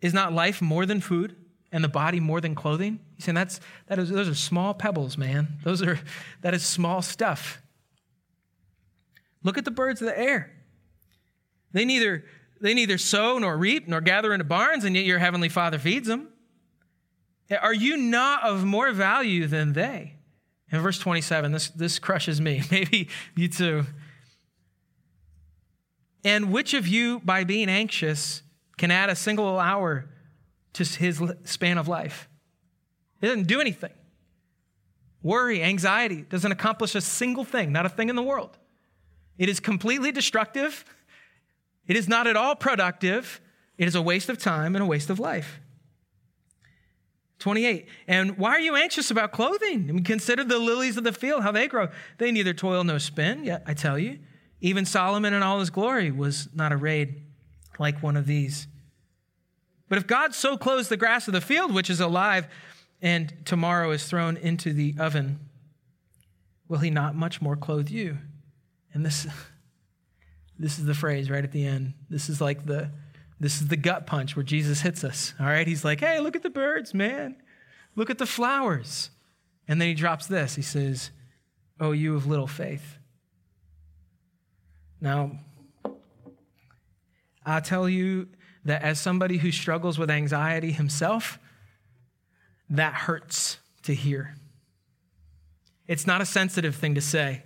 Is 0.00 0.14
not 0.14 0.32
life 0.32 0.62
more 0.62 0.86
than 0.86 1.00
food 1.00 1.34
and 1.72 1.82
the 1.82 1.88
body 1.88 2.20
more 2.20 2.40
than 2.40 2.54
clothing? 2.54 3.00
He's 3.16 3.24
saying 3.24 3.34
that's, 3.34 3.58
that 3.88 3.98
is, 3.98 4.10
those 4.10 4.28
are 4.28 4.36
small 4.36 4.74
pebbles, 4.74 5.18
man. 5.18 5.58
Those 5.64 5.82
are, 5.82 5.98
that 6.42 6.54
is 6.54 6.64
small 6.64 7.02
stuff. 7.02 7.60
Look 9.42 9.58
at 9.58 9.64
the 9.64 9.72
birds 9.72 10.00
of 10.00 10.06
the 10.06 10.16
air. 10.16 10.52
They 11.72 11.84
neither, 11.84 12.26
they 12.60 12.74
neither 12.74 12.96
sow 12.96 13.38
nor 13.38 13.56
reap 13.56 13.88
nor 13.88 14.00
gather 14.00 14.32
into 14.32 14.44
barns, 14.44 14.84
and 14.84 14.94
yet 14.94 15.04
your 15.04 15.18
heavenly 15.18 15.48
Father 15.48 15.80
feeds 15.80 16.06
them. 16.06 16.28
Are 17.60 17.74
you 17.74 17.96
not 17.96 18.44
of 18.44 18.64
more 18.64 18.92
value 18.92 19.48
than 19.48 19.72
they? 19.72 20.19
In 20.72 20.80
verse 20.80 20.98
27, 20.98 21.52
this, 21.52 21.68
this 21.70 21.98
crushes 21.98 22.40
me. 22.40 22.62
Maybe 22.70 23.08
you 23.34 23.48
too. 23.48 23.86
And 26.24 26.52
which 26.52 26.74
of 26.74 26.86
you, 26.86 27.20
by 27.20 27.44
being 27.44 27.68
anxious, 27.68 28.42
can 28.76 28.90
add 28.90 29.10
a 29.10 29.16
single 29.16 29.58
hour 29.58 30.08
to 30.74 30.84
his 30.84 31.22
span 31.44 31.78
of 31.78 31.88
life? 31.88 32.28
It 33.20 33.26
doesn't 33.26 33.46
do 33.46 33.60
anything. 33.60 33.92
Worry, 35.22 35.62
anxiety 35.62 36.22
doesn't 36.22 36.50
accomplish 36.50 36.94
a 36.94 37.00
single 37.00 37.44
thing, 37.44 37.72
not 37.72 37.84
a 37.84 37.90
thing 37.90 38.08
in 38.08 38.16
the 38.16 38.22
world. 38.22 38.56
It 39.38 39.48
is 39.48 39.60
completely 39.60 40.12
destructive. 40.12 40.84
It 41.86 41.96
is 41.96 42.08
not 42.08 42.26
at 42.26 42.36
all 42.36 42.54
productive. 42.54 43.40
It 43.76 43.88
is 43.88 43.94
a 43.94 44.02
waste 44.02 44.28
of 44.28 44.38
time 44.38 44.74
and 44.76 44.82
a 44.82 44.86
waste 44.86 45.10
of 45.10 45.18
life. 45.18 45.60
28. 47.40 47.88
And 48.06 48.38
why 48.38 48.50
are 48.50 48.60
you 48.60 48.76
anxious 48.76 49.10
about 49.10 49.32
clothing? 49.32 49.88
I 49.88 49.92
mean, 49.92 50.04
consider 50.04 50.44
the 50.44 50.58
lilies 50.58 50.96
of 50.96 51.04
the 51.04 51.12
field, 51.12 51.42
how 51.42 51.50
they 51.50 51.66
grow. 51.66 51.88
They 52.18 52.30
neither 52.30 52.54
toil 52.54 52.84
nor 52.84 52.98
spin, 52.98 53.44
yet 53.44 53.62
I 53.66 53.74
tell 53.74 53.98
you, 53.98 54.18
even 54.60 54.84
Solomon 54.84 55.32
in 55.32 55.42
all 55.42 55.58
his 55.58 55.70
glory 55.70 56.10
was 56.10 56.48
not 56.54 56.72
arrayed 56.72 57.22
like 57.78 58.02
one 58.02 58.16
of 58.16 58.26
these. 58.26 58.68
But 59.88 59.98
if 59.98 60.06
God 60.06 60.34
so 60.34 60.56
clothes 60.56 60.88
the 60.88 60.96
grass 60.96 61.26
of 61.26 61.34
the 61.34 61.40
field, 61.40 61.74
which 61.74 61.90
is 61.90 61.98
alive 61.98 62.46
and 63.02 63.32
tomorrow 63.44 63.90
is 63.90 64.04
thrown 64.04 64.36
into 64.36 64.72
the 64.72 64.94
oven, 64.98 65.40
will 66.68 66.78
he 66.78 66.90
not 66.90 67.14
much 67.14 67.40
more 67.40 67.56
clothe 67.56 67.88
you? 67.88 68.18
And 68.92 69.04
this, 69.04 69.26
this 70.58 70.78
is 70.78 70.84
the 70.84 70.94
phrase 70.94 71.30
right 71.30 71.42
at 71.42 71.52
the 71.52 71.64
end. 71.64 71.94
This 72.08 72.28
is 72.28 72.40
like 72.40 72.66
the, 72.66 72.90
this 73.40 73.60
is 73.60 73.68
the 73.68 73.76
gut 73.76 74.06
punch 74.06 74.36
where 74.36 74.42
Jesus 74.42 74.82
hits 74.82 75.02
us. 75.02 75.34
All 75.40 75.46
right. 75.46 75.66
He's 75.66 75.84
like, 75.84 76.00
hey, 76.00 76.20
look 76.20 76.36
at 76.36 76.42
the 76.42 76.50
birds, 76.50 76.92
man. 76.92 77.36
Look 77.96 78.10
at 78.10 78.18
the 78.18 78.26
flowers. 78.26 79.10
And 79.66 79.80
then 79.80 79.88
he 79.88 79.94
drops 79.94 80.26
this. 80.26 80.54
He 80.54 80.62
says, 80.62 81.10
Oh, 81.80 81.92
you 81.92 82.14
of 82.14 82.26
little 82.26 82.46
faith. 82.46 82.98
Now, 85.00 85.38
I 87.46 87.60
tell 87.60 87.88
you 87.88 88.28
that 88.66 88.82
as 88.82 89.00
somebody 89.00 89.38
who 89.38 89.50
struggles 89.50 89.98
with 89.98 90.10
anxiety 90.10 90.72
himself, 90.72 91.38
that 92.68 92.92
hurts 92.92 93.58
to 93.84 93.94
hear. 93.94 94.34
It's 95.88 96.06
not 96.06 96.20
a 96.20 96.26
sensitive 96.26 96.76
thing 96.76 96.96
to 96.96 97.00
say. 97.00 97.44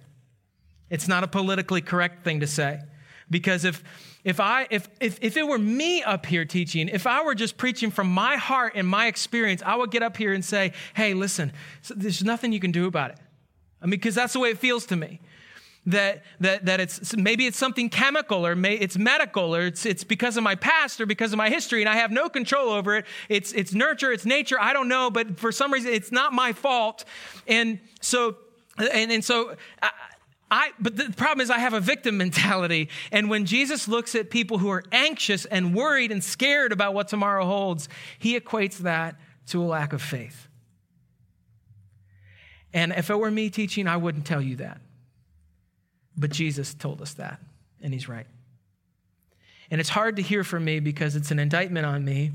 It's 0.90 1.06
not 1.06 1.22
a 1.22 1.28
politically 1.28 1.80
correct 1.80 2.24
thing 2.24 2.40
to 2.40 2.46
say. 2.46 2.80
Because 3.30 3.64
if, 3.64 3.82
if, 4.24 4.40
I, 4.40 4.66
if, 4.70 4.88
if, 5.00 5.18
if 5.20 5.36
it 5.36 5.46
were 5.46 5.58
me 5.58 6.02
up 6.02 6.24
here 6.24 6.46
teaching, 6.46 6.88
if 6.88 7.06
I 7.06 7.22
were 7.22 7.34
just 7.34 7.58
preaching 7.58 7.90
from 7.90 8.08
my 8.08 8.36
heart 8.36 8.72
and 8.74 8.88
my 8.88 9.06
experience, 9.06 9.62
I 9.64 9.76
would 9.76 9.90
get 9.90 10.02
up 10.02 10.16
here 10.16 10.32
and 10.32 10.42
say, 10.42 10.72
hey, 10.94 11.12
listen, 11.12 11.52
there's 11.94 12.24
nothing 12.24 12.50
you 12.50 12.60
can 12.60 12.72
do 12.72 12.86
about 12.86 13.10
it. 13.10 13.18
I 13.82 13.84
mean, 13.84 13.90
because 13.90 14.14
that's 14.14 14.32
the 14.32 14.40
way 14.40 14.48
it 14.50 14.58
feels 14.58 14.86
to 14.86 14.96
me. 14.96 15.20
That, 15.86 16.24
that, 16.40 16.64
that 16.64 16.80
it's 16.80 17.14
maybe 17.14 17.44
it's 17.44 17.58
something 17.58 17.90
chemical 17.90 18.46
or 18.46 18.56
may, 18.56 18.72
it's 18.76 18.96
medical 18.96 19.54
or 19.54 19.66
it's, 19.66 19.84
it's 19.84 20.02
because 20.02 20.38
of 20.38 20.42
my 20.42 20.54
past 20.54 20.98
or 20.98 21.04
because 21.04 21.34
of 21.34 21.36
my 21.36 21.50
history 21.50 21.82
and 21.82 21.90
I 21.90 21.96
have 21.96 22.10
no 22.10 22.30
control 22.30 22.70
over 22.70 22.96
it. 22.96 23.04
It's, 23.28 23.52
it's 23.52 23.74
nurture, 23.74 24.10
it's 24.10 24.24
nature, 24.24 24.56
I 24.58 24.72
don't 24.72 24.88
know, 24.88 25.10
but 25.10 25.38
for 25.38 25.52
some 25.52 25.70
reason 25.70 25.92
it's 25.92 26.10
not 26.10 26.32
my 26.32 26.54
fault. 26.54 27.04
And 27.46 27.80
so, 28.00 28.38
and, 28.78 29.12
and 29.12 29.22
so 29.22 29.56
I, 29.82 29.90
I, 30.54 30.70
but 30.78 30.96
the 30.96 31.12
problem 31.16 31.42
is, 31.42 31.50
I 31.50 31.58
have 31.58 31.72
a 31.72 31.80
victim 31.80 32.16
mentality. 32.24 32.88
And 33.10 33.28
when 33.28 33.44
Jesus 33.44 33.88
looks 33.88 34.14
at 34.14 34.30
people 34.30 34.58
who 34.58 34.70
are 34.70 34.84
anxious 34.92 35.46
and 35.46 35.74
worried 35.74 36.12
and 36.12 36.22
scared 36.22 36.70
about 36.70 36.94
what 36.94 37.08
tomorrow 37.08 37.44
holds, 37.44 37.88
he 38.20 38.38
equates 38.38 38.78
that 38.78 39.16
to 39.48 39.60
a 39.60 39.66
lack 39.66 39.92
of 39.92 40.00
faith. 40.00 40.46
And 42.72 42.92
if 42.92 43.10
it 43.10 43.18
were 43.18 43.32
me 43.32 43.50
teaching, 43.50 43.88
I 43.88 43.96
wouldn't 43.96 44.26
tell 44.26 44.40
you 44.40 44.56
that. 44.56 44.80
But 46.16 46.30
Jesus 46.30 46.72
told 46.72 47.02
us 47.02 47.14
that, 47.14 47.40
and 47.82 47.92
he's 47.92 48.08
right. 48.08 48.26
And 49.72 49.80
it's 49.80 49.90
hard 49.90 50.14
to 50.16 50.22
hear 50.22 50.44
from 50.44 50.64
me 50.64 50.78
because 50.78 51.16
it's 51.16 51.32
an 51.32 51.40
indictment 51.40 51.84
on 51.84 52.04
me, 52.04 52.30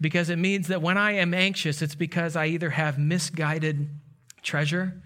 because 0.00 0.28
it 0.28 0.40
means 0.40 0.66
that 0.68 0.82
when 0.82 0.98
I 0.98 1.12
am 1.12 1.32
anxious, 1.32 1.82
it's 1.82 1.94
because 1.94 2.34
I 2.34 2.46
either 2.46 2.70
have 2.70 2.98
misguided 2.98 3.88
treasure 4.42 5.00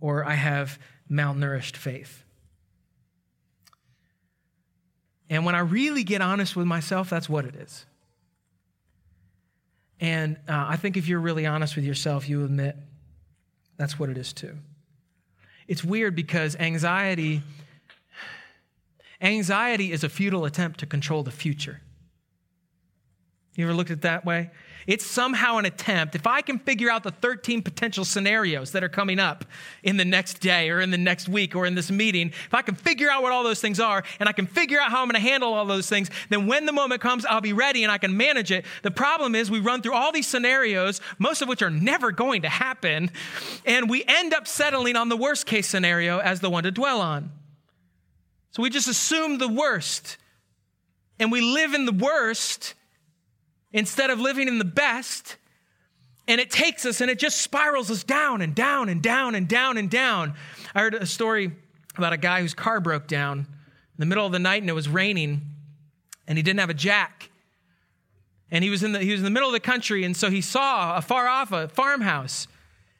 or 0.00 0.24
I 0.24 0.34
have 0.34 0.78
malnourished 1.10 1.76
faith. 1.76 2.22
And 5.28 5.44
when 5.44 5.54
I 5.54 5.60
really 5.60 6.04
get 6.04 6.22
honest 6.22 6.56
with 6.56 6.66
myself, 6.66 7.08
that's 7.08 7.28
what 7.28 7.44
it 7.44 7.54
is. 7.54 7.86
And 10.00 10.36
uh, 10.48 10.66
I 10.68 10.76
think 10.76 10.96
if 10.96 11.06
you're 11.06 11.20
really 11.20 11.46
honest 11.46 11.76
with 11.76 11.84
yourself, 11.84 12.28
you 12.28 12.44
admit 12.44 12.76
that's 13.76 13.98
what 13.98 14.08
it 14.08 14.18
is 14.18 14.32
too. 14.32 14.56
It's 15.68 15.84
weird 15.84 16.16
because 16.16 16.56
anxiety 16.56 17.42
anxiety 19.20 19.92
is 19.92 20.02
a 20.02 20.08
futile 20.08 20.46
attempt 20.46 20.80
to 20.80 20.86
control 20.86 21.22
the 21.22 21.30
future. 21.30 21.80
You 23.54 23.64
ever 23.64 23.74
looked 23.74 23.90
at 23.90 23.98
it 23.98 24.02
that 24.02 24.24
way? 24.24 24.50
It's 24.86 25.06
somehow 25.06 25.58
an 25.58 25.66
attempt. 25.66 26.14
If 26.14 26.26
I 26.26 26.42
can 26.42 26.58
figure 26.58 26.90
out 26.90 27.02
the 27.02 27.10
13 27.10 27.62
potential 27.62 28.04
scenarios 28.04 28.72
that 28.72 28.82
are 28.82 28.88
coming 28.88 29.18
up 29.18 29.44
in 29.82 29.96
the 29.96 30.04
next 30.04 30.40
day 30.40 30.70
or 30.70 30.80
in 30.80 30.90
the 30.90 30.98
next 30.98 31.28
week 31.28 31.54
or 31.54 31.66
in 31.66 31.74
this 31.74 31.90
meeting, 31.90 32.28
if 32.28 32.54
I 32.54 32.62
can 32.62 32.74
figure 32.74 33.10
out 33.10 33.22
what 33.22 33.32
all 33.32 33.42
those 33.42 33.60
things 33.60 33.80
are 33.80 34.02
and 34.18 34.28
I 34.28 34.32
can 34.32 34.46
figure 34.46 34.80
out 34.80 34.90
how 34.90 35.02
I'm 35.02 35.08
going 35.08 35.22
to 35.22 35.28
handle 35.28 35.52
all 35.52 35.66
those 35.66 35.88
things, 35.88 36.10
then 36.28 36.46
when 36.46 36.66
the 36.66 36.72
moment 36.72 37.00
comes, 37.00 37.24
I'll 37.24 37.40
be 37.40 37.52
ready 37.52 37.82
and 37.82 37.92
I 37.92 37.98
can 37.98 38.16
manage 38.16 38.50
it. 38.50 38.64
The 38.82 38.90
problem 38.90 39.34
is 39.34 39.50
we 39.50 39.60
run 39.60 39.82
through 39.82 39.94
all 39.94 40.12
these 40.12 40.26
scenarios, 40.26 41.00
most 41.18 41.42
of 41.42 41.48
which 41.48 41.62
are 41.62 41.70
never 41.70 42.12
going 42.12 42.42
to 42.42 42.48
happen, 42.48 43.10
and 43.66 43.88
we 43.88 44.04
end 44.06 44.34
up 44.34 44.46
settling 44.46 44.96
on 44.96 45.08
the 45.08 45.16
worst 45.16 45.46
case 45.46 45.66
scenario 45.66 46.18
as 46.18 46.40
the 46.40 46.50
one 46.50 46.64
to 46.64 46.70
dwell 46.70 47.00
on. 47.00 47.30
So 48.52 48.62
we 48.62 48.70
just 48.70 48.88
assume 48.88 49.38
the 49.38 49.48
worst 49.48 50.16
and 51.20 51.30
we 51.30 51.40
live 51.40 51.74
in 51.74 51.84
the 51.84 51.92
worst 51.92 52.74
instead 53.72 54.10
of 54.10 54.20
living 54.20 54.48
in 54.48 54.58
the 54.58 54.64
best. 54.64 55.36
And 56.28 56.40
it 56.40 56.50
takes 56.50 56.86
us 56.86 57.00
and 57.00 57.10
it 57.10 57.18
just 57.18 57.38
spirals 57.38 57.90
us 57.90 58.04
down 58.04 58.40
and 58.40 58.54
down 58.54 58.88
and 58.88 59.02
down 59.02 59.34
and 59.34 59.48
down 59.48 59.78
and 59.78 59.90
down. 59.90 60.34
I 60.74 60.80
heard 60.80 60.94
a 60.94 61.06
story 61.06 61.52
about 61.96 62.12
a 62.12 62.16
guy 62.16 62.40
whose 62.40 62.54
car 62.54 62.80
broke 62.80 63.08
down 63.08 63.38
in 63.40 63.46
the 63.98 64.06
middle 64.06 64.24
of 64.24 64.32
the 64.32 64.38
night 64.38 64.62
and 64.62 64.70
it 64.70 64.74
was 64.74 64.88
raining 64.88 65.42
and 66.28 66.38
he 66.38 66.42
didn't 66.42 66.60
have 66.60 66.70
a 66.70 66.74
jack. 66.74 67.30
And 68.52 68.62
he 68.62 68.70
was 68.70 68.82
in 68.82 68.92
the, 68.92 69.00
he 69.00 69.10
was 69.12 69.20
in 69.20 69.24
the 69.24 69.30
middle 69.30 69.48
of 69.48 69.52
the 69.52 69.60
country 69.60 70.04
and 70.04 70.16
so 70.16 70.30
he 70.30 70.40
saw 70.40 70.96
a 70.96 71.02
far 71.02 71.26
off 71.26 71.52
a 71.52 71.68
farmhouse. 71.68 72.46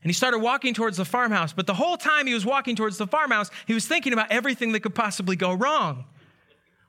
And 0.02 0.08
he 0.08 0.14
started 0.14 0.38
walking 0.38 0.72
towards 0.72 0.96
the 0.96 1.04
farmhouse. 1.04 1.52
But 1.52 1.66
the 1.66 1.74
whole 1.74 1.98
time 1.98 2.26
he 2.26 2.32
was 2.32 2.46
walking 2.46 2.74
towards 2.74 2.96
the 2.96 3.06
farmhouse, 3.06 3.50
he 3.66 3.74
was 3.74 3.86
thinking 3.86 4.14
about 4.14 4.30
everything 4.30 4.72
that 4.72 4.80
could 4.80 4.94
possibly 4.94 5.36
go 5.36 5.52
wrong. 5.52 6.06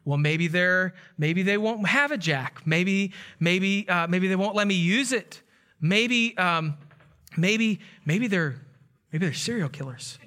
Well, 0.03 0.17
maybe 0.17 0.47
they're 0.47 0.93
maybe 1.17 1.43
they 1.43 1.57
won't 1.57 1.87
have 1.87 2.11
a 2.11 2.17
jack. 2.17 2.61
Maybe 2.65 3.13
maybe 3.39 3.87
uh, 3.87 4.07
maybe 4.07 4.27
they 4.27 4.35
won't 4.35 4.55
let 4.55 4.67
me 4.67 4.75
use 4.75 5.11
it. 5.11 5.41
Maybe 5.79 6.37
um, 6.37 6.77
maybe 7.37 7.79
maybe 8.05 8.27
they're 8.27 8.55
maybe 9.11 9.25
they're 9.27 9.33
serial 9.33 9.69
killers. 9.69 10.17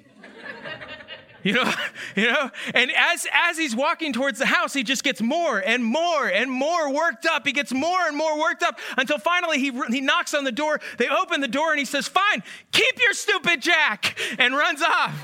you 1.43 1.53
know, 1.53 1.73
you 2.15 2.27
know. 2.27 2.49
And 2.73 2.89
as 2.95 3.27
as 3.33 3.57
he's 3.57 3.75
walking 3.75 4.13
towards 4.13 4.39
the 4.39 4.45
house, 4.45 4.73
he 4.73 4.83
just 4.83 5.03
gets 5.03 5.21
more 5.21 5.59
and 5.59 5.83
more 5.83 6.27
and 6.27 6.49
more 6.49 6.93
worked 6.93 7.25
up. 7.25 7.45
He 7.45 7.51
gets 7.51 7.73
more 7.73 8.07
and 8.07 8.15
more 8.15 8.39
worked 8.39 8.63
up 8.63 8.79
until 8.97 9.17
finally 9.17 9.59
he 9.59 9.71
he 9.89 9.99
knocks 9.99 10.33
on 10.33 10.45
the 10.45 10.53
door. 10.53 10.79
They 10.97 11.09
open 11.09 11.41
the 11.41 11.49
door 11.49 11.71
and 11.71 11.79
he 11.79 11.85
says, 11.85 12.07
"Fine, 12.07 12.43
keep 12.71 12.97
your 13.01 13.13
stupid 13.13 13.61
jack," 13.61 14.17
and 14.39 14.55
runs 14.55 14.81
off. 14.81 15.21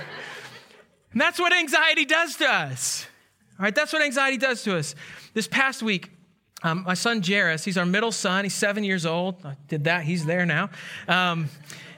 And 1.14 1.22
that's 1.22 1.40
what 1.40 1.54
anxiety 1.54 2.06
does 2.06 2.36
to 2.38 2.46
us. 2.50 3.06
All 3.62 3.66
right, 3.66 3.76
that's 3.76 3.94
what 3.94 4.02
anxiety 4.02 4.38
does 4.38 4.64
to 4.64 4.76
us. 4.76 4.96
This 5.36 5.48
past 5.48 5.84
week, 5.84 6.10
um, 6.64 6.82
my 6.82 6.96
son 6.96 7.22
Jairus, 7.22 7.64
he's 7.64 7.78
our 7.78 7.86
middle 7.86 8.12
son. 8.12 8.44
He's 8.44 8.56
seven 8.56 8.84
years 8.84 9.06
old. 9.06 9.36
I 9.46 9.56
did 9.68 9.84
that. 9.84 10.04
He's 10.04 10.26
there 10.26 10.48
now. 10.48 10.72
Um, 11.08 11.48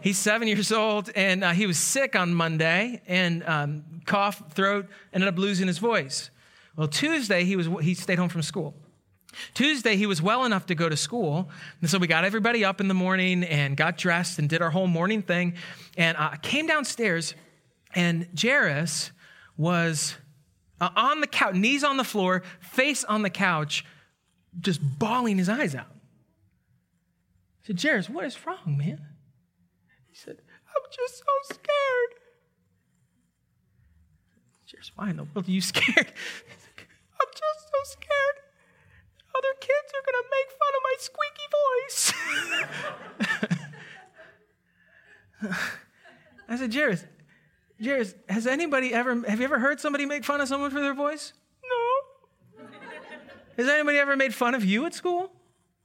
he's 0.01 0.17
seven 0.17 0.49
years 0.49 0.73
old, 0.73 1.09
and 1.15 1.41
uh, 1.41 1.51
he 1.51 1.65
was 1.65 1.79
sick 1.79 2.17
on 2.17 2.33
Monday 2.33 3.01
and 3.07 3.45
um, 3.45 3.85
cough, 4.05 4.43
throat, 4.53 4.89
ended 5.13 5.29
up 5.29 5.37
losing 5.37 5.67
his 5.67 5.77
voice. 5.77 6.31
Well, 6.75 6.89
Tuesday 6.89 7.45
he 7.45 7.55
was 7.55 7.69
he 7.81 7.93
stayed 7.93 8.19
home 8.19 8.27
from 8.27 8.41
school. 8.41 8.75
Tuesday, 9.53 9.95
he 9.95 10.05
was 10.05 10.21
well 10.21 10.43
enough 10.43 10.65
to 10.65 10.75
go 10.75 10.89
to 10.89 10.97
school. 10.97 11.49
And 11.79 11.89
so 11.89 11.97
we 11.97 12.07
got 12.07 12.25
everybody 12.25 12.65
up 12.65 12.81
in 12.81 12.89
the 12.89 12.93
morning 12.93 13.45
and 13.45 13.77
got 13.77 13.97
dressed 13.97 14.37
and 14.37 14.49
did 14.49 14.61
our 14.61 14.69
whole 14.69 14.87
morning 14.87 15.21
thing. 15.21 15.53
And 15.95 16.17
I 16.17 16.35
came 16.41 16.67
downstairs, 16.67 17.35
and 17.95 18.27
Jairus 18.37 19.11
was 19.55 20.17
uh, 20.81 20.89
on 20.95 21.21
the 21.21 21.27
couch, 21.27 21.55
knees 21.55 21.83
on 21.83 21.97
the 21.97 22.03
floor, 22.03 22.43
face 22.59 23.03
on 23.03 23.21
the 23.21 23.29
couch, 23.29 23.85
just 24.59 24.81
bawling 24.99 25.37
his 25.37 25.49
eyes 25.49 25.75
out. 25.75 25.87
I 25.89 27.67
said, 27.67 27.81
Jairus, 27.81 28.09
what 28.09 28.25
is 28.25 28.45
wrong, 28.45 28.77
man? 28.77 29.01
He 30.07 30.15
said, 30.15 30.37
I'm 30.67 30.83
just 30.91 31.17
so 31.19 31.53
scared. 31.53 32.13
Jairus, 34.69 34.91
why 34.95 35.09
in 35.09 35.17
the 35.17 35.23
world 35.23 35.47
are 35.47 35.51
you 35.51 35.61
scared? 35.73 35.87
I'm 35.97 37.31
just 37.31 37.69
so 37.69 37.83
scared. 37.83 38.37
Other 39.35 39.55
kids 39.61 39.93
are 39.95 40.03
going 40.05 40.19
to 40.21 40.29
make 40.31 40.49
fun 40.59 40.73
of 40.77 40.83
my 40.83 40.95
squeaky 40.99 41.47
voice. 41.89 42.13
I 46.49 46.55
said, 46.57 46.73
Jairus, 46.73 47.05
Jairus, 47.81 48.15
has 48.29 48.47
anybody 48.47 48.93
ever, 48.93 49.21
have 49.27 49.39
you 49.39 49.45
ever 49.45 49.59
heard 49.59 49.79
somebody 49.79 50.05
make 50.05 50.23
fun 50.23 50.41
of 50.41 50.47
someone 50.47 50.71
for 50.71 50.81
their 50.81 50.93
voice? 50.93 51.33
No. 51.63 52.67
Has 53.57 53.67
anybody 53.67 53.97
ever 53.97 54.15
made 54.15 54.33
fun 54.33 54.55
of 54.55 54.65
you 54.65 54.85
at 54.85 54.93
school? 54.93 55.31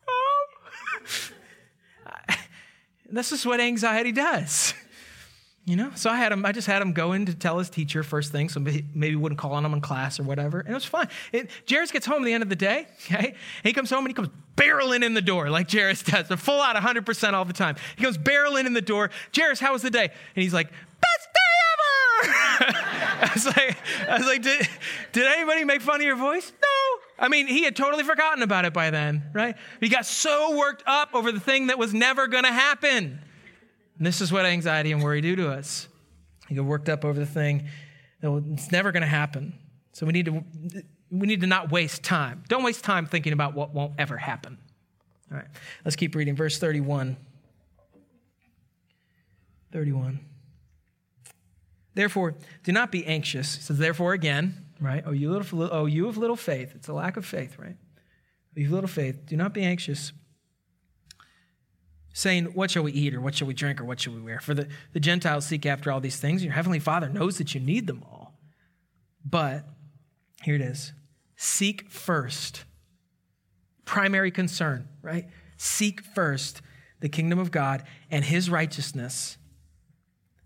No. 0.07 0.15
this 3.11 3.33
is 3.33 3.45
what 3.45 3.61
anxiety 3.61 4.13
does. 4.13 4.75
You 5.69 5.77
know, 5.77 5.91
so 5.97 6.09
I 6.09 6.17
had 6.17 6.33
him, 6.33 6.47
I 6.47 6.53
just 6.53 6.67
had 6.67 6.81
him 6.81 6.95
go 6.95 7.13
in 7.13 7.27
to 7.27 7.35
tell 7.35 7.59
his 7.59 7.69
teacher 7.69 8.03
first 8.03 8.33
thing, 8.33 8.49
so 8.49 8.59
maybe, 8.59 9.17
wouldn't 9.17 9.39
call 9.39 9.53
on 9.53 9.67
him 9.67 9.75
in 9.75 9.83
class 9.83 10.19
or 10.19 10.23
whatever. 10.23 10.61
And 10.61 10.71
it 10.71 10.75
was 10.75 10.87
fine. 10.87 11.09
It, 11.31 11.51
Jairus 11.69 11.91
gets 11.91 12.07
home 12.07 12.23
at 12.23 12.25
the 12.25 12.33
end 12.33 12.43
of 12.43 12.49
the 12.49 12.57
day, 12.57 12.87
okay? 13.05 13.35
He 13.63 13.75
comes 13.75 13.91
home 13.91 14.07
and 14.07 14.09
he 14.09 14.15
comes 14.15 14.31
barreling 14.57 15.05
in 15.05 15.13
the 15.13 15.21
door 15.21 15.51
like 15.51 15.71
Jairus 15.71 16.03
does, 16.03 16.27
but 16.29 16.39
full 16.39 16.63
out 16.63 16.75
100% 16.75 17.33
all 17.35 17.45
the 17.45 17.53
time. 17.53 17.77
He 17.97 18.03
goes 18.03 18.17
barreling 18.17 18.65
in 18.65 18.73
the 18.73 18.81
door. 18.81 19.11
Jairus, 19.37 19.61
how 19.61 19.75
was 19.75 19.83
the 19.83 19.91
day? 19.91 20.05
And 20.05 20.43
he's 20.43 20.55
like, 20.55 20.71
best 20.71 21.29
day! 21.35 21.48
I 23.21 23.31
was 23.35 23.47
like, 23.47 23.77
I 24.09 24.19
was 24.19 24.27
like 24.27 24.43
did, 24.43 24.69
did 25.13 25.27
anybody 25.27 25.65
make 25.65 25.81
fun 25.81 25.97
of 25.97 26.07
your 26.07 26.17
voice? 26.17 26.53
No. 26.61 27.25
I 27.25 27.29
mean, 27.29 27.47
he 27.47 27.65
had 27.65 27.75
totally 27.75 28.05
forgotten 28.05 28.43
about 28.43 28.65
it 28.65 28.73
by 28.73 28.91
then, 28.91 29.31
right? 29.33 29.57
He 29.81 29.89
got 29.89 30.07
so 30.07 30.57
worked 30.57 30.85
up 30.87 31.15
over 31.15 31.33
the 31.33 31.41
thing 31.41 31.67
that 31.67 31.79
was 31.79 31.93
never 31.93 32.29
going 32.29 32.45
to 32.45 32.53
happen. 32.53 33.21
And 33.99 34.07
this 34.07 34.21
is 34.21 34.31
what 34.31 34.47
anxiety 34.47 34.93
and 34.93 35.03
worry 35.03 35.21
do 35.21 35.35
to 35.37 35.51
us. 35.51 35.89
You 36.49 36.57
get 36.57 36.65
worked 36.65 36.89
up 36.89 37.05
over 37.05 37.19
the 37.19 37.27
thing 37.27 37.69
that 38.21 38.31
it's 38.53 38.71
never 38.71 38.93
going 38.93 39.03
to 39.03 39.09
happen. 39.09 39.59
So 39.93 40.07
we 40.07 40.13
need 40.13 40.27
to 40.27 40.45
we 41.11 41.27
need 41.27 41.41
to 41.41 41.47
not 41.47 41.73
waste 41.73 42.03
time. 42.03 42.45
Don't 42.49 42.63
waste 42.63 42.85
time 42.85 43.07
thinking 43.07 43.33
about 43.33 43.55
what 43.55 43.75
won't 43.75 43.95
ever 43.99 44.17
happen. 44.17 44.59
All 45.31 45.39
right. 45.39 45.47
Let's 45.85 45.97
keep 45.97 46.15
reading 46.15 46.37
verse 46.37 46.59
31. 46.59 47.17
31. 49.73 50.21
Therefore, 51.95 52.35
do 52.65 52.73
not 52.73 52.93
be 52.93 53.05
anxious. 53.07 53.57
He 53.57 53.63
says, 53.63 53.79
therefore, 53.79 54.13
again, 54.13 54.67
right? 54.81 55.03
Oh, 55.07 55.13
you, 55.13 55.31
little, 55.31 55.69
oh, 55.73 55.87
you 55.87 56.09
of 56.09 56.17
little 56.17 56.37
faith. 56.37 56.73
It's 56.75 56.89
a 56.89 56.93
lack 56.93 57.17
of 57.17 57.27
faith, 57.27 57.59
right? 57.59 57.77
You 58.55 58.67
of 58.67 58.73
little 58.73 58.89
faith. 58.89 59.27
Do 59.27 59.37
not 59.37 59.55
be 59.55 59.63
anxious 59.63 60.13
saying, 62.19 62.47
What 62.47 62.71
shall 62.71 62.83
we 62.83 62.93
eat, 62.93 63.15
or 63.15 63.21
what 63.21 63.37
shall 63.37 63.47
we 63.47 63.55
drink, 63.55 63.81
or 63.81 63.85
what 63.85 64.01
shall 64.01 64.13
we 64.13 64.21
wear? 64.21 64.41
For 64.41 64.53
the, 64.53 64.69
the 64.93 65.01
Gentiles 65.01 65.47
seek 65.47 65.65
after 65.65 65.93
all 65.93 66.01
these 66.01 66.19
things. 66.19 66.43
Your 66.43 66.53
heavenly 66.53 66.81
Father 66.81 67.09
knows 67.09 67.39
that 67.39 67.55
you 67.55 67.61
need 67.61 67.87
them 67.87 68.03
all. 68.11 68.39
But 69.25 69.65
here 70.43 70.57
it 70.57 70.61
is 70.61 70.93
seek 71.37 71.89
first. 71.89 72.65
Primary 73.85 74.31
concern, 74.31 74.89
right? 75.01 75.27
Seek 75.57 76.03
first 76.03 76.61
the 77.01 77.09
kingdom 77.09 77.39
of 77.39 77.51
God 77.51 77.85
and 78.11 78.25
his 78.25 78.51
righteousness, 78.51 79.39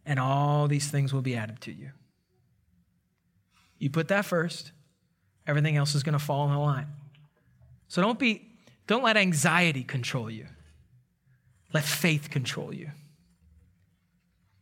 and 0.05 0.19
all 0.19 0.69
these 0.69 0.91
things 0.91 1.13
will 1.13 1.23
be 1.23 1.37
added 1.37 1.61
to 1.63 1.73
you. 1.73 1.91
You 3.79 3.91
put 3.91 4.09
that 4.09 4.25
first, 4.25 4.73
everything 5.47 5.77
else 5.77 5.95
is 5.95 6.03
going 6.03 6.13
to 6.13 6.25
fall 6.25 6.49
in 6.49 6.57
line. 6.57 6.89
So 7.89 8.01
don't 8.01 8.19
be, 8.19 8.49
don't 8.87 9.03
let 9.03 9.17
anxiety 9.17 9.85
control 9.85 10.31
you. 10.31 10.47
Let 11.73 11.85
faith 11.85 12.31
control 12.31 12.73
you. 12.73 12.91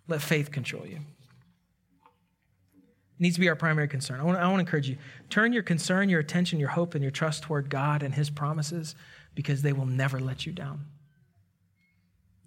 Let 0.08 0.22
faith 0.22 0.50
control 0.50 0.86
you. 0.86 0.96
It 0.96 3.20
needs 3.20 3.36
to 3.36 3.40
be 3.40 3.48
our 3.48 3.56
primary 3.56 3.88
concern. 3.88 4.20
I 4.20 4.24
want, 4.24 4.38
I 4.38 4.46
want 4.46 4.56
to 4.56 4.60
encourage 4.60 4.88
you 4.88 4.96
turn 5.28 5.52
your 5.52 5.62
concern, 5.62 6.08
your 6.08 6.20
attention, 6.20 6.58
your 6.58 6.70
hope, 6.70 6.94
and 6.94 7.02
your 7.02 7.10
trust 7.10 7.42
toward 7.42 7.68
God 7.68 8.02
and 8.02 8.14
His 8.14 8.30
promises 8.30 8.94
because 9.34 9.62
they 9.62 9.72
will 9.72 9.86
never 9.86 10.18
let 10.18 10.46
you 10.46 10.52
down. 10.52 10.86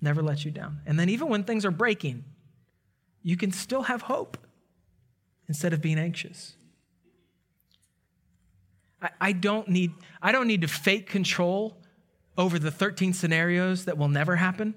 Never 0.01 0.21
let 0.21 0.43
you 0.43 0.51
down. 0.51 0.81
And 0.85 0.99
then, 0.99 1.09
even 1.09 1.29
when 1.29 1.43
things 1.43 1.65
are 1.65 1.71
breaking, 1.71 2.25
you 3.23 3.37
can 3.37 3.51
still 3.51 3.83
have 3.83 4.03
hope 4.03 4.37
instead 5.47 5.73
of 5.73 5.81
being 5.81 5.97
anxious. 5.97 6.55
I, 9.01 9.09
I, 9.19 9.31
don't, 9.31 9.67
need, 9.69 9.91
I 10.21 10.31
don't 10.31 10.47
need 10.47 10.61
to 10.61 10.67
fake 10.67 11.07
control 11.07 11.77
over 12.37 12.59
the 12.59 12.71
13 12.71 13.13
scenarios 13.13 13.85
that 13.85 13.97
will 13.97 14.09
never 14.09 14.35
happen. 14.35 14.75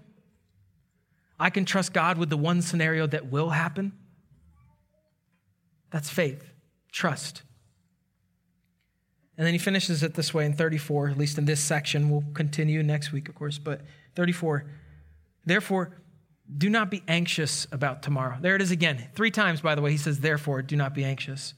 I 1.39 1.51
can 1.51 1.65
trust 1.65 1.93
God 1.93 2.17
with 2.19 2.31
the 2.31 2.37
one 2.37 2.63
scenario 2.63 3.07
that 3.09 3.27
will 3.27 3.51
happen. 3.51 3.93
That's 5.91 6.09
faith, 6.09 6.45
trust. 6.93 7.43
And 9.37 9.47
then 9.47 9.53
he 9.53 9.59
finishes 9.59 10.03
it 10.03 10.15
this 10.15 10.33
way 10.33 10.47
in 10.47 10.55
34, 10.55 11.11
at 11.11 11.19
least 11.19 11.37
in 11.37 11.45
this 11.45 11.61
section. 11.61 12.09
We'll 12.09 12.25
continue 12.33 12.83
next 12.83 13.13
week, 13.13 13.29
of 13.29 13.35
course, 13.35 13.59
but 13.59 13.83
34. 14.15 14.65
Therefore, 15.45 15.99
do 16.55 16.71
not 16.71 16.91
be 16.91 17.03
anxious 17.09 17.67
about 17.73 18.03
tomorrow. 18.03 18.39
There 18.41 18.55
it 18.55 18.63
is 18.63 18.71
again. 18.71 19.09
Three 19.15 19.31
times, 19.31 19.61
by 19.61 19.75
the 19.75 19.83
way, 19.83 19.91
he 19.91 19.97
says, 19.97 20.21
Therefore, 20.21 20.63
do 20.63 20.77
not 20.77 20.95
be 20.95 21.05
anxious. 21.05 21.55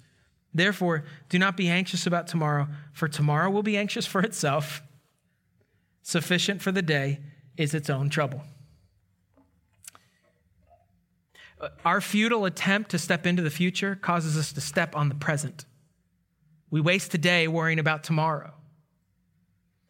Therefore, 0.54 1.04
do 1.28 1.38
not 1.38 1.56
be 1.56 1.68
anxious 1.68 2.06
about 2.06 2.26
tomorrow, 2.26 2.68
for 2.92 3.06
tomorrow 3.06 3.50
will 3.50 3.62
be 3.62 3.76
anxious 3.76 4.06
for 4.06 4.20
itself. 4.22 4.82
Sufficient 6.02 6.62
for 6.62 6.72
the 6.72 6.80
day 6.80 7.20
is 7.56 7.74
its 7.74 7.90
own 7.90 8.08
trouble. 8.08 8.42
Uh, 11.60 11.68
our 11.84 12.00
futile 12.00 12.46
attempt 12.46 12.90
to 12.90 12.98
step 12.98 13.26
into 13.26 13.42
the 13.42 13.50
future 13.50 13.94
causes 13.94 14.38
us 14.38 14.52
to 14.52 14.60
step 14.60 14.96
on 14.96 15.10
the 15.10 15.14
present. 15.14 15.66
We 16.70 16.80
waste 16.80 17.10
today 17.10 17.46
worrying 17.46 17.78
about 17.78 18.04
tomorrow. 18.04 18.54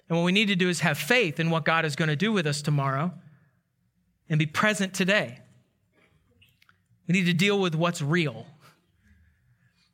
And 0.08 0.18
what 0.18 0.24
we 0.24 0.32
need 0.32 0.48
to 0.48 0.56
do 0.56 0.68
is 0.68 0.80
have 0.80 0.98
faith 0.98 1.38
in 1.38 1.50
what 1.50 1.64
God 1.64 1.84
is 1.84 1.94
going 1.94 2.08
to 2.08 2.16
do 2.16 2.32
with 2.32 2.46
us 2.46 2.62
tomorrow 2.62 3.12
and 4.28 4.38
be 4.38 4.46
present 4.46 4.94
today. 4.94 5.38
We 7.06 7.12
need 7.12 7.26
to 7.26 7.32
deal 7.32 7.58
with 7.58 7.74
what's 7.74 8.02
real 8.02 8.46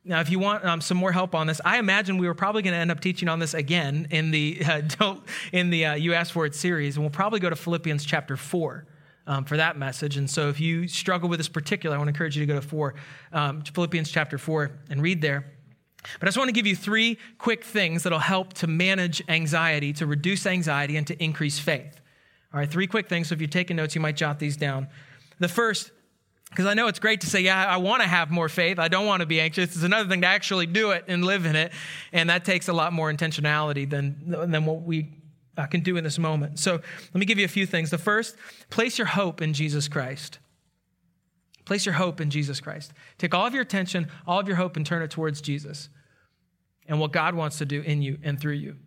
now, 0.07 0.19
if 0.21 0.29
you 0.29 0.37
want 0.37 0.63
um, 0.63 0.81
some 0.81 0.97
more 0.97 1.11
help 1.11 1.33
on 1.33 1.47
this, 1.47 1.59
I 1.65 1.79
imagine 1.79 2.19
we 2.19 2.27
were 2.27 2.35
probably 2.35 2.61
going 2.61 2.75
to 2.75 2.79
end 2.79 2.91
up 2.91 2.99
teaching 2.99 3.27
on 3.27 3.39
this 3.39 3.55
again 3.55 4.07
in 4.11 4.29
the 4.29 4.61
uh, 4.65 4.81
don't 4.81 5.23
in 5.51 5.71
the 5.71 5.85
uh, 5.87 5.93
You 5.95 6.23
For 6.25 6.45
It 6.45 6.53
series, 6.53 6.95
and 6.95 7.03
we'll 7.03 7.09
probably 7.09 7.39
go 7.39 7.49
to 7.49 7.55
Philippians 7.55 8.05
chapter 8.05 8.37
four 8.37 8.85
um, 9.25 9.45
for 9.45 9.57
that 9.57 9.77
message. 9.77 10.17
And 10.17 10.29
so, 10.29 10.49
if 10.49 10.59
you 10.59 10.87
struggle 10.87 11.27
with 11.27 11.39
this 11.39 11.49
particular, 11.49 11.95
I 11.95 11.97
want 11.97 12.07
to 12.07 12.09
encourage 12.09 12.37
you 12.37 12.45
to 12.45 12.53
go 12.53 12.59
to 12.59 12.65
four, 12.65 12.93
um, 13.33 13.63
Philippians 13.63 14.11
chapter 14.11 14.37
four, 14.37 14.71
and 14.91 15.01
read 15.01 15.21
there. 15.21 15.51
But 16.19 16.27
I 16.27 16.27
just 16.27 16.37
want 16.37 16.49
to 16.49 16.53
give 16.53 16.67
you 16.67 16.75
three 16.75 17.17
quick 17.39 17.63
things 17.63 18.03
that'll 18.03 18.19
help 18.19 18.53
to 18.55 18.67
manage 18.67 19.23
anxiety, 19.27 19.91
to 19.93 20.05
reduce 20.05 20.45
anxiety, 20.45 20.97
and 20.97 21.07
to 21.07 21.23
increase 21.23 21.57
faith. 21.57 21.99
All 22.55 22.59
right, 22.59 22.71
three 22.71 22.87
quick 22.87 23.09
things. 23.09 23.27
So 23.27 23.33
if 23.35 23.41
you're 23.41 23.49
taking 23.49 23.75
notes, 23.75 23.95
you 23.95 24.01
might 24.01 24.15
jot 24.15 24.39
these 24.39 24.55
down. 24.55 24.87
The 25.39 25.49
first 25.49 25.91
because 26.51 26.67
I 26.67 26.73
know 26.73 26.87
it's 26.87 26.99
great 26.99 27.19
to 27.21 27.27
say, 27.27 27.41
yeah, 27.41 27.65
I 27.65 27.75
want 27.75 28.01
to 28.01 28.07
have 28.07 28.31
more 28.31 28.47
faith. 28.47 28.79
I 28.79 28.87
don't 28.87 29.05
want 29.05 29.19
to 29.19 29.25
be 29.25 29.41
anxious. 29.41 29.75
It's 29.75 29.83
another 29.83 30.07
thing 30.07 30.21
to 30.21 30.27
actually 30.27 30.67
do 30.67 30.91
it 30.91 31.03
and 31.09 31.25
live 31.25 31.45
in 31.45 31.57
it. 31.57 31.73
And 32.13 32.29
that 32.29 32.45
takes 32.45 32.69
a 32.69 32.73
lot 32.73 32.93
more 32.93 33.11
intentionality 33.11 33.89
than, 33.89 34.15
than 34.25 34.63
what 34.63 34.83
we 34.83 35.09
uh, 35.57 35.65
can 35.65 35.81
do 35.81 35.97
in 35.97 36.05
this 36.05 36.17
moment. 36.17 36.59
So 36.59 36.75
let 36.75 37.15
me 37.15 37.25
give 37.25 37.37
you 37.37 37.43
a 37.43 37.49
few 37.49 37.65
things. 37.65 37.89
The 37.89 37.97
first, 37.97 38.37
place 38.69 38.97
your 38.97 39.07
hope 39.07 39.41
in 39.41 39.51
Jesus 39.51 39.89
Christ. 39.89 40.39
Place 41.65 41.85
your 41.85 41.95
hope 41.95 42.21
in 42.21 42.29
Jesus 42.29 42.61
Christ. 42.61 42.93
Take 43.17 43.33
all 43.33 43.45
of 43.45 43.53
your 43.53 43.63
attention, 43.63 44.07
all 44.25 44.39
of 44.39 44.47
your 44.47 44.55
hope, 44.55 44.77
and 44.77 44.85
turn 44.85 45.01
it 45.01 45.11
towards 45.11 45.41
Jesus 45.41 45.89
and 46.87 47.01
what 47.01 47.11
God 47.11 47.35
wants 47.35 47.57
to 47.57 47.65
do 47.65 47.81
in 47.81 48.01
you 48.01 48.17
and 48.23 48.39
through 48.39 48.53
you. 48.53 48.77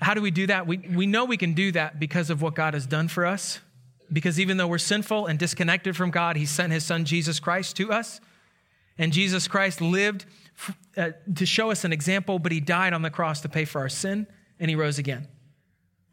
How 0.00 0.14
do 0.14 0.22
we 0.22 0.30
do 0.30 0.46
that? 0.46 0.66
We, 0.66 0.78
we 0.78 1.06
know 1.06 1.24
we 1.24 1.36
can 1.36 1.54
do 1.54 1.72
that 1.72 1.98
because 1.98 2.30
of 2.30 2.40
what 2.40 2.54
God 2.54 2.74
has 2.74 2.86
done 2.86 3.08
for 3.08 3.26
us 3.26 3.60
because 4.12 4.40
even 4.40 4.56
though 4.56 4.66
we're 4.66 4.78
sinful 4.78 5.26
and 5.26 5.38
disconnected 5.38 5.96
from 5.96 6.10
God, 6.10 6.36
He 6.36 6.46
sent 6.46 6.72
His 6.72 6.84
Son 6.84 7.04
Jesus 7.04 7.40
Christ 7.40 7.76
to 7.76 7.92
us. 7.92 8.20
And 8.96 9.12
Jesus 9.12 9.46
Christ 9.46 9.80
lived 9.80 10.26
uh, 10.96 11.10
to 11.36 11.46
show 11.46 11.70
us 11.70 11.84
an 11.84 11.92
example, 11.92 12.38
but 12.38 12.52
He 12.52 12.60
died 12.60 12.92
on 12.92 13.02
the 13.02 13.10
cross 13.10 13.42
to 13.42 13.48
pay 13.48 13.64
for 13.64 13.80
our 13.80 13.88
sin, 13.88 14.26
and 14.58 14.70
He 14.70 14.76
rose 14.76 14.98
again. 14.98 15.28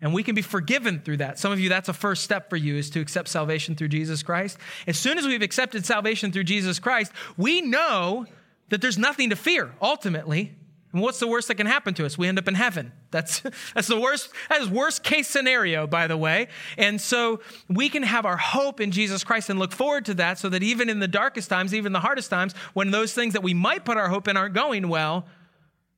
And 0.02 0.14
we 0.14 0.24
can 0.24 0.36
be 0.36 0.42
forgiven 0.42 1.00
through 1.00 1.18
that. 1.18 1.40
Some 1.40 1.52
of 1.52 1.60
you, 1.60 1.70
that's 1.70 1.90
a 1.90 1.94
first 1.94 2.24
step 2.24 2.50
for 2.50 2.58
you, 2.58 2.76
is 2.76 2.90
to 2.92 3.00
accept 3.00 3.30
salvation 3.30 3.76
through 3.76 3.88
Jesus 3.88 4.24
Christ. 4.24 4.58
As 4.88 4.98
soon 4.98 5.18
as 5.18 5.26
we've 5.26 5.42
accepted 5.42 5.86
salvation 5.86 6.32
through 6.32 6.44
Jesus 6.44 6.80
Christ, 6.80 7.12
we 7.38 7.62
know 7.62 8.26
that 8.70 8.82
there's 8.82 8.98
nothing 8.98 9.30
to 9.30 9.36
fear, 9.36 9.74
ultimately. 9.82 10.54
And 10.96 11.02
what's 11.02 11.20
the 11.20 11.28
worst 11.28 11.50
that 11.50 11.56
can 11.56 11.68
happen 11.68 11.94
to 11.96 12.06
us? 12.06 12.18
We 12.18 12.30
end 12.30 12.40
up 12.40 12.48
in 12.48 12.56
heaven. 12.56 12.94
That's, 13.12 13.42
that's 13.76 13.90
the 13.90 14.00
worst, 14.00 14.30
that 14.48 14.62
is 14.62 14.70
worst 14.70 15.04
case 15.04 15.28
scenario, 15.28 15.88
by 15.88 16.08
the 16.08 16.16
way. 16.16 16.48
And 16.78 17.02
so 17.02 17.42
we 17.68 17.90
can 17.90 18.02
have 18.02 18.26
our 18.26 18.38
hope 18.38 18.80
in 18.80 18.92
Jesus 18.92 19.22
Christ 19.26 19.50
and 19.50 19.60
look 19.60 19.74
forward 19.74 20.06
to 20.06 20.14
that 20.14 20.40
so 20.40 20.48
that 20.48 20.64
even 20.64 20.88
in 20.88 21.00
the 21.00 21.08
darkest 21.10 21.50
times, 21.50 21.74
even 21.74 21.92
the 21.92 22.00
hardest 22.00 22.30
times, 22.30 22.54
when 22.74 22.92
those 22.92 23.12
things 23.12 23.34
that 23.34 23.44
we 23.44 23.54
might 23.54 23.84
put 23.84 23.98
our 23.98 24.08
hope 24.08 24.30
in 24.30 24.38
aren't 24.38 24.56
going 24.56 24.88
well, 24.88 25.26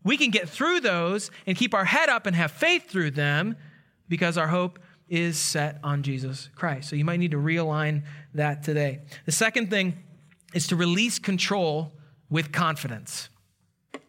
we 0.03 0.17
can 0.17 0.31
get 0.31 0.49
through 0.49 0.79
those 0.79 1.29
and 1.45 1.55
keep 1.55 1.75
our 1.75 1.85
head 1.85 2.09
up 2.09 2.25
and 2.25 2.35
have 2.35 2.49
faith 2.49 2.89
through 2.89 3.11
them 3.11 3.55
because 4.09 4.35
our 4.35 4.47
hope 4.47 4.79
is 5.09 5.37
set 5.37 5.77
on 5.83 6.01
Jesus 6.01 6.49
Christ. 6.55 6.89
So 6.89 6.95
you 6.95 7.05
might 7.05 7.19
need 7.19 7.31
to 7.31 7.37
realign 7.37 8.01
that 8.33 8.63
today. 8.63 9.01
The 9.27 9.31
second 9.31 9.69
thing 9.69 10.03
is 10.55 10.65
to 10.69 10.75
release 10.75 11.19
control 11.19 11.93
with 12.31 12.51
confidence 12.51 13.29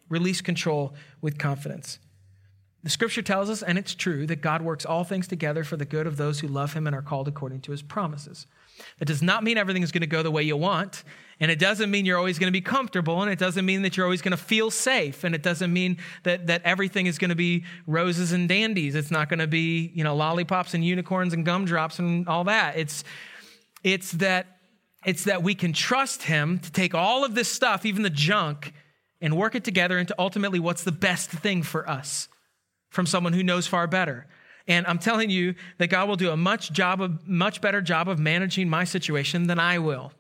release 0.09 0.41
control 0.41 0.95
with 1.21 1.39
confidence. 1.39 1.99
The 2.85 2.91
scripture 2.91 3.23
tells 3.23 3.51
us, 3.51 3.63
and 3.63 3.77
it's 3.77 3.95
true, 3.95 4.27
that 4.27 4.41
God 4.41 4.63
works 4.63 4.87
all 4.87 5.03
things 5.03 5.27
together 5.27 5.65
for 5.65 5.77
the 5.77 5.85
good 5.85 6.07
of 6.07 6.17
those 6.17 6.41
who 6.41 6.49
love 6.49 6.75
him 6.75 6.87
and 6.87 6.95
are 6.95 7.03
called 7.03 7.27
according 7.27 7.61
to 7.63 7.73
his 7.73 7.83
promises. 7.83 8.47
That 8.99 9.07
does 9.07 9.21
not 9.21 9.43
mean 9.43 9.59
everything 9.59 9.83
is 9.83 9.91
going 9.91 10.03
to 10.03 10.07
go 10.07 10.23
the 10.23 10.31
way 10.31 10.45
you 10.45 10.57
want, 10.57 11.03
and 11.41 11.51
it 11.51 11.59
doesn't 11.59 11.91
mean 11.91 12.07
you're 12.07 12.17
always 12.17 12.39
going 12.39 12.47
to 12.47 12.53
be 12.53 12.61
comfortable, 12.61 13.21
and 13.21 13.31
it 13.31 13.39
doesn't 13.39 13.67
mean 13.67 13.83
that 13.83 13.97
you're 13.97 14.07
always 14.07 14.23
going 14.23 14.31
to 14.31 14.43
feel 14.43 14.71
safe, 14.71 15.25
and 15.25 15.35
it 15.35 15.43
doesn't 15.43 15.73
mean 15.73 15.99
that, 16.23 16.47
that 16.47 16.63
everything 16.63 17.07
is 17.07 17.19
going 17.19 17.31
to 17.31 17.35
be 17.37 17.65
roses 17.89 18.31
and 18.31 18.49
dandies. 18.49 18.95
It's 18.95 19.11
not 19.11 19.29
going 19.29 19.41
to 19.41 19.49
be, 19.49 19.91
you 19.95 20.05
know, 20.05 20.15
lollipops 20.15 20.75
and 20.75 20.85
unicorns 20.85 21.35
and 21.35 21.45
gumdrops 21.45 21.99
and 21.99 22.29
all 22.29 22.45
that. 22.45 22.79
It's, 22.79 23.03
it's 23.83 24.13
that 24.13 24.59
it's 25.05 25.25
that 25.25 25.43
we 25.45 25.55
can 25.55 25.73
trust 25.73 26.25
him 26.25 26.59
to 26.59 26.73
take 26.73 26.93
all 26.93 27.25
of 27.25 27.35
this 27.35 27.51
stuff, 27.51 27.87
even 27.87 28.03
the 28.03 28.11
junk, 28.11 28.73
and 29.21 29.37
work 29.37 29.55
it 29.55 29.65
together 29.65 29.99
into 29.99 30.15
ultimately 30.19 30.59
what's 30.59 30.85
the 30.85 30.93
best 30.93 31.31
thing 31.31 31.63
for 31.63 31.89
us 31.89 32.29
from 32.91 33.07
someone 33.07 33.33
who 33.33 33.43
knows 33.43 33.67
far 33.67 33.87
better. 33.87 34.27
And 34.67 34.87
I'm 34.87 34.99
telling 34.99 35.31
you 35.31 35.55
that 35.79 35.89
God 35.89 36.09
will 36.09 36.17
do 36.17 36.31
a 36.31 36.37
much 36.37 36.73
job 36.73 37.01
of 37.01 37.27
much 37.27 37.61
better 37.61 37.81
job 37.81 38.09
of 38.09 38.19
managing 38.19 38.69
my 38.69 38.85
situation 38.85 39.47
than 39.47 39.59
I 39.59 39.79
will. 39.79 40.13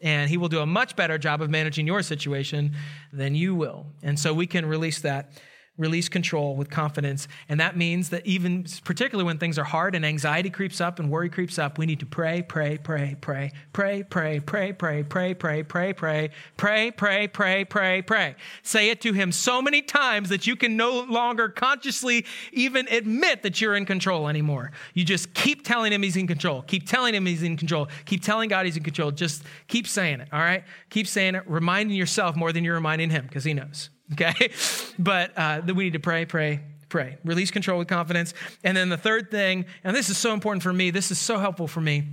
And 0.00 0.30
he 0.30 0.36
will 0.36 0.48
do 0.48 0.60
a 0.60 0.66
much 0.66 0.94
better 0.94 1.18
job 1.18 1.42
of 1.42 1.50
managing 1.50 1.86
your 1.86 2.02
situation 2.02 2.76
than 3.12 3.34
you 3.34 3.54
will. 3.54 3.86
And 4.02 4.18
so 4.18 4.32
we 4.32 4.46
can 4.46 4.66
release 4.66 5.00
that 5.00 5.30
release 5.78 6.08
control 6.08 6.56
with 6.56 6.70
confidence. 6.70 7.28
And 7.48 7.60
that 7.60 7.76
means 7.76 8.08
that 8.10 8.26
even, 8.26 8.66
particularly 8.84 9.26
when 9.26 9.38
things 9.38 9.58
are 9.58 9.64
hard 9.64 9.94
and 9.94 10.04
anxiety 10.04 10.50
creeps 10.50 10.80
up 10.80 10.98
and 10.98 11.10
worry 11.10 11.28
creeps 11.28 11.58
up, 11.58 11.78
we 11.78 11.86
need 11.86 12.00
to 12.00 12.06
pray, 12.06 12.42
pray, 12.42 12.78
pray, 12.78 13.16
pray, 13.20 13.52
pray, 13.72 14.02
pray, 14.02 14.40
pray, 14.40 14.72
pray, 14.72 15.02
pray, 15.02 15.32
pray, 15.34 15.62
pray, 15.62 15.92
pray, 15.92 16.30
pray, 16.56 16.90
pray, 16.90 17.28
pray, 17.28 17.64
pray, 17.64 18.02
pray. 18.02 18.36
Say 18.62 18.90
it 18.90 19.00
to 19.02 19.12
him 19.12 19.32
so 19.32 19.60
many 19.60 19.82
times 19.82 20.30
that 20.30 20.46
you 20.46 20.56
can 20.56 20.76
no 20.76 21.02
longer 21.02 21.48
consciously 21.48 22.24
even 22.52 22.88
admit 22.88 23.42
that 23.42 23.60
you're 23.60 23.76
in 23.76 23.84
control 23.84 24.28
anymore. 24.28 24.72
You 24.94 25.04
just 25.04 25.34
keep 25.34 25.64
telling 25.64 25.92
him 25.92 26.02
he's 26.02 26.16
in 26.16 26.26
control. 26.26 26.62
Keep 26.62 26.88
telling 26.88 27.14
him 27.14 27.26
he's 27.26 27.42
in 27.42 27.56
control. 27.56 27.88
Keep 28.06 28.22
telling 28.22 28.48
God 28.48 28.66
he's 28.66 28.76
in 28.76 28.82
control. 28.82 29.10
Just 29.10 29.42
keep 29.68 29.86
saying 29.86 30.20
it, 30.20 30.28
all 30.32 30.40
right? 30.40 30.64
Keep 30.90 31.06
saying 31.06 31.34
it, 31.34 31.42
reminding 31.46 31.96
yourself 31.96 32.36
more 32.36 32.52
than 32.52 32.64
you're 32.64 32.74
reminding 32.74 33.10
him 33.10 33.26
because 33.26 33.44
he 33.44 33.52
knows. 33.52 33.90
Okay? 34.12 34.50
But 34.98 35.32
uh, 35.36 35.60
we 35.66 35.84
need 35.84 35.92
to 35.92 36.00
pray, 36.00 36.24
pray, 36.24 36.60
pray. 36.88 37.18
Release 37.22 37.50
control 37.50 37.78
with 37.78 37.86
confidence. 37.86 38.32
And 38.64 38.74
then 38.74 38.88
the 38.88 38.96
third 38.96 39.30
thing, 39.30 39.66
and 39.84 39.94
this 39.94 40.08
is 40.08 40.16
so 40.16 40.32
important 40.32 40.62
for 40.62 40.72
me, 40.72 40.90
this 40.90 41.10
is 41.10 41.18
so 41.18 41.38
helpful 41.38 41.68
for 41.68 41.82
me 41.82 42.04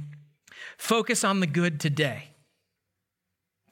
focus 0.78 1.24
on 1.24 1.40
the 1.40 1.48
good 1.48 1.80
today. 1.80 2.33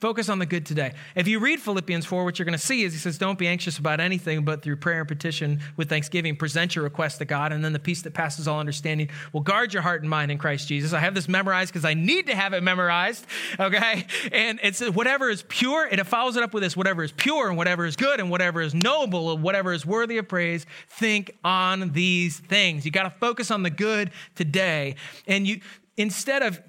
Focus 0.01 0.29
on 0.29 0.39
the 0.39 0.47
good 0.47 0.65
today. 0.65 0.93
If 1.13 1.27
you 1.27 1.37
read 1.37 1.59
Philippians 1.59 2.07
4, 2.07 2.23
what 2.23 2.39
you're 2.39 2.45
going 2.47 2.57
to 2.57 2.65
see 2.65 2.81
is 2.81 2.91
he 2.91 2.97
says, 2.97 3.19
Don't 3.19 3.37
be 3.37 3.47
anxious 3.47 3.77
about 3.77 3.99
anything, 3.99 4.43
but 4.43 4.63
through 4.63 4.77
prayer 4.77 5.01
and 5.01 5.07
petition 5.07 5.61
with 5.77 5.89
thanksgiving, 5.89 6.35
present 6.35 6.75
your 6.75 6.83
request 6.83 7.19
to 7.19 7.25
God, 7.25 7.53
and 7.53 7.63
then 7.63 7.71
the 7.71 7.77
peace 7.77 8.01
that 8.01 8.15
passes 8.15 8.47
all 8.47 8.59
understanding 8.59 9.09
will 9.31 9.41
guard 9.41 9.73
your 9.73 9.83
heart 9.83 10.01
and 10.01 10.09
mind 10.09 10.31
in 10.31 10.39
Christ 10.39 10.67
Jesus. 10.67 10.91
I 10.91 10.99
have 11.01 11.13
this 11.13 11.29
memorized 11.29 11.71
because 11.71 11.85
I 11.85 11.93
need 11.93 12.25
to 12.27 12.35
have 12.35 12.53
it 12.53 12.63
memorized, 12.63 13.27
okay? 13.59 14.07
And 14.31 14.59
it's 14.63 14.81
whatever 14.81 15.29
is 15.29 15.43
pure, 15.47 15.85
and 15.85 15.99
it 15.99 16.05
follows 16.05 16.35
it 16.35 16.41
up 16.41 16.51
with 16.51 16.63
this 16.63 16.75
whatever 16.75 17.03
is 17.03 17.11
pure, 17.11 17.47
and 17.47 17.55
whatever 17.55 17.85
is 17.85 17.95
good, 17.95 18.19
and 18.19 18.31
whatever 18.31 18.59
is 18.59 18.73
noble, 18.73 19.33
and 19.33 19.43
whatever 19.43 19.71
is 19.71 19.85
worthy 19.85 20.17
of 20.17 20.27
praise, 20.27 20.65
think 20.89 21.37
on 21.43 21.91
these 21.91 22.39
things. 22.39 22.85
You 22.85 22.91
got 22.91 23.03
to 23.03 23.13
focus 23.19 23.51
on 23.51 23.61
the 23.61 23.69
good 23.69 24.09
today. 24.33 24.95
And 25.27 25.45
you, 25.45 25.61
instead 25.95 26.41
of 26.41 26.59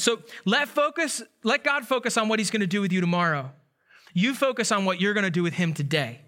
so 0.00 0.22
let 0.46 0.68
focus, 0.68 1.22
let 1.42 1.62
God 1.62 1.86
focus 1.86 2.16
on 2.16 2.28
what 2.28 2.38
he's 2.38 2.50
going 2.50 2.60
to 2.60 2.66
do 2.66 2.80
with 2.80 2.92
you 2.92 3.00
tomorrow. 3.00 3.50
You 4.14 4.34
focus 4.34 4.72
on 4.72 4.84
what 4.86 5.00
you're 5.00 5.12
going 5.14 5.24
to 5.24 5.30
do 5.30 5.42
with 5.42 5.54
him 5.54 5.74
today. 5.74 6.20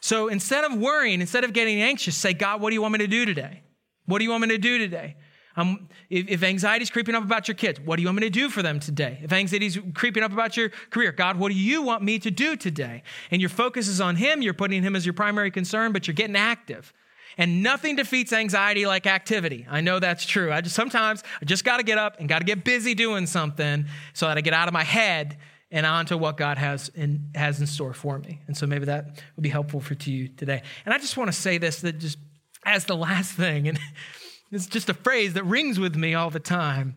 So 0.00 0.28
instead 0.28 0.64
of 0.64 0.78
worrying, 0.78 1.20
instead 1.20 1.42
of 1.42 1.52
getting 1.52 1.82
anxious, 1.82 2.16
say, 2.16 2.32
God, 2.32 2.60
what 2.60 2.70
do 2.70 2.74
you 2.74 2.82
want 2.82 2.92
me 2.92 2.98
to 2.98 3.08
do 3.08 3.26
today? 3.26 3.62
What 4.06 4.18
do 4.18 4.24
you 4.24 4.30
want 4.30 4.42
me 4.42 4.48
to 4.48 4.58
do 4.58 4.78
today? 4.78 5.16
Um, 5.56 5.88
if, 6.08 6.28
if 6.28 6.42
anxiety 6.44 6.84
is 6.84 6.90
creeping 6.90 7.16
up 7.16 7.24
about 7.24 7.48
your 7.48 7.56
kids, 7.56 7.80
what 7.80 7.96
do 7.96 8.02
you 8.02 8.06
want 8.06 8.20
me 8.20 8.26
to 8.26 8.30
do 8.30 8.48
for 8.48 8.62
them 8.62 8.78
today? 8.78 9.18
If 9.20 9.32
anxiety 9.32 9.66
is 9.66 9.80
creeping 9.94 10.22
up 10.22 10.32
about 10.32 10.56
your 10.56 10.68
career, 10.90 11.10
God, 11.10 11.36
what 11.36 11.50
do 11.50 11.58
you 11.58 11.82
want 11.82 12.04
me 12.04 12.20
to 12.20 12.30
do 12.30 12.54
today? 12.54 13.02
And 13.32 13.42
your 13.42 13.50
focus 13.50 13.88
is 13.88 14.00
on 14.00 14.14
Him, 14.14 14.40
you're 14.40 14.54
putting 14.54 14.84
Him 14.84 14.94
as 14.94 15.04
your 15.04 15.14
primary 15.14 15.50
concern, 15.50 15.92
but 15.92 16.06
you're 16.06 16.14
getting 16.14 16.36
active. 16.36 16.92
And 17.38 17.62
nothing 17.62 17.94
defeats 17.94 18.32
anxiety 18.32 18.84
like 18.84 19.06
activity. 19.06 19.64
I 19.70 19.80
know 19.80 20.00
that's 20.00 20.26
true. 20.26 20.52
I 20.52 20.60
just 20.60 20.74
sometimes 20.74 21.22
I 21.40 21.44
just 21.44 21.64
got 21.64 21.76
to 21.76 21.84
get 21.84 21.96
up 21.96 22.18
and 22.18 22.28
got 22.28 22.40
to 22.40 22.44
get 22.44 22.64
busy 22.64 22.94
doing 22.94 23.26
something 23.26 23.86
so 24.12 24.26
that 24.26 24.36
I 24.36 24.40
get 24.40 24.52
out 24.52 24.66
of 24.66 24.74
my 24.74 24.82
head 24.82 25.38
and 25.70 25.86
onto 25.86 26.16
what 26.16 26.36
God 26.36 26.58
has 26.58 26.88
in, 26.90 27.30
has 27.36 27.60
in 27.60 27.66
store 27.66 27.94
for 27.94 28.18
me. 28.18 28.40
And 28.48 28.56
so 28.56 28.66
maybe 28.66 28.86
that 28.86 29.22
would 29.36 29.42
be 29.42 29.48
helpful 29.48 29.80
for 29.80 29.94
to 29.94 30.10
you 30.10 30.28
today. 30.28 30.62
And 30.84 30.92
I 30.92 30.98
just 30.98 31.16
want 31.16 31.28
to 31.28 31.36
say 31.36 31.58
this 31.58 31.80
that 31.82 31.98
just 31.98 32.18
as 32.64 32.86
the 32.86 32.96
last 32.96 33.32
thing, 33.32 33.68
and 33.68 33.78
it's 34.50 34.66
just 34.66 34.88
a 34.88 34.94
phrase 34.94 35.34
that 35.34 35.44
rings 35.44 35.78
with 35.78 35.94
me 35.94 36.14
all 36.14 36.30
the 36.30 36.40
time. 36.40 36.96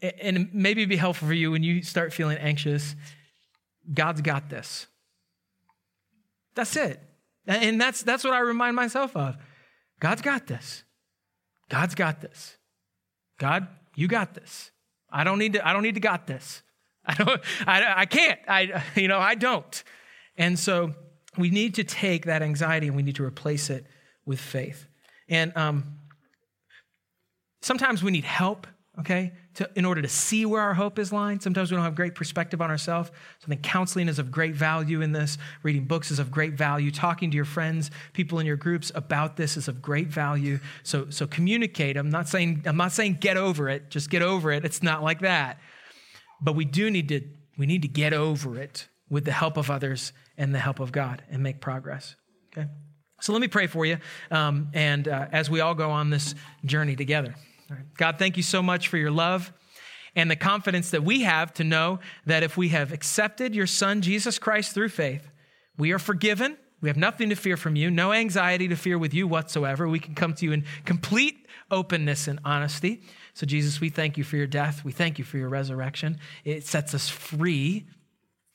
And 0.00 0.48
maybe 0.52 0.84
be 0.84 0.96
helpful 0.96 1.28
for 1.28 1.34
you 1.34 1.52
when 1.52 1.62
you 1.62 1.82
start 1.82 2.12
feeling 2.12 2.38
anxious. 2.38 2.96
God's 3.92 4.20
got 4.20 4.48
this. 4.50 4.88
That's 6.56 6.74
it. 6.74 7.00
And 7.46 7.80
that's, 7.80 8.02
that's 8.02 8.24
what 8.24 8.32
I 8.32 8.40
remind 8.40 8.76
myself 8.76 9.16
of. 9.16 9.36
God's 10.00 10.22
got 10.22 10.46
this. 10.46 10.84
God's 11.68 11.94
got 11.94 12.20
this. 12.20 12.56
God, 13.38 13.66
you 13.96 14.08
got 14.08 14.34
this. 14.34 14.70
I 15.10 15.24
don't 15.24 15.38
need 15.38 15.54
to, 15.54 15.66
I 15.66 15.72
don't 15.72 15.82
need 15.82 15.94
to 15.94 16.00
got 16.00 16.26
this. 16.26 16.62
I 17.06 17.14
don't, 17.14 17.40
I, 17.66 17.94
I 18.02 18.06
can't. 18.06 18.38
I, 18.46 18.84
you 18.94 19.08
know, 19.08 19.18
I 19.18 19.34
don't. 19.34 19.82
And 20.36 20.58
so 20.58 20.94
we 21.36 21.50
need 21.50 21.74
to 21.74 21.84
take 21.84 22.26
that 22.26 22.42
anxiety 22.42 22.86
and 22.86 22.96
we 22.96 23.02
need 23.02 23.16
to 23.16 23.24
replace 23.24 23.70
it 23.70 23.86
with 24.24 24.40
faith. 24.40 24.86
And 25.28 25.56
um, 25.56 25.98
sometimes 27.60 28.02
we 28.02 28.10
need 28.12 28.24
help 28.24 28.66
okay, 28.98 29.32
to, 29.54 29.68
in 29.74 29.84
order 29.84 30.00
to 30.00 30.08
see 30.08 30.46
where 30.46 30.62
our 30.62 30.74
hope 30.74 30.98
is 30.98 31.12
lying. 31.12 31.40
Sometimes 31.40 31.70
we 31.70 31.76
don't 31.76 31.84
have 31.84 31.94
great 31.94 32.14
perspective 32.14 32.60
on 32.62 32.70
ourselves. 32.70 33.10
So 33.10 33.44
I 33.44 33.48
think 33.48 33.62
counseling 33.62 34.08
is 34.08 34.18
of 34.18 34.30
great 34.30 34.54
value 34.54 35.02
in 35.02 35.12
this. 35.12 35.38
Reading 35.62 35.84
books 35.84 36.10
is 36.10 36.18
of 36.18 36.30
great 36.30 36.54
value. 36.54 36.90
Talking 36.90 37.30
to 37.30 37.36
your 37.36 37.44
friends, 37.44 37.90
people 38.12 38.38
in 38.38 38.46
your 38.46 38.56
groups 38.56 38.90
about 38.94 39.36
this 39.36 39.56
is 39.56 39.68
of 39.68 39.82
great 39.82 40.08
value. 40.08 40.58
So, 40.82 41.10
so 41.10 41.26
communicate. 41.26 41.96
I'm 41.96 42.10
not 42.10 42.28
saying 42.28 42.62
I'm 42.66 42.76
not 42.76 42.92
saying 42.92 43.18
get 43.20 43.36
over 43.36 43.68
it. 43.68 43.90
Just 43.90 44.10
get 44.10 44.22
over 44.22 44.50
it. 44.50 44.64
It's 44.64 44.82
not 44.82 45.02
like 45.02 45.20
that. 45.20 45.58
But 46.40 46.56
we 46.56 46.64
do 46.64 46.90
need 46.90 47.08
to 47.08 47.20
we 47.58 47.66
need 47.66 47.82
to 47.82 47.88
get 47.88 48.12
over 48.12 48.58
it 48.58 48.88
with 49.10 49.24
the 49.24 49.32
help 49.32 49.56
of 49.58 49.70
others 49.70 50.12
and 50.38 50.54
the 50.54 50.58
help 50.58 50.80
of 50.80 50.90
God 50.90 51.22
and 51.30 51.42
make 51.42 51.60
progress. 51.60 52.16
Okay. 52.56 52.68
So 53.20 53.32
let 53.32 53.40
me 53.40 53.46
pray 53.46 53.68
for 53.68 53.86
you, 53.86 53.98
um, 54.32 54.70
and 54.74 55.06
uh, 55.06 55.28
as 55.30 55.48
we 55.48 55.60
all 55.60 55.76
go 55.76 55.90
on 55.90 56.10
this 56.10 56.34
journey 56.64 56.96
together. 56.96 57.36
God, 57.96 58.18
thank 58.18 58.36
you 58.36 58.42
so 58.42 58.62
much 58.62 58.88
for 58.88 58.96
your 58.96 59.10
love 59.10 59.52
and 60.14 60.30
the 60.30 60.36
confidence 60.36 60.90
that 60.90 61.04
we 61.04 61.22
have 61.22 61.52
to 61.54 61.64
know 61.64 61.98
that 62.26 62.42
if 62.42 62.56
we 62.56 62.68
have 62.68 62.92
accepted 62.92 63.54
your 63.54 63.66
Son, 63.66 64.02
Jesus 64.02 64.38
Christ, 64.38 64.74
through 64.74 64.90
faith, 64.90 65.30
we 65.78 65.92
are 65.92 65.98
forgiven. 65.98 66.56
We 66.80 66.88
have 66.88 66.96
nothing 66.96 67.28
to 67.30 67.36
fear 67.36 67.56
from 67.56 67.76
you, 67.76 67.90
no 67.90 68.12
anxiety 68.12 68.68
to 68.68 68.76
fear 68.76 68.98
with 68.98 69.14
you 69.14 69.26
whatsoever. 69.28 69.88
We 69.88 70.00
can 70.00 70.14
come 70.14 70.34
to 70.34 70.44
you 70.44 70.52
in 70.52 70.64
complete 70.84 71.46
openness 71.70 72.28
and 72.28 72.40
honesty. 72.44 73.02
So, 73.34 73.46
Jesus, 73.46 73.80
we 73.80 73.88
thank 73.88 74.18
you 74.18 74.24
for 74.24 74.36
your 74.36 74.48
death. 74.48 74.84
We 74.84 74.92
thank 74.92 75.18
you 75.18 75.24
for 75.24 75.38
your 75.38 75.48
resurrection. 75.48 76.18
It 76.44 76.66
sets 76.66 76.92
us 76.94 77.08
free 77.08 77.86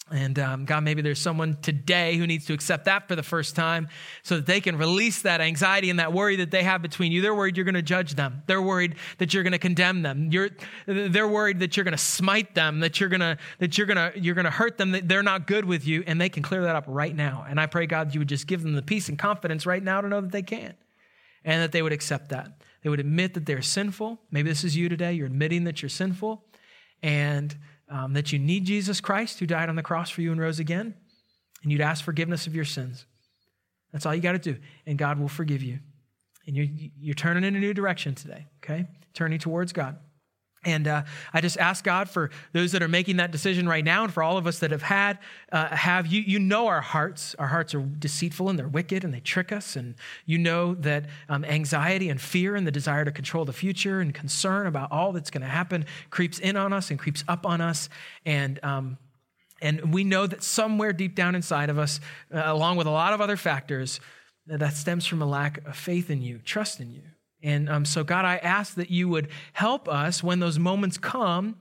and 0.09 0.39
um, 0.39 0.65
God, 0.65 0.83
maybe 0.83 1.01
there's 1.01 1.19
someone 1.19 1.57
today 1.61 2.15
who 2.15 2.25
needs 2.25 2.45
to 2.45 2.53
accept 2.53 2.85
that 2.85 3.07
for 3.07 3.15
the 3.15 3.23
first 3.23 3.55
time 3.55 3.89
so 4.23 4.37
that 4.37 4.45
they 4.45 4.61
can 4.61 4.77
release 4.77 5.21
that 5.23 5.41
anxiety 5.41 5.89
and 5.89 5.99
that 5.99 6.13
worry 6.13 6.37
that 6.37 6.49
they 6.51 6.63
have 6.63 6.81
between 6.81 7.11
you. 7.11 7.21
They're 7.21 7.35
worried 7.35 7.57
you're 7.57 7.65
going 7.65 7.75
to 7.75 7.81
judge 7.81 8.15
them. 8.15 8.43
They're 8.45 8.61
worried 8.61 8.95
that 9.17 9.33
you're 9.33 9.43
going 9.43 9.51
to 9.51 9.59
condemn 9.59 10.03
them. 10.03 10.29
You're, 10.31 10.49
they're 10.85 11.27
worried 11.27 11.59
that 11.59 11.75
you're 11.75 11.83
going 11.83 11.91
to 11.91 11.97
smite 11.97 12.55
them, 12.55 12.79
that 12.79 12.99
you're 12.99 13.09
going 13.09 13.19
to, 13.19 13.37
that 13.59 13.77
you're 13.77 13.87
going 13.87 13.97
to, 13.97 14.19
you're 14.19 14.35
going 14.35 14.45
to 14.45 14.51
hurt 14.51 14.77
them, 14.77 14.91
that 14.91 15.09
they're 15.09 15.23
not 15.23 15.45
good 15.45 15.65
with 15.65 15.85
you. 15.85 16.03
And 16.07 16.21
they 16.21 16.29
can 16.29 16.41
clear 16.41 16.63
that 16.63 16.75
up 16.75 16.85
right 16.87 17.15
now. 17.15 17.45
And 17.47 17.59
I 17.59 17.65
pray, 17.65 17.85
God, 17.85 18.13
you 18.13 18.21
would 18.21 18.29
just 18.29 18.47
give 18.47 18.63
them 18.63 18.73
the 18.73 18.81
peace 18.81 19.09
and 19.09 19.19
confidence 19.19 19.65
right 19.65 19.83
now 19.83 19.99
to 19.99 20.07
know 20.07 20.21
that 20.21 20.31
they 20.31 20.43
can 20.43 20.73
and 21.43 21.61
that 21.61 21.73
they 21.73 21.81
would 21.81 21.93
accept 21.93 22.29
that. 22.29 22.61
They 22.81 22.89
would 22.89 22.99
admit 23.01 23.33
that 23.33 23.45
they're 23.45 23.61
sinful. 23.61 24.19
Maybe 24.31 24.49
this 24.49 24.63
is 24.63 24.77
you 24.77 24.87
today. 24.87 25.13
You're 25.13 25.27
admitting 25.27 25.65
that 25.65 25.81
you're 25.81 25.89
sinful 25.89 26.45
and 27.03 27.55
um, 27.89 28.13
that 28.13 28.31
you 28.31 28.39
need 28.39 28.65
Jesus 28.65 29.01
Christ 29.01 29.39
who 29.39 29.45
died 29.45 29.69
on 29.69 29.75
the 29.75 29.83
cross 29.83 30.09
for 30.09 30.21
you 30.21 30.31
and 30.31 30.41
rose 30.41 30.59
again, 30.59 30.93
and 31.63 31.71
you'd 31.71 31.81
ask 31.81 32.03
forgiveness 32.03 32.47
of 32.47 32.55
your 32.55 32.65
sins. 32.65 33.05
That's 33.91 34.05
all 34.05 34.13
you 34.13 34.21
got 34.21 34.33
to 34.33 34.39
do. 34.39 34.57
And 34.85 34.97
God 34.97 35.19
will 35.19 35.27
forgive 35.27 35.63
you. 35.63 35.79
And 36.45 36.55
you're, 36.55 36.67
you're 36.99 37.15
turning 37.15 37.43
in 37.43 37.55
a 37.55 37.59
new 37.59 37.73
direction 37.73 38.15
today, 38.15 38.47
okay? 38.63 38.87
Turning 39.13 39.39
towards 39.39 39.73
God. 39.73 39.97
And 40.67 40.85
uh, 40.85 41.03
I 41.33 41.39
just 41.39 41.57
ask 41.57 41.81
God 41.81 42.09
for 42.09 42.29
those 42.51 42.73
that 42.73 42.83
are 42.83 42.89
making 42.89 43.17
that 43.17 43.31
decision 43.31 43.69
right 43.69 43.85
now, 43.85 44.03
and 44.03 44.13
for 44.13 44.21
all 44.21 44.37
of 44.37 44.45
us 44.45 44.59
that 44.59 44.71
have 44.71 44.81
had, 44.81 45.17
uh, 45.49 45.73
have 45.73 46.07
you, 46.07 46.19
you 46.19 46.39
know 46.39 46.67
our 46.67 46.81
hearts. 46.81 47.35
Our 47.39 47.47
hearts 47.47 47.73
are 47.73 47.79
deceitful 47.79 48.49
and 48.49 48.59
they're 48.59 48.67
wicked 48.67 49.05
and 49.05 49.13
they 49.13 49.21
trick 49.21 49.53
us. 49.53 49.77
And 49.77 49.95
you 50.25 50.37
know 50.37 50.75
that 50.75 51.05
um, 51.29 51.45
anxiety 51.45 52.09
and 52.09 52.19
fear 52.19 52.57
and 52.57 52.67
the 52.67 52.71
desire 52.71 53.05
to 53.05 53.13
control 53.13 53.45
the 53.45 53.53
future 53.53 54.01
and 54.01 54.13
concern 54.13 54.67
about 54.67 54.91
all 54.91 55.13
that's 55.13 55.29
going 55.29 55.41
to 55.41 55.47
happen 55.47 55.85
creeps 56.09 56.37
in 56.37 56.57
on 56.57 56.73
us 56.73 56.89
and 56.91 56.99
creeps 56.99 57.23
up 57.29 57.45
on 57.45 57.61
us. 57.61 57.87
And 58.25 58.59
um, 58.61 58.97
and 59.61 59.93
we 59.93 60.03
know 60.03 60.27
that 60.27 60.43
somewhere 60.43 60.91
deep 60.91 61.15
down 61.15 61.33
inside 61.33 61.69
of 61.69 61.79
us, 61.79 62.01
uh, 62.31 62.43
along 62.45 62.75
with 62.75 62.87
a 62.87 62.91
lot 62.91 63.13
of 63.13 63.21
other 63.21 63.37
factors, 63.37 64.01
that 64.45 64.73
stems 64.73 65.05
from 65.05 65.21
a 65.21 65.25
lack 65.25 65.65
of 65.65 65.77
faith 65.77 66.09
in 66.09 66.21
you, 66.21 66.39
trust 66.39 66.81
in 66.81 66.91
you. 66.91 67.01
And 67.43 67.69
um, 67.69 67.85
so, 67.85 68.03
God, 68.03 68.25
I 68.25 68.37
ask 68.37 68.75
that 68.75 68.89
you 68.89 69.07
would 69.09 69.29
help 69.53 69.87
us 69.87 70.23
when 70.23 70.39
those 70.39 70.57
moments 70.57 70.97
come, 70.97 71.57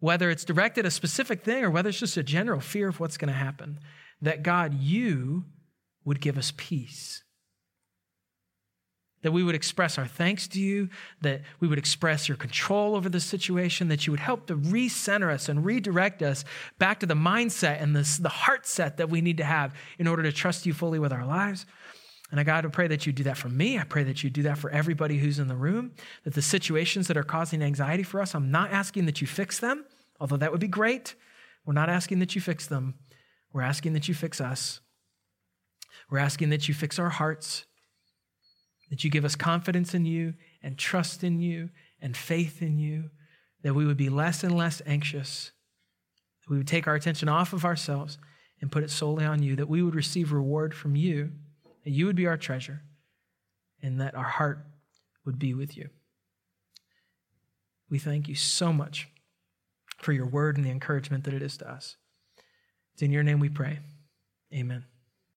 whether 0.00 0.30
it's 0.30 0.44
directed 0.44 0.86
a 0.86 0.90
specific 0.90 1.44
thing 1.44 1.64
or 1.64 1.70
whether 1.70 1.90
it's 1.90 1.98
just 1.98 2.16
a 2.16 2.22
general 2.22 2.60
fear 2.60 2.88
of 2.88 2.98
what's 2.98 3.18
going 3.18 3.32
to 3.32 3.38
happen, 3.38 3.78
that 4.22 4.42
God, 4.42 4.74
you 4.74 5.44
would 6.04 6.20
give 6.20 6.38
us 6.38 6.52
peace. 6.56 7.22
That 9.22 9.32
we 9.32 9.44
would 9.44 9.54
express 9.54 9.98
our 9.98 10.06
thanks 10.06 10.48
to 10.48 10.60
you, 10.60 10.88
that 11.20 11.42
we 11.60 11.68
would 11.68 11.78
express 11.78 12.26
your 12.26 12.36
control 12.36 12.96
over 12.96 13.08
the 13.08 13.20
situation, 13.20 13.86
that 13.88 14.04
you 14.06 14.12
would 14.12 14.18
help 14.18 14.46
to 14.46 14.56
recenter 14.56 15.30
us 15.32 15.48
and 15.48 15.64
redirect 15.64 16.22
us 16.22 16.44
back 16.78 16.98
to 17.00 17.06
the 17.06 17.14
mindset 17.14 17.80
and 17.80 17.94
this, 17.94 18.16
the 18.16 18.28
heart 18.28 18.66
set 18.66 18.96
that 18.96 19.10
we 19.10 19.20
need 19.20 19.36
to 19.36 19.44
have 19.44 19.74
in 19.98 20.08
order 20.08 20.24
to 20.24 20.32
trust 20.32 20.66
you 20.66 20.72
fully 20.72 20.98
with 20.98 21.12
our 21.12 21.24
lives. 21.24 21.66
And 22.32 22.40
I 22.40 22.44
God, 22.44 22.64
I 22.64 22.68
pray 22.70 22.88
that 22.88 23.06
you 23.06 23.12
do 23.12 23.24
that 23.24 23.36
for 23.36 23.50
me. 23.50 23.78
I 23.78 23.84
pray 23.84 24.04
that 24.04 24.24
you 24.24 24.30
do 24.30 24.44
that 24.44 24.56
for 24.56 24.70
everybody 24.70 25.18
who's 25.18 25.38
in 25.38 25.48
the 25.48 25.54
room, 25.54 25.92
that 26.24 26.32
the 26.32 26.40
situations 26.40 27.06
that 27.08 27.16
are 27.18 27.22
causing 27.22 27.62
anxiety 27.62 28.02
for 28.02 28.22
us, 28.22 28.34
I'm 28.34 28.50
not 28.50 28.72
asking 28.72 29.04
that 29.04 29.20
you 29.20 29.26
fix 29.26 29.58
them, 29.58 29.84
although 30.18 30.38
that 30.38 30.50
would 30.50 30.60
be 30.60 30.66
great. 30.66 31.14
We're 31.66 31.74
not 31.74 31.90
asking 31.90 32.20
that 32.20 32.34
you 32.34 32.40
fix 32.40 32.66
them. 32.66 32.94
We're 33.52 33.60
asking 33.60 33.92
that 33.92 34.08
you 34.08 34.14
fix 34.14 34.40
us. 34.40 34.80
We're 36.10 36.20
asking 36.20 36.48
that 36.48 36.68
you 36.68 36.74
fix 36.74 36.98
our 36.98 37.10
hearts, 37.10 37.66
that 38.88 39.04
you 39.04 39.10
give 39.10 39.26
us 39.26 39.36
confidence 39.36 39.92
in 39.92 40.06
you 40.06 40.32
and 40.62 40.78
trust 40.78 41.22
in 41.22 41.38
you 41.38 41.68
and 42.00 42.16
faith 42.16 42.62
in 42.62 42.78
you, 42.78 43.10
that 43.62 43.74
we 43.74 43.84
would 43.84 43.98
be 43.98 44.08
less 44.08 44.42
and 44.42 44.56
less 44.56 44.80
anxious, 44.86 45.52
that 46.40 46.50
we 46.50 46.56
would 46.56 46.66
take 46.66 46.86
our 46.86 46.94
attention 46.94 47.28
off 47.28 47.52
of 47.52 47.66
ourselves 47.66 48.16
and 48.62 48.72
put 48.72 48.82
it 48.84 48.90
solely 48.90 49.26
on 49.26 49.42
you, 49.42 49.54
that 49.54 49.68
we 49.68 49.82
would 49.82 49.94
receive 49.94 50.32
reward 50.32 50.72
from 50.72 50.96
you 50.96 51.32
that 51.84 51.90
you 51.90 52.06
would 52.06 52.16
be 52.16 52.26
our 52.26 52.36
treasure, 52.36 52.82
and 53.82 54.00
that 54.00 54.14
our 54.14 54.22
heart 54.24 54.64
would 55.24 55.38
be 55.38 55.54
with 55.54 55.76
you. 55.76 55.88
We 57.90 57.98
thank 57.98 58.28
you 58.28 58.34
so 58.34 58.72
much 58.72 59.08
for 59.98 60.12
your 60.12 60.26
word 60.26 60.56
and 60.56 60.64
the 60.64 60.70
encouragement 60.70 61.24
that 61.24 61.34
it 61.34 61.42
is 61.42 61.56
to 61.58 61.70
us. 61.70 61.96
It's 62.94 63.02
in 63.02 63.12
your 63.12 63.22
name 63.22 63.40
we 63.40 63.48
pray. 63.48 63.80
Amen. 64.52 64.84